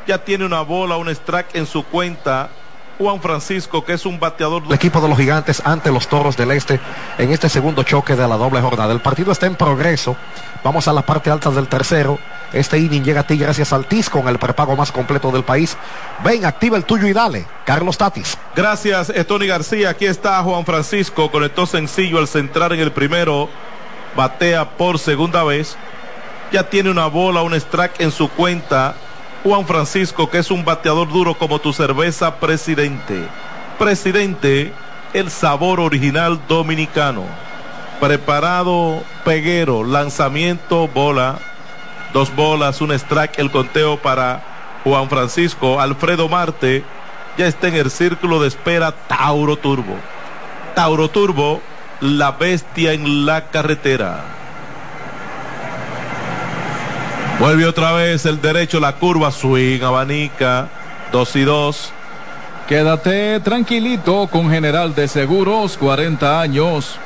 Ya 0.06 0.18
tiene 0.24 0.46
una 0.46 0.62
bola, 0.62 0.98
un 0.98 1.08
strike 1.10 1.56
en 1.56 1.66
su 1.66 1.84
cuenta. 1.84 2.50
Juan 2.98 3.22
Francisco, 3.22 3.84
que 3.84 3.94
es 3.94 4.06
un 4.06 4.20
bateador. 4.20 4.64
El 4.68 4.74
equipo 4.74 5.02
de 5.02 5.10
los 5.10 5.18
gigantes 5.18 5.62
ante 5.66 5.92
los 5.92 6.08
toros 6.08 6.38
del 6.38 6.52
este 6.52 6.80
en 7.18 7.32
este 7.32 7.50
segundo 7.50 7.84
choque 7.84 8.16
de 8.16 8.28
la 8.28 8.38
doble 8.38 8.62
jornada. 8.62 8.94
El 8.94 9.02
partido 9.02 9.32
está 9.32 9.48
en 9.48 9.56
progreso. 9.56 10.16
Vamos 10.64 10.88
a 10.88 10.94
la 10.94 11.02
parte 11.02 11.32
alta 11.32 11.50
del 11.50 11.68
tercero. 11.68 12.20
Este 12.54 12.78
inning 12.78 13.04
llega 13.04 13.22
a 13.22 13.28
ti 13.28 13.36
gracias 13.36 13.74
al 13.74 13.86
TIS 13.86 14.10
con 14.12 14.28
el 14.28 14.38
prepago 14.38 14.76
más 14.76 14.92
completo 14.92 15.32
del 15.32 15.44
país. 15.44 15.76
Ven, 16.24 16.46
activa 16.46 16.78
el 16.78 16.86
tuyo 16.86 17.08
y 17.08 17.14
dale. 17.14 17.48
Carlos 17.66 17.98
Tatis. 17.98 18.38
Gracias, 18.56 19.12
Tony 19.28 19.48
García. 19.48 19.90
Aquí 19.90 20.06
está 20.06 20.42
Juan 20.44 20.64
Francisco. 20.64 21.32
Conectó 21.32 21.66
sencillo 21.66 22.20
al 22.20 22.28
centrar 22.28 22.72
en 22.72 22.80
el 22.80 22.92
primero. 22.92 23.50
Batea 24.16 24.70
por 24.78 25.00
segunda 25.00 25.44
vez. 25.44 25.76
Ya 26.52 26.70
tiene 26.70 26.92
una 26.92 27.08
bola, 27.08 27.42
un 27.42 27.56
strike 27.56 28.00
en 28.00 28.12
su 28.12 28.30
cuenta. 28.30 28.96
Juan 29.44 29.66
Francisco, 29.66 30.30
que 30.30 30.38
es 30.38 30.52
un 30.52 30.64
bateador 30.64 31.12
duro 31.12 31.34
como 31.34 31.60
tu 31.60 31.74
cerveza, 31.74 32.36
presidente. 32.36 33.28
Presidente, 33.80 34.72
el 35.14 35.32
sabor 35.32 35.80
original 35.80 36.40
dominicano. 36.48 37.24
Preparado 38.00 39.04
Peguero, 39.26 39.84
lanzamiento, 39.84 40.88
bola. 40.88 41.40
Dos 42.14 42.34
bolas, 42.36 42.80
un 42.80 42.92
strike, 42.92 43.40
el 43.40 43.50
conteo 43.50 43.98
para 43.98 44.80
Juan 44.84 45.10
Francisco. 45.10 45.82
Alfredo 45.82 46.30
Marte 46.30 46.84
ya 47.38 47.48
está 47.48 47.68
en 47.70 47.76
el 47.76 47.90
círculo 47.90 48.40
de 48.40 48.48
espera 48.48 48.92
Tauro 48.92 49.58
Turbo. 49.58 49.96
Tauro 50.76 51.10
Turbo, 51.10 51.62
la 52.02 52.32
bestia 52.32 52.94
en 52.94 53.26
la 53.26 53.50
carretera. 53.50 54.22
Vuelve 57.40 57.66
otra 57.66 57.92
vez 57.94 58.26
el 58.26 58.40
derecho, 58.40 58.80
la 58.80 58.94
curva, 58.94 59.32
swing, 59.32 59.82
abanica, 59.82 60.70
dos 61.12 61.36
y 61.36 61.42
dos. 61.42 61.92
Quédate 62.68 63.40
tranquilito 63.40 64.28
con 64.28 64.50
General 64.50 64.94
de 64.96 65.08
Seguros, 65.08 65.78
40 65.78 66.40
años, 66.40 66.98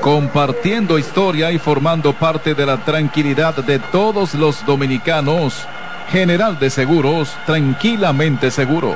compartiendo 0.00 0.98
historia 0.98 1.50
y 1.50 1.58
formando 1.58 2.12
parte 2.12 2.54
de 2.54 2.66
la 2.66 2.78
tranquilidad 2.78 3.54
de 3.54 3.78
todos 3.78 4.34
los 4.34 4.64
dominicanos. 4.64 5.66
General 6.10 6.58
de 6.58 6.70
Seguros, 6.70 7.34
tranquilamente 7.46 8.50
seguro. 8.50 8.94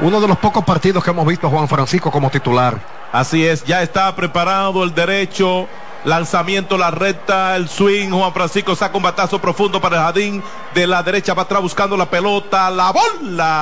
Uno 0.00 0.20
de 0.20 0.28
los 0.28 0.36
pocos 0.36 0.64
partidos 0.64 1.02
que 1.02 1.10
hemos 1.10 1.26
visto 1.26 1.46
a 1.46 1.50
Juan 1.50 1.68
Francisco 1.68 2.10
como 2.10 2.28
titular. 2.28 2.78
Así 3.12 3.46
es, 3.46 3.64
ya 3.64 3.82
está 3.82 4.14
preparado 4.14 4.84
el 4.84 4.94
derecho, 4.94 5.66
Lanzamiento, 6.06 6.78
la 6.78 6.92
recta, 6.92 7.56
el 7.56 7.68
swing. 7.68 8.10
Juan 8.10 8.32
Francisco 8.32 8.76
saca 8.76 8.96
un 8.96 9.02
batazo 9.02 9.40
profundo 9.40 9.80
para 9.80 9.96
el 9.96 10.02
jardín. 10.02 10.40
De 10.72 10.86
la 10.86 11.02
derecha 11.02 11.34
va 11.34 11.42
atrás 11.42 11.60
buscando 11.60 11.96
la 11.96 12.08
pelota. 12.08 12.70
La 12.70 12.92
bola. 12.92 13.56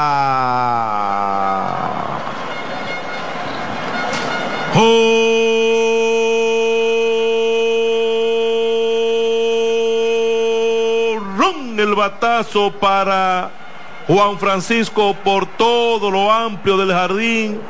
Ron 4.74 5.93
el 11.84 11.94
batazo 11.94 12.72
para 12.72 13.50
Juan 14.06 14.38
Francisco 14.38 15.14
por 15.22 15.46
todo 15.46 16.10
lo 16.10 16.32
amplio 16.32 16.76
del 16.76 16.92
jardín. 16.92 17.60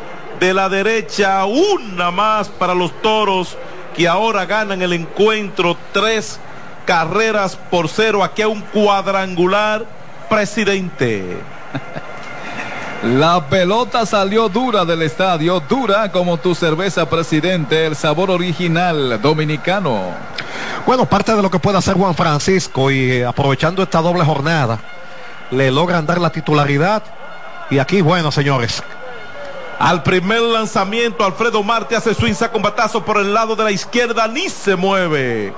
De 0.40 0.52
la 0.52 0.68
derecha, 0.68 1.44
una 1.44 2.10
más 2.10 2.48
para 2.48 2.74
los 2.74 2.90
toros 3.02 3.56
que 3.96 4.08
ahora 4.08 4.46
ganan 4.46 4.82
el 4.82 4.92
encuentro. 4.92 5.76
Tres 5.92 6.40
carreras 6.86 7.56
por 7.70 7.88
cero. 7.88 8.24
Aquí 8.24 8.42
hay 8.42 8.48
un 8.48 8.60
cuadrangular 8.60 9.86
presidente. 10.28 11.38
La 13.02 13.48
pelota 13.48 14.06
salió 14.06 14.48
dura 14.48 14.86
del 14.86 15.02
estadio, 15.02 15.60
dura 15.60 16.10
como 16.10 16.38
tu 16.38 16.54
cerveza 16.54 17.08
presidente, 17.08 17.84
el 17.84 17.96
sabor 17.96 18.30
original 18.30 19.20
dominicano. 19.20 20.33
Bueno, 20.86 21.06
parte 21.06 21.34
de 21.34 21.40
lo 21.40 21.50
que 21.50 21.58
puede 21.58 21.78
hacer 21.78 21.94
Juan 21.94 22.14
Francisco 22.14 22.90
y 22.90 23.12
eh, 23.12 23.24
aprovechando 23.24 23.82
esta 23.82 24.02
doble 24.02 24.22
jornada, 24.22 24.78
le 25.50 25.70
logran 25.70 26.04
dar 26.04 26.20
la 26.20 26.28
titularidad. 26.28 27.02
Y 27.70 27.78
aquí, 27.78 28.02
bueno, 28.02 28.30
señores. 28.30 28.82
Al 29.78 30.02
primer 30.02 30.42
lanzamiento, 30.42 31.24
Alfredo 31.24 31.62
Marte 31.62 31.96
hace 31.96 32.12
su 32.12 32.26
combatazo 32.52 33.02
por 33.02 33.16
el 33.16 33.32
lado 33.32 33.56
de 33.56 33.64
la 33.64 33.70
izquierda, 33.70 34.28
ni 34.28 34.50
se 34.50 34.76
mueve. 34.76 35.54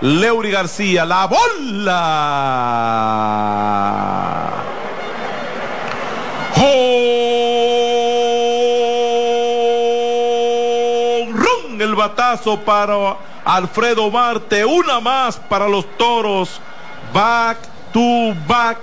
Leury 0.00 0.52
García, 0.52 1.04
la 1.04 1.26
bola. 1.26 2.60
Ron 11.34 11.80
el 11.80 11.94
batazo 11.96 12.60
para 12.60 13.16
Alfredo 13.44 14.10
Marte, 14.10 14.64
una 14.64 15.00
más 15.00 15.36
para 15.36 15.68
los 15.68 15.86
toros. 15.96 16.60
Back 17.12 17.58
to 17.92 18.34
back. 18.46 18.78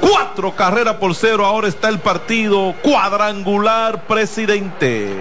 Cuatro 0.00 0.54
carreras 0.54 0.96
por 0.96 1.14
cero. 1.14 1.46
Ahora 1.46 1.68
está 1.68 1.88
el 1.88 1.98
partido 1.98 2.74
cuadrangular 2.82 4.02
presidente. 4.02 5.14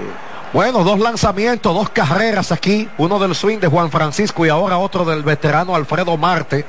Bueno, 0.53 0.83
dos 0.83 0.99
lanzamientos, 0.99 1.73
dos 1.73 1.89
carreras 1.89 2.51
aquí. 2.51 2.89
Uno 2.97 3.19
del 3.19 3.35
swing 3.35 3.59
de 3.59 3.67
Juan 3.67 3.91
Francisco 3.91 4.45
y 4.45 4.49
ahora 4.49 4.77
otro 4.77 5.05
del 5.05 5.23
veterano 5.23 5.75
Alfredo 5.75 6.17
Marte. 6.17 6.65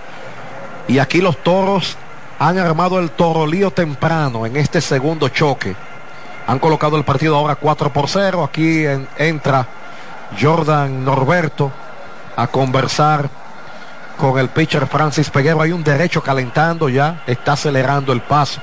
Y 0.89 0.99
aquí 0.99 1.21
los 1.21 1.37
toros 1.39 1.97
han 2.39 2.59
armado 2.59 2.99
el 2.99 3.11
torolío 3.11 3.71
temprano 3.71 4.47
en 4.47 4.57
este 4.57 4.81
segundo 4.81 5.29
choque. 5.29 5.75
Han 6.47 6.59
colocado 6.59 6.97
el 6.97 7.05
partido 7.05 7.37
ahora 7.37 7.57
4 7.57 7.93
por 7.93 8.09
0. 8.09 8.45
Aquí 8.45 8.85
entra 9.19 9.67
Jordan 10.41 11.05
Norberto 11.05 11.71
a 12.37 12.47
conversar 12.49 13.29
con 14.17 14.39
el 14.39 14.49
pitcher 14.49 14.87
Francis 14.87 15.31
Peguero. 15.31 15.61
Hay 15.61 15.73
un 15.73 15.85
derecho 15.85 16.23
calentando 16.23 16.89
ya, 16.89 17.23
está 17.27 17.53
acelerando 17.53 18.13
el 18.13 18.21
paso. 18.21 18.61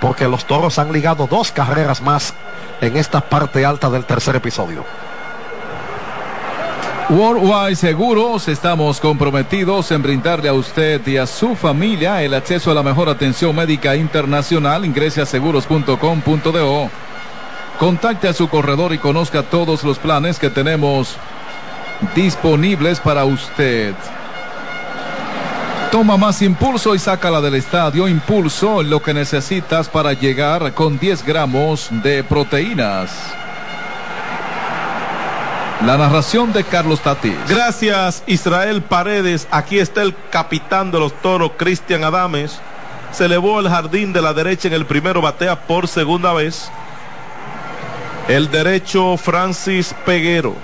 Porque 0.00 0.28
los 0.28 0.46
toros 0.46 0.78
han 0.78 0.92
ligado 0.92 1.26
dos 1.26 1.52
carreras 1.52 2.00
más 2.00 2.32
en 2.80 2.96
esta 2.96 3.20
parte 3.20 3.64
alta 3.64 3.90
del 3.90 4.04
tercer 4.04 4.36
episodio. 4.36 4.84
Worldwide 7.10 7.74
Seguros, 7.74 8.46
estamos 8.46 9.00
comprometidos 9.00 9.90
en 9.90 10.00
brindarle 10.00 10.48
a 10.48 10.52
usted 10.52 11.04
y 11.08 11.16
a 11.16 11.26
su 11.26 11.56
familia 11.56 12.22
el 12.22 12.34
acceso 12.34 12.70
a 12.70 12.74
la 12.74 12.84
mejor 12.84 13.08
atención 13.08 13.54
médica 13.54 13.96
internacional. 13.96 14.84
Ingrese 14.84 15.20
a 15.20 15.26
seguros.com.do. 15.26 16.90
Contacte 17.80 18.28
a 18.28 18.34
su 18.34 18.46
corredor 18.50 18.92
y 18.92 18.98
conozca 18.98 19.42
todos 19.42 19.84
los 19.84 19.98
planes 19.98 20.38
que 20.38 20.50
tenemos 20.50 21.16
disponibles 22.14 23.00
para 23.00 23.24
usted. 23.24 23.94
Toma 25.90 26.18
más 26.18 26.42
impulso 26.42 26.94
y 26.94 26.98
sácala 26.98 27.40
del 27.40 27.54
estadio. 27.54 28.06
Impulso, 28.06 28.82
lo 28.82 29.00
que 29.00 29.14
necesitas 29.14 29.88
para 29.88 30.12
llegar 30.12 30.74
con 30.74 30.98
10 30.98 31.24
gramos 31.24 31.88
de 31.90 32.22
proteínas. 32.22 33.10
La 35.86 35.96
narración 35.96 36.52
de 36.52 36.64
Carlos 36.64 37.00
Tatis. 37.00 37.32
Gracias 37.48 38.22
Israel 38.26 38.82
Paredes. 38.82 39.48
Aquí 39.50 39.78
está 39.78 40.02
el 40.02 40.14
capitán 40.28 40.90
de 40.90 40.98
los 40.98 41.14
toros, 41.22 41.52
Cristian 41.56 42.04
Adames. 42.04 42.60
Se 43.10 43.24
elevó 43.24 43.58
el 43.58 43.70
jardín 43.70 44.12
de 44.12 44.20
la 44.20 44.34
derecha 44.34 44.68
en 44.68 44.74
el 44.74 44.84
primero, 44.84 45.22
batea 45.22 45.62
por 45.62 45.88
segunda 45.88 46.34
vez. 46.34 46.70
El 48.30 48.48
derecho 48.48 49.16
Francis 49.16 49.92
Peguero. 50.06 50.54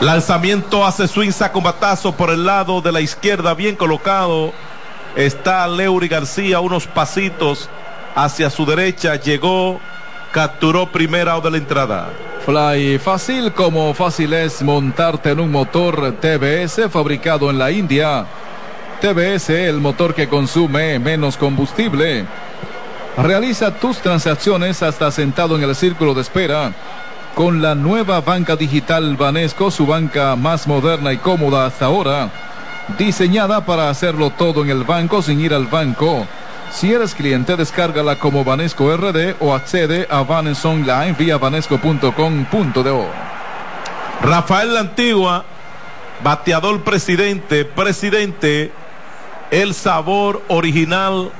Lanzamiento 0.00 0.84
hace 0.84 1.06
swing, 1.06 1.30
saca 1.30 1.56
un 1.56 1.62
batazo 1.62 2.10
por 2.10 2.30
el 2.30 2.44
lado 2.44 2.80
de 2.80 2.90
la 2.90 3.00
izquierda, 3.00 3.54
bien 3.54 3.76
colocado. 3.76 4.52
Está 5.14 5.68
Leury 5.68 6.08
García, 6.08 6.58
unos 6.58 6.88
pasitos 6.88 7.70
hacia 8.16 8.50
su 8.50 8.66
derecha. 8.66 9.14
Llegó 9.14 9.78
capturó 10.32 10.90
primera 10.90 11.38
o 11.38 11.40
de 11.40 11.52
la 11.52 11.58
entrada. 11.58 12.08
Fly 12.44 12.98
fácil 12.98 13.52
como 13.52 13.94
fácil 13.94 14.32
es 14.32 14.64
montarte 14.64 15.30
en 15.30 15.38
un 15.38 15.52
motor 15.52 16.16
TBS 16.20 16.90
fabricado 16.90 17.50
en 17.50 17.58
la 17.60 17.70
India. 17.70 18.26
TBS, 19.00 19.50
el 19.50 19.78
motor 19.78 20.12
que 20.12 20.28
consume 20.28 20.98
menos 20.98 21.36
combustible. 21.36 22.26
Realiza 23.22 23.74
tus 23.74 23.98
transacciones 23.98 24.82
hasta 24.82 25.10
sentado 25.10 25.56
en 25.56 25.62
el 25.62 25.74
círculo 25.74 26.14
de 26.14 26.22
espera. 26.22 26.72
Con 27.34 27.62
la 27.62 27.74
nueva 27.74 28.20
banca 28.20 28.56
digital 28.56 29.16
Banesco, 29.16 29.70
su 29.70 29.86
banca 29.86 30.34
más 30.36 30.66
moderna 30.66 31.12
y 31.12 31.18
cómoda 31.18 31.66
hasta 31.66 31.86
ahora. 31.86 32.30
Diseñada 32.96 33.66
para 33.66 33.90
hacerlo 33.90 34.30
todo 34.30 34.62
en 34.62 34.70
el 34.70 34.84
banco 34.84 35.20
sin 35.20 35.40
ir 35.40 35.52
al 35.52 35.66
banco 35.66 36.26
si 36.70 36.92
eres 36.92 37.14
cliente, 37.14 37.56
descárgala 37.56 38.16
como 38.16 38.44
Vanesco 38.44 38.94
RD 38.94 39.36
o 39.40 39.54
accede 39.54 40.06
a 40.10 40.22
Vanes 40.22 40.64
Online 40.64 41.14
vía 41.18 41.38
vanesco.com.do. 41.38 43.06
Rafael 44.22 44.74
La 44.74 44.80
Antigua, 44.80 45.44
bateador 46.22 46.82
presidente, 46.82 47.64
presidente, 47.64 48.70
el 49.50 49.74
sabor 49.74 50.42
original 50.48 51.32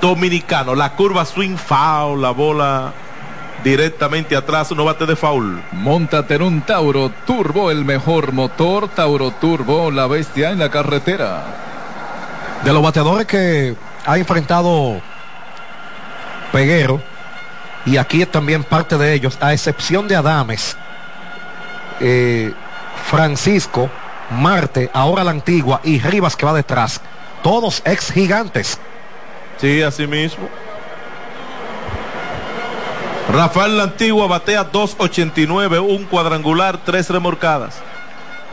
dominicano. 0.00 0.74
La 0.74 0.94
curva 0.94 1.24
swing 1.24 1.56
foul, 1.56 2.20
la 2.20 2.30
bola 2.30 2.92
directamente 3.62 4.36
atrás, 4.36 4.72
no 4.72 4.84
bate 4.84 5.06
de 5.06 5.16
foul. 5.16 5.62
Montate 5.72 6.34
en 6.34 6.42
un 6.42 6.60
Tauro 6.62 7.10
Turbo, 7.26 7.70
el 7.70 7.84
mejor 7.84 8.32
motor. 8.32 8.88
Tauro 8.88 9.30
Turbo, 9.32 9.90
la 9.90 10.06
bestia 10.06 10.50
en 10.50 10.58
la 10.58 10.70
carretera. 10.70 11.44
De 12.64 12.72
los 12.72 12.82
bateadores 12.82 13.26
que 13.26 13.74
ha 14.06 14.18
enfrentado 14.18 15.00
Peguero 16.52 17.00
y 17.86 17.96
aquí 17.96 18.24
también 18.26 18.64
parte 18.64 18.98
de 18.98 19.14
ellos, 19.14 19.38
a 19.40 19.52
excepción 19.52 20.06
de 20.06 20.16
Adames, 20.16 20.76
eh, 22.00 22.52
Francisco, 23.06 23.88
Marte, 24.30 24.90
ahora 24.92 25.24
la 25.24 25.30
antigua 25.30 25.80
y 25.82 25.98
Rivas 25.98 26.36
que 26.36 26.46
va 26.46 26.52
detrás, 26.52 27.00
todos 27.42 27.82
ex 27.84 28.12
gigantes. 28.12 28.78
Sí, 29.60 29.82
así 29.82 30.06
mismo. 30.06 30.48
Rafael 33.32 33.76
La 33.76 33.84
Antigua 33.84 34.26
batea 34.26 34.72
2.89, 34.72 35.80
un 35.80 36.04
cuadrangular, 36.04 36.78
tres 36.84 37.10
remorcadas. 37.10 37.80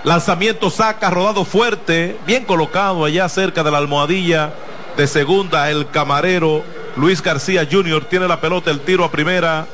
Lanzamiento 0.03 0.69
saca, 0.69 1.09
rodado 1.09 1.45
fuerte, 1.45 2.17
bien 2.27 2.45
colocado 2.45 3.05
allá 3.05 3.27
cerca 3.29 3.63
de 3.63 3.71
la 3.71 3.79
almohadilla 3.79 4.53
de 4.95 5.07
segunda, 5.07 5.69
el 5.71 5.87
camarero 5.89 6.63
Luis 6.97 7.21
García 7.21 7.67
Jr. 7.69 8.05
tiene 8.05 8.27
la 8.27 8.41
pelota, 8.41 8.71
el 8.71 8.81
tiro 8.81 9.03
a 9.03 9.11
primera. 9.11 9.67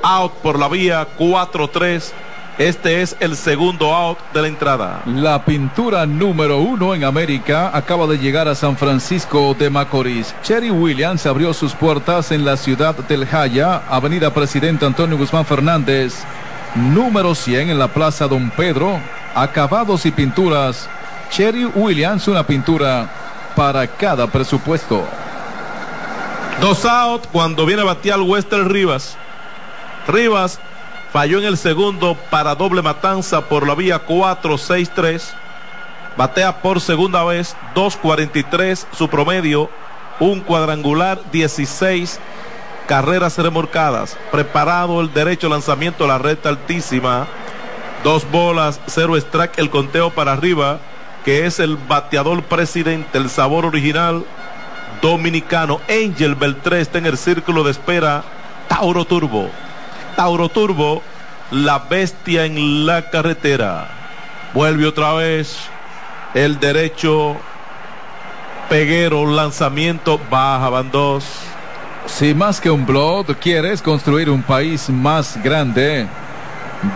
Out 0.00 0.32
por 0.34 0.58
la 0.58 0.68
vía 0.68 1.06
4-3. 1.18 2.12
Este 2.58 3.02
es 3.02 3.16
el 3.20 3.36
segundo 3.36 3.94
out 3.94 4.18
de 4.34 4.42
la 4.42 4.48
entrada. 4.48 5.02
La 5.06 5.44
pintura 5.44 6.06
número 6.06 6.58
uno 6.58 6.92
en 6.92 7.04
América 7.04 7.70
acaba 7.72 8.08
de 8.08 8.18
llegar 8.18 8.48
a 8.48 8.56
San 8.56 8.76
Francisco 8.76 9.54
de 9.56 9.70
Macorís. 9.70 10.34
Cherry 10.42 10.72
Williams 10.72 11.24
abrió 11.26 11.54
sus 11.54 11.72
puertas 11.74 12.32
en 12.32 12.44
la 12.44 12.56
ciudad 12.56 12.96
del 12.96 13.26
Jaya, 13.26 13.82
Avenida 13.88 14.34
Presidente 14.34 14.84
Antonio 14.84 15.16
Guzmán 15.16 15.46
Fernández, 15.46 16.24
número 16.74 17.36
100 17.36 17.70
en 17.70 17.78
la 17.78 17.86
Plaza 17.86 18.26
Don 18.26 18.50
Pedro. 18.50 18.98
Acabados 19.36 20.04
y 20.04 20.10
pinturas. 20.10 20.90
Cherry 21.30 21.64
Williams, 21.64 22.26
una 22.26 22.44
pintura 22.44 23.08
para 23.54 23.86
cada 23.86 24.26
presupuesto. 24.26 25.06
Dos 26.60 26.84
out 26.84 27.24
cuando 27.30 27.64
viene 27.64 27.82
a 27.82 27.84
batear 27.84 28.20
Wester 28.20 28.66
Rivas. 28.66 29.16
Rivas 30.08 30.58
Falló 31.12 31.38
en 31.38 31.46
el 31.46 31.56
segundo 31.56 32.16
para 32.28 32.54
doble 32.54 32.82
matanza 32.82 33.48
por 33.48 33.66
la 33.66 33.74
vía 33.74 34.04
4-6-3. 34.06 35.22
Batea 36.18 36.60
por 36.60 36.80
segunda 36.80 37.24
vez 37.24 37.56
2.43 37.74 38.86
su 38.92 39.08
promedio. 39.08 39.70
Un 40.20 40.40
cuadrangular 40.40 41.18
16 41.32 42.20
carreras 42.86 43.38
remorcadas. 43.38 44.18
Preparado 44.30 45.00
el 45.00 45.12
derecho 45.12 45.48
lanzamiento 45.48 46.04
a 46.04 46.08
la 46.08 46.18
recta 46.18 46.50
altísima. 46.50 47.26
Dos 48.04 48.30
bolas, 48.30 48.80
cero 48.86 49.16
strike, 49.16 49.58
el 49.58 49.70
conteo 49.70 50.10
para 50.10 50.32
arriba, 50.32 50.78
que 51.24 51.46
es 51.46 51.58
el 51.58 51.76
bateador 51.76 52.42
presidente, 52.44 53.16
el 53.16 53.30
sabor 53.30 53.64
original 53.64 54.24
dominicano. 55.00 55.80
Angel 55.88 56.34
Beltré 56.34 56.80
está 56.80 56.98
en 56.98 57.06
el 57.06 57.16
círculo 57.16 57.64
de 57.64 57.70
espera. 57.70 58.24
Tauro 58.68 59.04
Turbo. 59.04 59.50
Tauro 60.18 60.48
Turbo, 60.48 61.00
la 61.52 61.78
bestia 61.78 62.44
en 62.44 62.86
la 62.86 63.08
carretera. 63.08 63.86
Vuelve 64.52 64.84
otra 64.84 65.12
vez 65.12 65.56
el 66.34 66.58
derecho. 66.58 67.36
Peguero, 68.68 69.26
lanzamiento, 69.26 70.20
baja, 70.28 70.70
van 70.70 70.90
dos. 70.90 71.24
Si 72.06 72.34
más 72.34 72.60
que 72.60 72.68
un 72.68 72.84
Blood 72.84 73.36
quieres 73.40 73.80
construir 73.80 74.28
un 74.28 74.42
país 74.42 74.90
más 74.90 75.40
grande, 75.40 76.08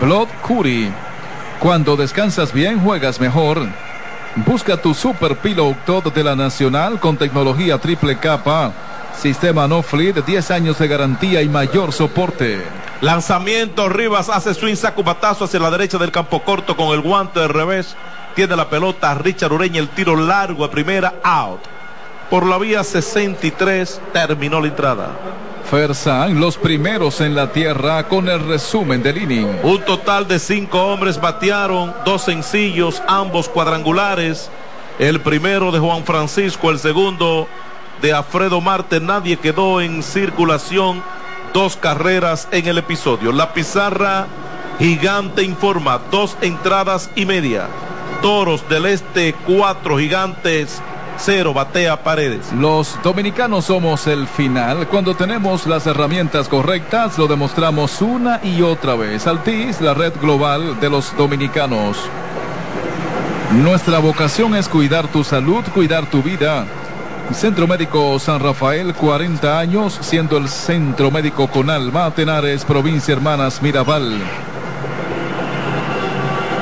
Blood 0.01 0.27
Curry. 0.45 0.91
Cuando 1.61 1.95
descansas 1.95 2.51
bien, 2.51 2.77
juegas 2.81 3.21
mejor. 3.21 3.65
Busca 4.35 4.75
tu 4.75 4.93
Super 4.93 5.37
Pillow 5.37 5.73
de 6.13 6.23
la 6.25 6.35
Nacional 6.35 6.99
con 6.99 7.15
tecnología 7.15 7.77
triple 7.77 8.17
capa. 8.17 8.73
Sistema 9.15 9.67
No 9.67 9.81
Fleet, 9.81 10.25
10 10.25 10.51
años 10.51 10.79
de 10.79 10.87
garantía 10.87 11.41
y 11.41 11.49
mayor 11.49 11.93
soporte. 11.93 12.61
Lanzamiento, 13.01 13.89
Rivas 13.89 14.29
hace 14.29 14.53
swing, 14.53 14.75
sacubatazo 14.75 15.45
hacia 15.45 15.59
la 15.59 15.71
derecha 15.71 15.97
del 15.97 16.11
campo 16.11 16.41
corto 16.43 16.75
con 16.75 16.89
el 16.89 17.01
guante 17.01 17.39
de 17.39 17.47
revés. 17.47 17.95
Tiene 18.35 18.55
la 18.55 18.69
pelota 18.69 19.13
Richard 19.13 19.53
Ureña, 19.53 19.79
el 19.79 19.89
tiro 19.89 20.15
largo 20.15 20.65
a 20.65 20.71
primera, 20.71 21.15
out. 21.23 21.61
Por 22.29 22.45
la 22.45 22.57
vía 22.57 22.83
63 22.83 24.01
terminó 24.11 24.59
la 24.59 24.67
entrada. 24.67 25.11
Fersan, 25.69 26.39
los 26.39 26.57
primeros 26.57 27.21
en 27.21 27.35
la 27.35 27.51
tierra 27.51 28.07
con 28.07 28.27
el 28.27 28.45
resumen 28.45 29.01
del 29.01 29.17
inning. 29.17 29.59
Un 29.63 29.81
total 29.81 30.27
de 30.27 30.39
cinco 30.39 30.81
hombres 30.87 31.19
batearon, 31.19 31.93
dos 32.05 32.23
sencillos, 32.23 33.01
ambos 33.07 33.49
cuadrangulares. 33.49 34.49
El 34.99 35.21
primero 35.21 35.71
de 35.71 35.79
Juan 35.79 36.03
Francisco, 36.03 36.69
el 36.69 36.79
segundo 36.79 37.47
de 38.01 38.13
Alfredo 38.13 38.61
Marte. 38.61 38.99
Nadie 38.99 39.37
quedó 39.37 39.81
en 39.81 40.03
circulación. 40.03 41.03
Dos 41.53 41.77
carreras 41.77 42.47
en 42.51 42.67
el 42.67 42.79
episodio. 42.79 43.31
La 43.31 43.53
pizarra 43.53 44.27
gigante 44.79 45.43
informa 45.43 45.99
dos 46.09 46.35
entradas 46.41 47.09
y 47.15 47.25
media. 47.25 47.67
Toros 48.21 48.67
del 48.69 48.87
Este, 48.87 49.33
cuatro 49.45 49.97
gigantes 49.99 50.81
cero 51.17 51.53
batea 51.53 52.03
paredes. 52.03 52.51
Los 52.53 52.97
dominicanos 53.03 53.65
somos 53.65 54.07
el 54.07 54.27
final. 54.27 54.87
Cuando 54.87 55.15
tenemos 55.15 55.65
las 55.67 55.87
herramientas 55.87 56.47
correctas, 56.47 57.17
lo 57.17 57.27
demostramos 57.27 58.01
una 58.01 58.39
y 58.43 58.61
otra 58.61 58.95
vez. 58.95 59.27
Altis, 59.27 59.81
la 59.81 59.93
red 59.93 60.13
global 60.21 60.79
de 60.79 60.89
los 60.89 61.15
dominicanos. 61.15 61.97
Nuestra 63.53 63.99
vocación 63.99 64.55
es 64.55 64.67
cuidar 64.67 65.07
tu 65.07 65.23
salud, 65.23 65.63
cuidar 65.73 66.07
tu 66.07 66.23
vida. 66.23 66.65
Centro 67.31 67.67
Médico 67.67 68.19
San 68.19 68.39
Rafael, 68.39 68.93
40 68.93 69.57
años, 69.57 69.97
siendo 70.01 70.37
el 70.37 70.49
centro 70.49 71.09
médico 71.09 71.47
con 71.47 71.69
alma, 71.69 72.11
Tenares, 72.11 72.63
provincia 72.63 73.13
Hermanas 73.13 73.61
Mirabal. 73.61 74.19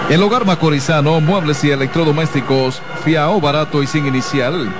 El 0.09 0.24
hogar 0.24 0.45
macorizano, 0.45 1.20
muebles 1.20 1.64
y 1.64 1.72
electrodomésticos, 1.72 2.82
fiao 3.03 3.41
barato 3.41 3.84
y 3.84 3.88
sin 3.88 4.05
inicial. 4.05 4.72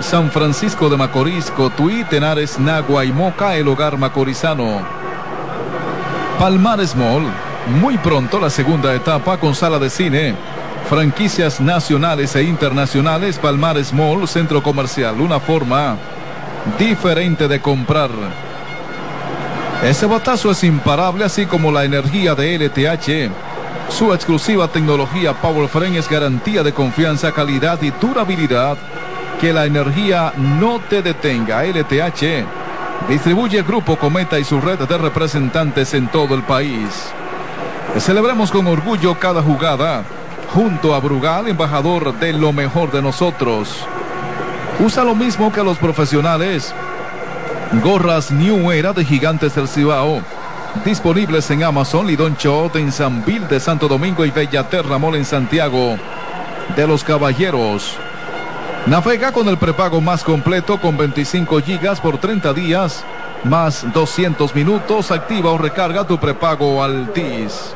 San 0.00 0.30
Francisco 0.30 0.88
de 0.90 0.96
Macorís, 0.96 1.50
Cotuí, 1.50 2.04
Tenares, 2.04 2.58
Nagua 2.58 3.04
y 3.04 3.12
Moca, 3.12 3.56
el 3.56 3.68
hogar 3.68 3.96
macorizano. 3.96 4.82
Palmares 6.38 6.94
Mall, 6.94 7.24
muy 7.80 7.96
pronto 7.98 8.38
la 8.38 8.50
segunda 8.50 8.94
etapa 8.94 9.38
con 9.38 9.54
sala 9.54 9.78
de 9.78 9.88
cine. 9.88 10.34
Franquicias 10.88 11.60
nacionales 11.60 12.34
e 12.34 12.44
internacionales, 12.44 13.38
Palmares 13.38 13.92
Mall, 13.92 14.26
centro 14.26 14.62
comercial, 14.62 15.20
una 15.20 15.38
forma 15.38 15.98
diferente 16.78 17.46
de 17.46 17.60
comprar. 17.60 18.08
Ese 19.84 20.06
batazo 20.06 20.50
es 20.50 20.64
imparable, 20.64 21.26
así 21.26 21.44
como 21.44 21.70
la 21.70 21.84
energía 21.84 22.34
de 22.34 22.56
LTH. 22.58 23.30
Su 23.90 24.14
exclusiva 24.14 24.68
tecnología 24.68 25.34
Power 25.34 25.68
Frame 25.68 25.98
es 25.98 26.08
garantía 26.08 26.62
de 26.62 26.72
confianza, 26.72 27.32
calidad 27.32 27.82
y 27.82 27.90
durabilidad. 27.90 28.78
Que 29.42 29.52
la 29.52 29.66
energía 29.66 30.32
no 30.36 30.80
te 30.80 31.02
detenga. 31.02 31.64
LTH 31.64 32.46
distribuye 33.10 33.62
Grupo 33.62 33.96
Cometa 33.96 34.38
y 34.38 34.44
su 34.44 34.58
red 34.58 34.78
de 34.78 34.96
representantes 34.96 35.92
en 35.92 36.08
todo 36.08 36.34
el 36.34 36.44
país. 36.44 37.12
Celebremos 37.98 38.50
con 38.50 38.66
orgullo 38.66 39.18
cada 39.18 39.42
jugada. 39.42 40.02
Junto 40.54 40.94
a 40.94 41.00
Brugal, 41.00 41.48
embajador 41.48 42.18
de 42.18 42.32
lo 42.32 42.52
mejor 42.52 42.90
de 42.90 43.02
nosotros. 43.02 43.84
Usa 44.84 45.04
lo 45.04 45.14
mismo 45.14 45.52
que 45.52 45.62
los 45.62 45.78
profesionales. 45.78 46.74
Gorras 47.82 48.30
New 48.30 48.70
Era 48.72 48.92
de 48.92 49.04
Gigantes 49.04 49.54
del 49.54 49.68
Cibao 49.68 50.22
disponibles 50.84 51.50
en 51.50 51.64
Amazon, 51.64 52.06
Lidon 52.06 52.36
Chot 52.36 52.76
en 52.76 52.92
San 52.92 53.24
Bill 53.24 53.46
de 53.48 53.60
Santo 53.60 53.88
Domingo 53.88 54.24
y 54.24 54.30
Bellaterra 54.30 54.98
Mall 54.98 55.16
en 55.16 55.24
Santiago 55.24 55.96
de 56.76 56.86
los 56.86 57.04
Caballeros. 57.04 57.96
Navega 58.86 59.32
con 59.32 59.48
el 59.48 59.58
prepago 59.58 60.00
más 60.00 60.22
completo 60.24 60.80
con 60.80 60.96
25 60.96 61.60
gigas 61.60 62.00
por 62.00 62.18
30 62.18 62.52
días, 62.52 63.04
más 63.44 63.86
200 63.92 64.54
minutos. 64.54 65.10
Activa 65.10 65.50
o 65.50 65.58
recarga 65.58 66.06
tu 66.06 66.18
prepago 66.18 66.82
Altis. 66.82 67.74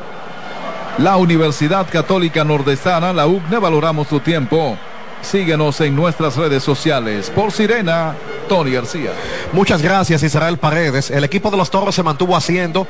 La 0.99 1.17
Universidad 1.17 1.87
Católica 1.89 2.43
Nordestana, 2.43 3.13
la 3.13 3.25
UCNE, 3.25 3.57
valoramos 3.57 4.07
tu 4.07 4.19
tiempo. 4.19 4.77
Síguenos 5.23 5.81
en 5.81 5.95
nuestras 5.95 6.35
redes 6.35 6.61
sociales. 6.61 7.31
Por 7.33 7.51
Sirena, 7.51 8.13
Tony 8.47 8.73
García. 8.73 9.09
Muchas 9.53 9.81
gracias, 9.81 10.21
Israel 10.21 10.59
Paredes. 10.59 11.09
El 11.09 11.23
equipo 11.23 11.49
de 11.49 11.57
los 11.57 11.71
Toros 11.71 11.95
se 11.95 12.03
mantuvo 12.03 12.37
haciendo 12.37 12.85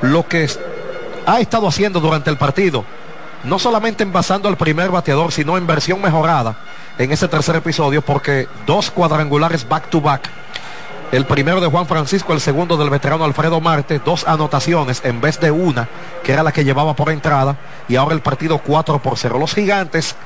lo 0.00 0.26
que 0.26 0.48
ha 1.26 1.40
estado 1.40 1.68
haciendo 1.68 2.00
durante 2.00 2.30
el 2.30 2.38
partido. 2.38 2.86
No 3.44 3.58
solamente 3.58 4.04
envasando 4.04 4.48
al 4.48 4.56
primer 4.56 4.90
bateador, 4.90 5.30
sino 5.30 5.58
en 5.58 5.66
versión 5.66 6.00
mejorada 6.00 6.56
en 6.96 7.12
ese 7.12 7.28
tercer 7.28 7.56
episodio, 7.56 8.00
porque 8.00 8.48
dos 8.66 8.90
cuadrangulares 8.90 9.68
back 9.68 9.90
to 9.90 10.00
back. 10.00 10.30
El 11.12 11.26
primero 11.26 11.60
de 11.60 11.68
Juan 11.68 11.86
Francisco, 11.86 12.32
el 12.32 12.40
segundo 12.40 12.76
del 12.76 12.90
veterano 12.90 13.24
Alfredo 13.24 13.60
Marte, 13.60 14.00
dos 14.04 14.26
anotaciones 14.26 15.00
en 15.04 15.20
vez 15.20 15.38
de 15.38 15.50
una, 15.50 15.88
que 16.24 16.32
era 16.32 16.42
la 16.42 16.50
que 16.50 16.64
llevaba 16.64 16.96
por 16.96 17.10
entrada, 17.10 17.56
y 17.88 17.96
ahora 17.96 18.14
el 18.14 18.20
partido 18.20 18.58
4 18.58 18.98
por 19.00 19.16
0. 19.16 19.38
Los 19.38 19.54
gigantes 19.54 20.16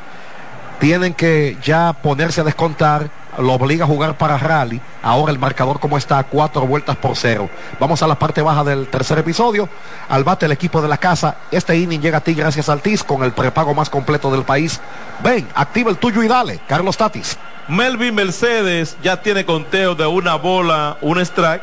tienen 0.79 1.15
que 1.15 1.57
ya 1.63 1.93
ponerse 1.93 2.41
a 2.41 2.45
descontar, 2.45 3.11
lo 3.39 3.53
obliga 3.53 3.85
a 3.85 3.89
jugar 3.89 4.17
para 4.17 4.39
rally. 4.39 4.81
Ahora 5.03 5.33
el 5.33 5.39
marcador 5.39 5.81
como 5.81 5.97
está, 5.97 6.23
cuatro 6.25 6.67
vueltas 6.67 6.97
por 6.97 7.17
cero. 7.17 7.49
Vamos 7.79 8.03
a 8.03 8.07
la 8.07 8.19
parte 8.19 8.43
baja 8.43 8.65
del 8.65 8.89
tercer 8.89 9.19
episodio. 9.19 9.69
Al 10.09 10.25
bate 10.25 10.47
el 10.47 10.53
equipo 10.53 10.83
de 10.83 10.89
la 10.89 10.97
casa. 10.97 11.37
Este 11.51 11.77
inning 11.77 12.01
llega 12.01 12.19
a 12.19 12.21
ti 12.23 12.35
gracias 12.35 12.69
al 12.69 12.81
TIS 12.81 13.05
con 13.05 13.23
el 13.23 13.33
prepago 13.33 13.75
más 13.75 13.91
completo 13.91 14.31
del 14.31 14.43
país. 14.43 14.81
Ven, 15.23 15.47
activa 15.55 15.91
el 15.91 15.99
tuyo 15.99 16.23
y 16.23 16.29
dale. 16.29 16.61
Carlos 16.67 16.97
Tatis. 16.97 17.39
Melvin 17.69 18.15
Mercedes 18.15 18.97
ya 19.03 19.21
tiene 19.21 19.45
conteo 19.45 19.95
de 19.95 20.07
una 20.07 20.37
bola, 20.37 20.97
un 21.01 21.21
strike. 21.21 21.63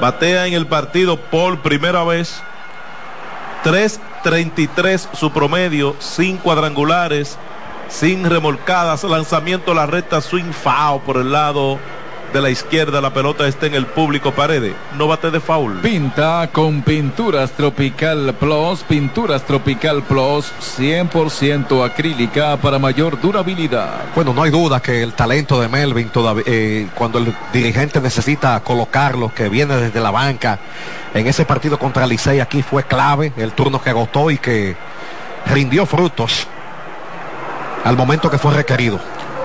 Batea 0.00 0.46
en 0.46 0.54
el 0.54 0.66
partido 0.66 1.18
por 1.18 1.60
primera 1.60 2.04
vez. 2.04 2.42
3.33 3.64 5.08
su 5.12 5.30
promedio, 5.32 5.94
sin 5.98 6.38
cuadrangulares, 6.38 7.38
sin 7.90 8.24
remolcadas, 8.24 9.04
lanzamiento 9.04 9.72
a 9.72 9.74
la 9.74 9.86
recta, 9.86 10.20
swing 10.20 10.52
foul 10.52 11.00
por 11.00 11.16
el 11.16 11.32
lado 11.32 11.78
de 12.32 12.40
la 12.40 12.50
izquierda, 12.50 13.00
la 13.00 13.12
pelota 13.12 13.48
está 13.48 13.66
en 13.66 13.74
el 13.74 13.86
público 13.86 14.30
paredes, 14.30 14.74
no 14.96 15.08
bate 15.08 15.32
de 15.32 15.40
foul. 15.40 15.80
Pinta 15.80 16.48
con 16.52 16.82
Pinturas 16.82 17.50
Tropical 17.50 18.34
Plus, 18.38 18.84
Pinturas 18.84 19.42
Tropical 19.44 20.02
Plus 20.04 20.52
100% 20.78 21.84
acrílica 21.84 22.56
para 22.56 22.78
mayor 22.78 23.20
durabilidad. 23.20 24.04
Bueno, 24.14 24.32
no 24.32 24.44
hay 24.44 24.52
duda 24.52 24.80
que 24.80 25.02
el 25.02 25.12
talento 25.14 25.60
de 25.60 25.68
Melvin 25.68 26.10
todavía, 26.10 26.44
eh, 26.46 26.86
cuando 26.94 27.18
el 27.18 27.34
dirigente 27.52 28.00
necesita 28.00 28.60
colocarlo, 28.60 29.34
que 29.34 29.48
viene 29.48 29.76
desde 29.76 30.00
la 30.00 30.12
banca, 30.12 30.60
en 31.12 31.26
ese 31.26 31.44
partido 31.44 31.80
contra 31.80 32.06
Licey 32.06 32.38
aquí 32.38 32.62
fue 32.62 32.84
clave, 32.84 33.32
el 33.36 33.52
turno 33.52 33.82
que 33.82 33.90
agotó 33.90 34.30
y 34.30 34.38
que 34.38 34.76
rindió 35.46 35.84
frutos 35.84 36.46
al 37.84 37.96
momento 37.96 38.30
que 38.30 38.38
fue 38.38 38.54
requerido. 38.54 39.00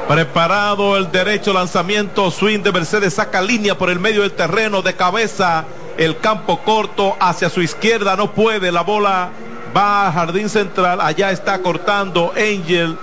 Preparado 0.08 0.98
el 0.98 1.12
derecho 1.12 1.52
lanzamiento, 1.52 2.30
swing 2.30 2.60
de 2.60 2.72
Mercedes 2.72 3.16
saca 3.16 3.42
línea 3.42 3.78
por 3.78 3.90
el 3.90 4.00
medio 4.00 4.22
del 4.22 4.34
terreno 4.34 4.82
de 4.82 4.96
cabeza. 4.96 5.66
el 5.98 6.20
campo 6.20 6.60
corto 6.60 7.16
hacia 7.22 7.50
su 7.50 7.62
izquierda, 7.62 8.18
no 8.18 8.32
puede, 8.34 8.72
la 8.72 8.82
bola 8.82 9.30
va 9.76 10.08
a 10.08 10.12
jardín 10.12 10.50
central, 10.50 11.00
allá 11.00 11.32
está 11.32 11.62
cortando 11.62 12.34
Angel, 12.36 12.98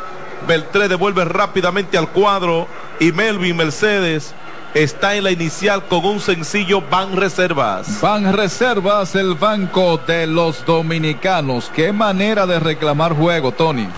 Beltré 0.46 0.88
devuelve 0.88 1.24
rápidamente 1.24 1.96
al 1.96 2.08
cuadro 2.08 2.66
y 3.00 3.12
Melvin 3.12 3.56
Mercedes 3.56 4.34
está 4.74 5.14
en 5.14 5.24
la 5.24 5.30
inicial 5.30 5.84
con 5.86 6.04
un 6.04 6.20
sencillo 6.20 6.82
Van 6.90 7.16
Reservas. 7.16 8.00
Van 8.00 8.32
Reservas, 8.32 9.14
el 9.14 9.34
banco 9.34 10.00
de 10.06 10.26
los 10.26 10.64
dominicanos. 10.64 11.70
Qué 11.74 11.92
manera 11.92 12.46
de 12.46 12.58
reclamar 12.58 13.14
juego, 13.14 13.52
Tony. 13.52 13.88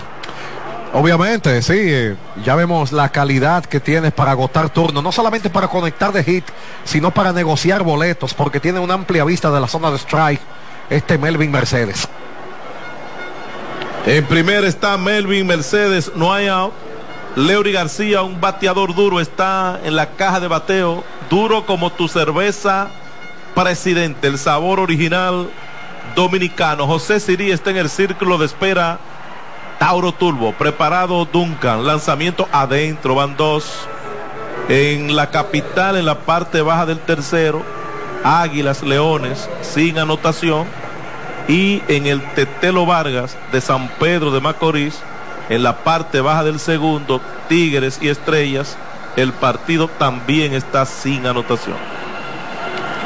Obviamente, 0.97 1.61
sí, 1.61 1.73
eh, 1.77 2.15
ya 2.45 2.55
vemos 2.55 2.93
la 2.93 3.09
calidad 3.09 3.65
que 3.65 3.81
tienes 3.81 4.13
para 4.13 4.31
agotar 4.31 4.69
turnos, 4.69 5.03
no 5.03 5.11
solamente 5.11 5.49
para 5.49 5.67
conectar 5.67 6.13
de 6.13 6.23
hit, 6.23 6.45
sino 6.85 7.11
para 7.11 7.33
negociar 7.33 7.83
boletos, 7.83 8.33
porque 8.33 8.61
tiene 8.61 8.79
una 8.79 8.93
amplia 8.93 9.25
vista 9.25 9.51
de 9.51 9.59
la 9.59 9.67
zona 9.67 9.91
de 9.91 9.97
strike 9.97 10.39
este 10.89 11.17
Melvin 11.17 11.51
Mercedes. 11.51 12.07
En 14.05 14.23
primer 14.23 14.63
está 14.63 14.97
Melvin 14.97 15.45
Mercedes, 15.45 16.13
no 16.15 16.31
hay 16.31 16.47
out. 16.47 16.71
Leury 17.35 17.73
García, 17.73 18.21
un 18.21 18.39
bateador 18.39 18.95
duro, 18.95 19.19
está 19.19 19.81
en 19.83 19.97
la 19.97 20.11
caja 20.11 20.39
de 20.39 20.47
bateo, 20.47 21.03
duro 21.29 21.65
como 21.65 21.91
tu 21.91 22.07
cerveza, 22.07 22.87
presidente, 23.53 24.27
el 24.27 24.37
sabor 24.37 24.79
original 24.79 25.49
dominicano. 26.15 26.87
José 26.87 27.19
Sirí 27.19 27.51
está 27.51 27.71
en 27.71 27.77
el 27.77 27.89
círculo 27.89 28.37
de 28.37 28.45
espera. 28.45 28.97
Tauro 29.79 30.13
Turbo, 30.13 30.53
preparado 30.53 31.25
Duncan, 31.25 31.85
lanzamiento 31.85 32.47
adentro, 32.51 33.15
van 33.15 33.35
dos. 33.35 33.87
En 34.69 35.15
la 35.15 35.29
capital, 35.29 35.97
en 35.97 36.05
la 36.05 36.19
parte 36.19 36.61
baja 36.61 36.85
del 36.85 36.99
tercero, 36.99 37.61
Águilas, 38.23 38.81
Leones, 38.81 39.49
sin 39.61 39.99
anotación. 39.99 40.65
Y 41.47 41.83
en 41.87 42.07
el 42.07 42.23
Tetelo 42.33 42.87
Vargas 42.87 43.37
de 43.51 43.61
San 43.61 43.87
Pedro 43.99 44.31
de 44.31 44.39
Macorís, 44.39 44.99
en 45.49 45.61
la 45.61 45.77
parte 45.83 46.21
baja 46.21 46.43
del 46.43 46.59
segundo, 46.59 47.21
Tigres 47.47 47.99
y 48.01 48.07
Estrellas, 48.07 48.77
el 49.15 49.31
partido 49.31 49.87
también 49.87 50.53
está 50.53 50.85
sin 50.85 51.27
anotación. 51.27 51.77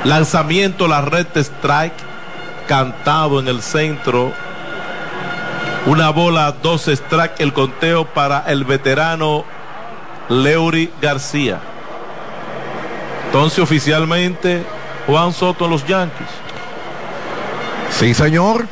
Lanzamiento, 0.05 0.87
la 0.87 1.01
red 1.01 1.27
strike, 1.35 1.93
cantado 2.67 3.39
en 3.39 3.49
el 3.49 3.61
centro. 3.61 4.31
Una 5.85 6.09
bola, 6.09 6.51
dos 6.61 6.87
strike, 6.87 7.39
el 7.39 7.53
conteo 7.53 8.05
para 8.05 8.43
el 8.47 8.65
veterano 8.65 9.45
Leury 10.27 10.91
García. 11.01 11.59
Entonces 13.27 13.59
oficialmente 13.59 14.63
Juan 15.07 15.31
Soto 15.31 15.65
a 15.65 15.67
los 15.67 15.85
Yankees. 15.87 16.27
Sí, 17.91 18.13
señor. 18.13 18.67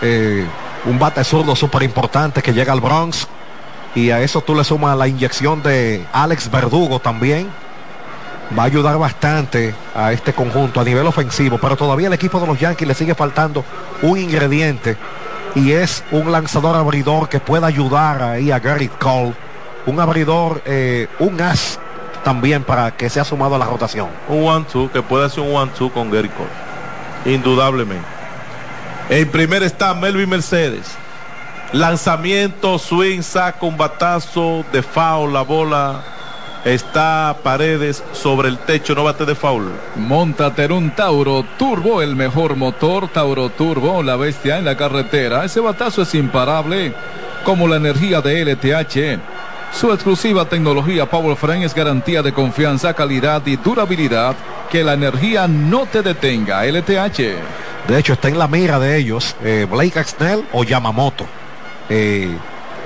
Eh, 0.00 0.46
un 0.84 0.98
bate 0.98 1.24
zurdo 1.24 1.56
súper 1.56 1.82
importante 1.82 2.40
que 2.40 2.52
llega 2.52 2.72
al 2.72 2.80
Bronx. 2.80 3.26
Y 3.94 4.10
a 4.10 4.20
eso 4.20 4.40
tú 4.40 4.54
le 4.54 4.62
sumas 4.62 4.96
la 4.96 5.08
inyección 5.08 5.62
de 5.62 6.06
Alex 6.12 6.50
Verdugo 6.50 7.00
también. 7.00 7.48
Va 8.56 8.62
a 8.62 8.66
ayudar 8.66 8.96
bastante 8.96 9.74
a 9.94 10.12
este 10.12 10.32
conjunto 10.32 10.80
a 10.80 10.84
nivel 10.84 11.06
ofensivo. 11.06 11.58
Pero 11.58 11.76
todavía 11.76 12.06
el 12.06 12.12
equipo 12.12 12.38
de 12.38 12.46
los 12.46 12.60
Yankees 12.60 12.86
le 12.86 12.94
sigue 12.94 13.14
faltando 13.14 13.64
un 14.02 14.18
ingrediente. 14.18 14.96
Y 15.58 15.72
es 15.72 16.04
un 16.12 16.30
lanzador 16.30 16.76
abridor 16.76 17.28
que 17.28 17.40
pueda 17.40 17.66
ayudar 17.66 18.22
ahí 18.22 18.52
a 18.52 18.60
Garrett 18.60 18.96
Cole. 18.98 19.34
Un 19.86 19.98
abridor, 19.98 20.62
eh, 20.64 21.08
un 21.18 21.40
as 21.40 21.80
también 22.22 22.62
para 22.62 22.92
que 22.92 23.10
sea 23.10 23.24
sumado 23.24 23.56
a 23.56 23.58
la 23.58 23.64
rotación. 23.64 24.08
Un 24.28 24.46
one-two 24.46 24.88
que 24.92 25.02
puede 25.02 25.28
ser 25.28 25.40
un 25.42 25.56
one-two 25.56 25.90
con 25.90 26.12
Gary 26.12 26.28
Cole. 26.28 27.34
Indudablemente. 27.34 28.06
En 29.10 29.28
primer 29.32 29.64
está 29.64 29.94
Melvin 29.94 30.28
Mercedes. 30.28 30.94
Lanzamiento, 31.72 32.78
swing, 32.78 33.22
saca 33.22 33.66
un 33.66 33.76
batazo 33.76 34.64
de 34.72 34.80
foul, 34.80 35.32
la 35.32 35.42
bola 35.42 36.04
está 36.64 37.36
Paredes 37.42 38.02
sobre 38.12 38.48
el 38.48 38.58
techo, 38.58 38.94
no 38.94 39.04
bate 39.04 39.24
de 39.24 39.34
foul. 39.34 39.70
Montate 39.96 40.64
en 40.64 40.72
un 40.72 40.90
Tauro 40.90 41.44
Turbo, 41.58 42.02
el 42.02 42.16
mejor 42.16 42.56
motor 42.56 43.08
Tauro 43.08 43.50
Turbo, 43.50 44.02
la 44.02 44.16
bestia 44.16 44.58
en 44.58 44.64
la 44.64 44.76
carretera. 44.76 45.44
Ese 45.44 45.60
batazo 45.60 46.02
es 46.02 46.14
imparable, 46.14 46.94
como 47.44 47.68
la 47.68 47.76
energía 47.76 48.20
de 48.20 48.44
LTH. 48.44 49.20
Su 49.72 49.92
exclusiva 49.92 50.46
tecnología 50.46 51.08
Power 51.08 51.36
Frame 51.36 51.64
es 51.64 51.74
garantía 51.74 52.22
de 52.22 52.32
confianza, 52.32 52.94
calidad 52.94 53.46
y 53.46 53.56
durabilidad. 53.56 54.34
Que 54.70 54.84
la 54.84 54.94
energía 54.94 55.48
no 55.48 55.86
te 55.86 56.02
detenga. 56.02 56.64
LTH. 56.64 57.18
De 57.88 57.98
hecho, 57.98 58.12
está 58.14 58.28
en 58.28 58.38
la 58.38 58.48
mira 58.48 58.78
de 58.78 58.98
ellos, 58.98 59.34
eh, 59.42 59.66
Blake 59.70 59.98
Axnell 59.98 60.44
o 60.52 60.62
Yamamoto. 60.62 61.24
Eh, 61.88 62.36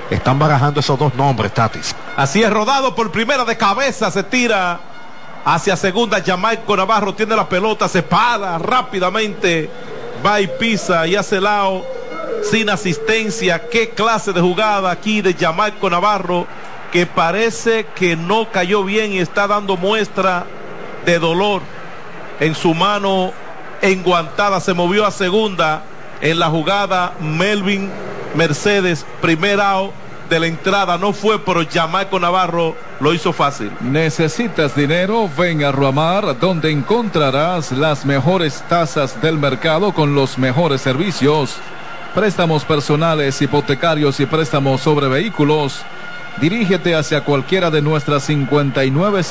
están 0.09 0.39
barajando 0.39 0.79
esos 0.79 0.97
dos 0.97 1.13
nombres, 1.15 1.53
Tatis. 1.53 1.95
Así 2.15 2.43
es, 2.43 2.49
rodado 2.51 2.95
por 2.95 3.11
primera 3.11 3.45
de 3.45 3.57
cabeza, 3.57 4.11
se 4.11 4.23
tira 4.23 4.79
hacia 5.45 5.75
segunda. 5.75 6.21
Jamaico 6.23 6.75
Navarro 6.75 7.13
tiene 7.13 7.35
la 7.35 7.47
pelota, 7.47 7.87
se 7.87 8.03
para 8.03 8.57
rápidamente, 8.57 9.69
va 10.25 10.41
y 10.41 10.47
pisa 10.47 11.07
y 11.07 11.15
hace 11.15 11.39
lado 11.41 11.85
sin 12.43 12.69
asistencia. 12.69 13.69
Qué 13.69 13.89
clase 13.89 14.33
de 14.33 14.41
jugada 14.41 14.91
aquí 14.91 15.21
de 15.21 15.33
Jamaico 15.33 15.89
Navarro, 15.89 16.47
que 16.91 17.05
parece 17.05 17.87
que 17.95 18.15
no 18.15 18.51
cayó 18.51 18.83
bien 18.83 19.13
y 19.13 19.19
está 19.19 19.47
dando 19.47 19.77
muestra 19.77 20.45
de 21.05 21.19
dolor 21.19 21.61
en 22.39 22.55
su 22.55 22.73
mano 22.73 23.31
enguantada. 23.81 24.59
Se 24.59 24.73
movió 24.73 25.05
a 25.05 25.11
segunda 25.11 25.83
en 26.21 26.39
la 26.39 26.49
jugada 26.49 27.13
Melvin 27.19 27.91
Mercedes, 28.35 29.05
primer 29.21 29.59
out 29.59 29.91
de 30.29 30.39
la 30.39 30.47
entrada. 30.47 30.97
No 30.97 31.13
fue, 31.13 31.39
pero 31.39 31.61
Jamaico 31.69 32.19
Navarro 32.19 32.75
lo 32.99 33.13
hizo 33.13 33.33
fácil. 33.33 33.71
¿Necesitas 33.81 34.75
dinero? 34.75 35.29
Ven 35.37 35.63
a 35.63 35.71
Ruamar, 35.71 36.39
donde 36.39 36.71
encontrarás 36.71 37.71
las 37.71 38.05
mejores 38.05 38.63
tasas 38.67 39.21
del 39.21 39.37
mercado 39.37 39.93
con 39.93 40.15
los 40.15 40.37
mejores 40.37 40.81
servicios. 40.81 41.57
Préstamos 42.13 42.63
personales, 42.63 43.41
hipotecarios 43.41 44.19
y 44.19 44.25
préstamos 44.25 44.81
sobre 44.81 45.07
vehículos. 45.07 45.81
Dirígete 46.39 46.95
hacia 46.95 47.21
cualquiera 47.21 47.69
de 47.69 47.81
nuestras 47.81 48.23
59 48.23 49.21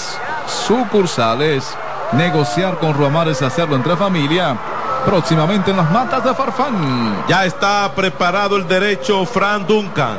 sucursales. 0.66 1.76
Negociar 2.12 2.78
con 2.78 2.94
Ruamar 2.94 3.28
es 3.28 3.42
hacerlo 3.42 3.76
entre 3.76 3.96
familia. 3.96 4.56
Próximamente 5.04 5.70
en 5.72 5.76
las 5.76 5.90
matas 5.90 6.24
de 6.24 6.32
Farfán. 6.34 7.24
Ya 7.28 7.44
está 7.44 7.92
preparado 7.94 8.56
el 8.56 8.66
derecho 8.68 9.26
Fran 9.26 9.66
Duncan. 9.66 10.16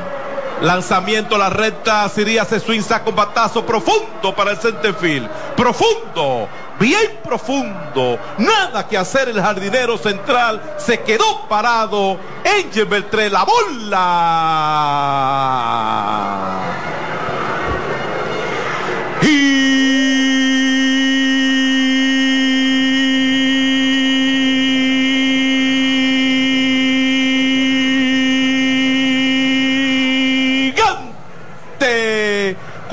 Lanzamiento 0.62 1.36
a 1.36 1.40
la 1.40 1.50
recta, 1.50 2.08
Siria 2.10 2.46
se 2.46 2.60
swing, 2.60 2.82
un 3.06 3.16
batazo 3.16 3.66
profundo 3.66 4.36
para 4.36 4.52
el 4.52 4.58
centerfield. 4.58 5.30
Profundo, 5.56 6.48
bien 6.80 7.20
profundo. 7.24 8.20
Nada 8.38 8.88
que 8.88 8.98
hacer 8.98 9.30
el 9.30 9.42
jardinero 9.42 9.98
central. 9.98 10.76
Se 10.78 11.02
quedó 11.02 11.48
parado. 11.50 12.18
Angel 12.46 12.86
Beltré, 12.86 13.30
la 13.30 13.46
bola. 13.46 14.04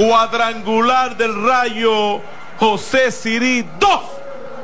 Cuadrangular 0.01 1.15
del 1.15 1.45
rayo 1.45 2.23
José 2.59 3.11
Sirí 3.11 3.69
2 3.79 4.01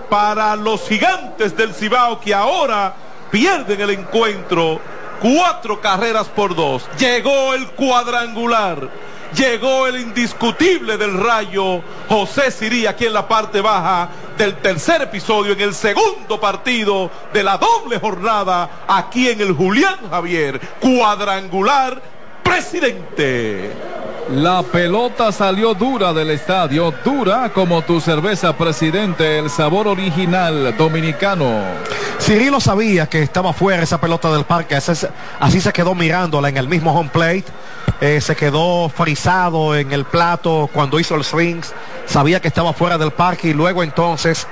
para 0.08 0.56
los 0.56 0.88
gigantes 0.88 1.54
del 1.54 1.74
Cibao 1.74 2.18
que 2.18 2.32
ahora 2.32 2.94
pierden 3.30 3.78
el 3.82 3.90
encuentro. 3.90 4.80
Cuatro 5.20 5.78
carreras 5.78 6.28
por 6.28 6.54
dos. 6.54 6.88
Llegó 6.98 7.52
el 7.52 7.66
cuadrangular. 7.68 8.88
Llegó 9.36 9.86
el 9.86 10.00
indiscutible 10.00 10.96
del 10.96 11.12
rayo 11.22 11.82
José 12.08 12.50
Sirí 12.50 12.86
aquí 12.86 13.04
en 13.04 13.12
la 13.12 13.28
parte 13.28 13.60
baja 13.60 14.08
del 14.38 14.56
tercer 14.56 15.02
episodio, 15.02 15.52
en 15.52 15.60
el 15.60 15.74
segundo 15.74 16.40
partido 16.40 17.10
de 17.34 17.42
la 17.42 17.58
doble 17.58 17.98
jornada 17.98 18.84
aquí 18.88 19.28
en 19.28 19.42
el 19.42 19.52
Julián 19.52 19.98
Javier. 20.08 20.58
Cuadrangular 20.80 22.00
presidente. 22.42 24.05
La 24.30 24.64
pelota 24.64 25.30
salió 25.30 25.72
dura 25.72 26.12
del 26.12 26.30
estadio, 26.30 26.92
dura 27.04 27.52
como 27.54 27.82
tu 27.82 28.00
cerveza 28.00 28.56
presidente, 28.56 29.38
el 29.38 29.48
sabor 29.48 29.86
original 29.86 30.76
dominicano. 30.76 31.60
Cirilo 32.18 32.58
sabía 32.58 33.06
que 33.06 33.22
estaba 33.22 33.52
fuera 33.52 33.84
esa 33.84 34.00
pelota 34.00 34.32
del 34.32 34.44
parque, 34.44 34.74
así, 34.74 35.60
se 35.60 35.72
quedó 35.72 35.94
mirándola 35.94 36.48
en 36.48 36.56
el 36.56 36.66
mismo 36.66 36.92
home 36.92 37.10
plate, 37.12 37.44
eh, 38.00 38.20
se 38.20 38.34
quedó 38.34 38.88
frisado 38.88 39.76
en 39.76 39.92
el 39.92 40.04
plato 40.04 40.68
cuando 40.72 40.98
hizo 40.98 41.14
el 41.14 41.22
swings, 41.22 41.72
sabía 42.06 42.40
que 42.40 42.48
estaba 42.48 42.72
fuera 42.72 42.98
del 42.98 43.12
parque 43.12 43.48
y 43.48 43.54
luego 43.54 43.84
entonces 43.84 44.48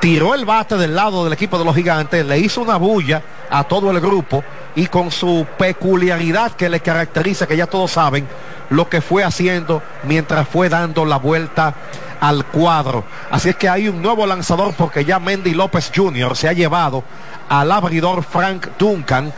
tiró 0.00 0.34
el 0.34 0.44
bate 0.44 0.76
del 0.76 0.94
lado 0.94 1.24
del 1.24 1.32
equipo 1.32 1.58
de 1.58 1.64
los 1.64 1.74
gigantes, 1.74 2.26
le 2.26 2.38
hizo 2.40 2.60
una 2.60 2.76
bulla 2.76 3.22
a 3.48 3.64
todo 3.64 3.90
el 3.90 4.00
grupo 4.00 4.44
y 4.76 4.86
con 4.86 5.10
su 5.10 5.46
peculiaridad 5.56 6.52
que 6.52 6.68
le 6.68 6.80
caracteriza, 6.80 7.46
que 7.46 7.56
ya 7.56 7.66
todos 7.66 7.92
saben, 7.92 8.26
lo 8.70 8.88
que 8.88 9.00
fue 9.00 9.24
haciendo 9.24 9.82
mientras 10.04 10.48
fue 10.48 10.68
dando 10.68 11.04
la 11.04 11.16
vuelta 11.16 11.74
al 12.20 12.44
cuadro. 12.46 13.04
Así 13.30 13.50
es 13.50 13.56
que 13.56 13.68
hay 13.68 13.88
un 13.88 14.00
nuevo 14.00 14.26
lanzador 14.26 14.74
porque 14.74 15.04
ya 15.04 15.18
Mendy 15.18 15.54
López 15.54 15.92
Jr. 15.94 16.36
se 16.36 16.48
ha 16.48 16.52
llevado 16.52 17.04
al 17.48 17.70
abridor 17.70 18.22
Frank 18.22 18.68
Duncan. 18.78 19.32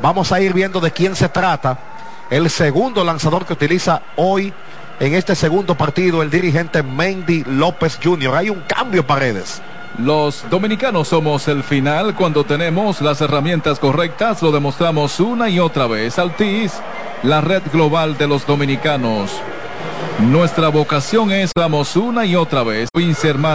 Vamos 0.00 0.32
a 0.32 0.40
ir 0.40 0.52
viendo 0.52 0.80
de 0.80 0.92
quién 0.92 1.16
se 1.16 1.28
trata. 1.28 1.78
El 2.30 2.50
segundo 2.50 3.04
lanzador 3.04 3.46
que 3.46 3.54
utiliza 3.54 4.02
hoy 4.16 4.52
en 5.00 5.14
este 5.14 5.34
segundo 5.34 5.76
partido 5.76 6.22
el 6.22 6.30
dirigente 6.30 6.82
Mendy 6.82 7.44
López 7.44 7.98
Jr. 8.02 8.34
Hay 8.34 8.50
un 8.50 8.60
cambio 8.62 9.06
paredes. 9.06 9.62
Los 9.98 10.44
dominicanos 10.48 11.08
somos 11.08 11.48
el 11.48 11.64
final 11.64 12.14
cuando 12.14 12.44
tenemos 12.44 13.00
las 13.00 13.20
herramientas 13.20 13.80
correctas, 13.80 14.42
lo 14.42 14.52
demostramos 14.52 15.18
una 15.18 15.48
y 15.48 15.58
otra 15.58 15.86
vez. 15.86 16.18
Altis, 16.18 16.80
la 17.22 17.40
red 17.40 17.62
global 17.72 18.16
de 18.16 18.28
los 18.28 18.46
dominicanos. 18.46 19.30
Nuestra 20.20 20.68
vocación 20.68 21.32
es, 21.32 21.52
vamos 21.56 21.96
una 21.96 22.26
y 22.26 22.36
otra 22.36 22.62
vez, 22.62 22.88
hermano. 23.24 23.46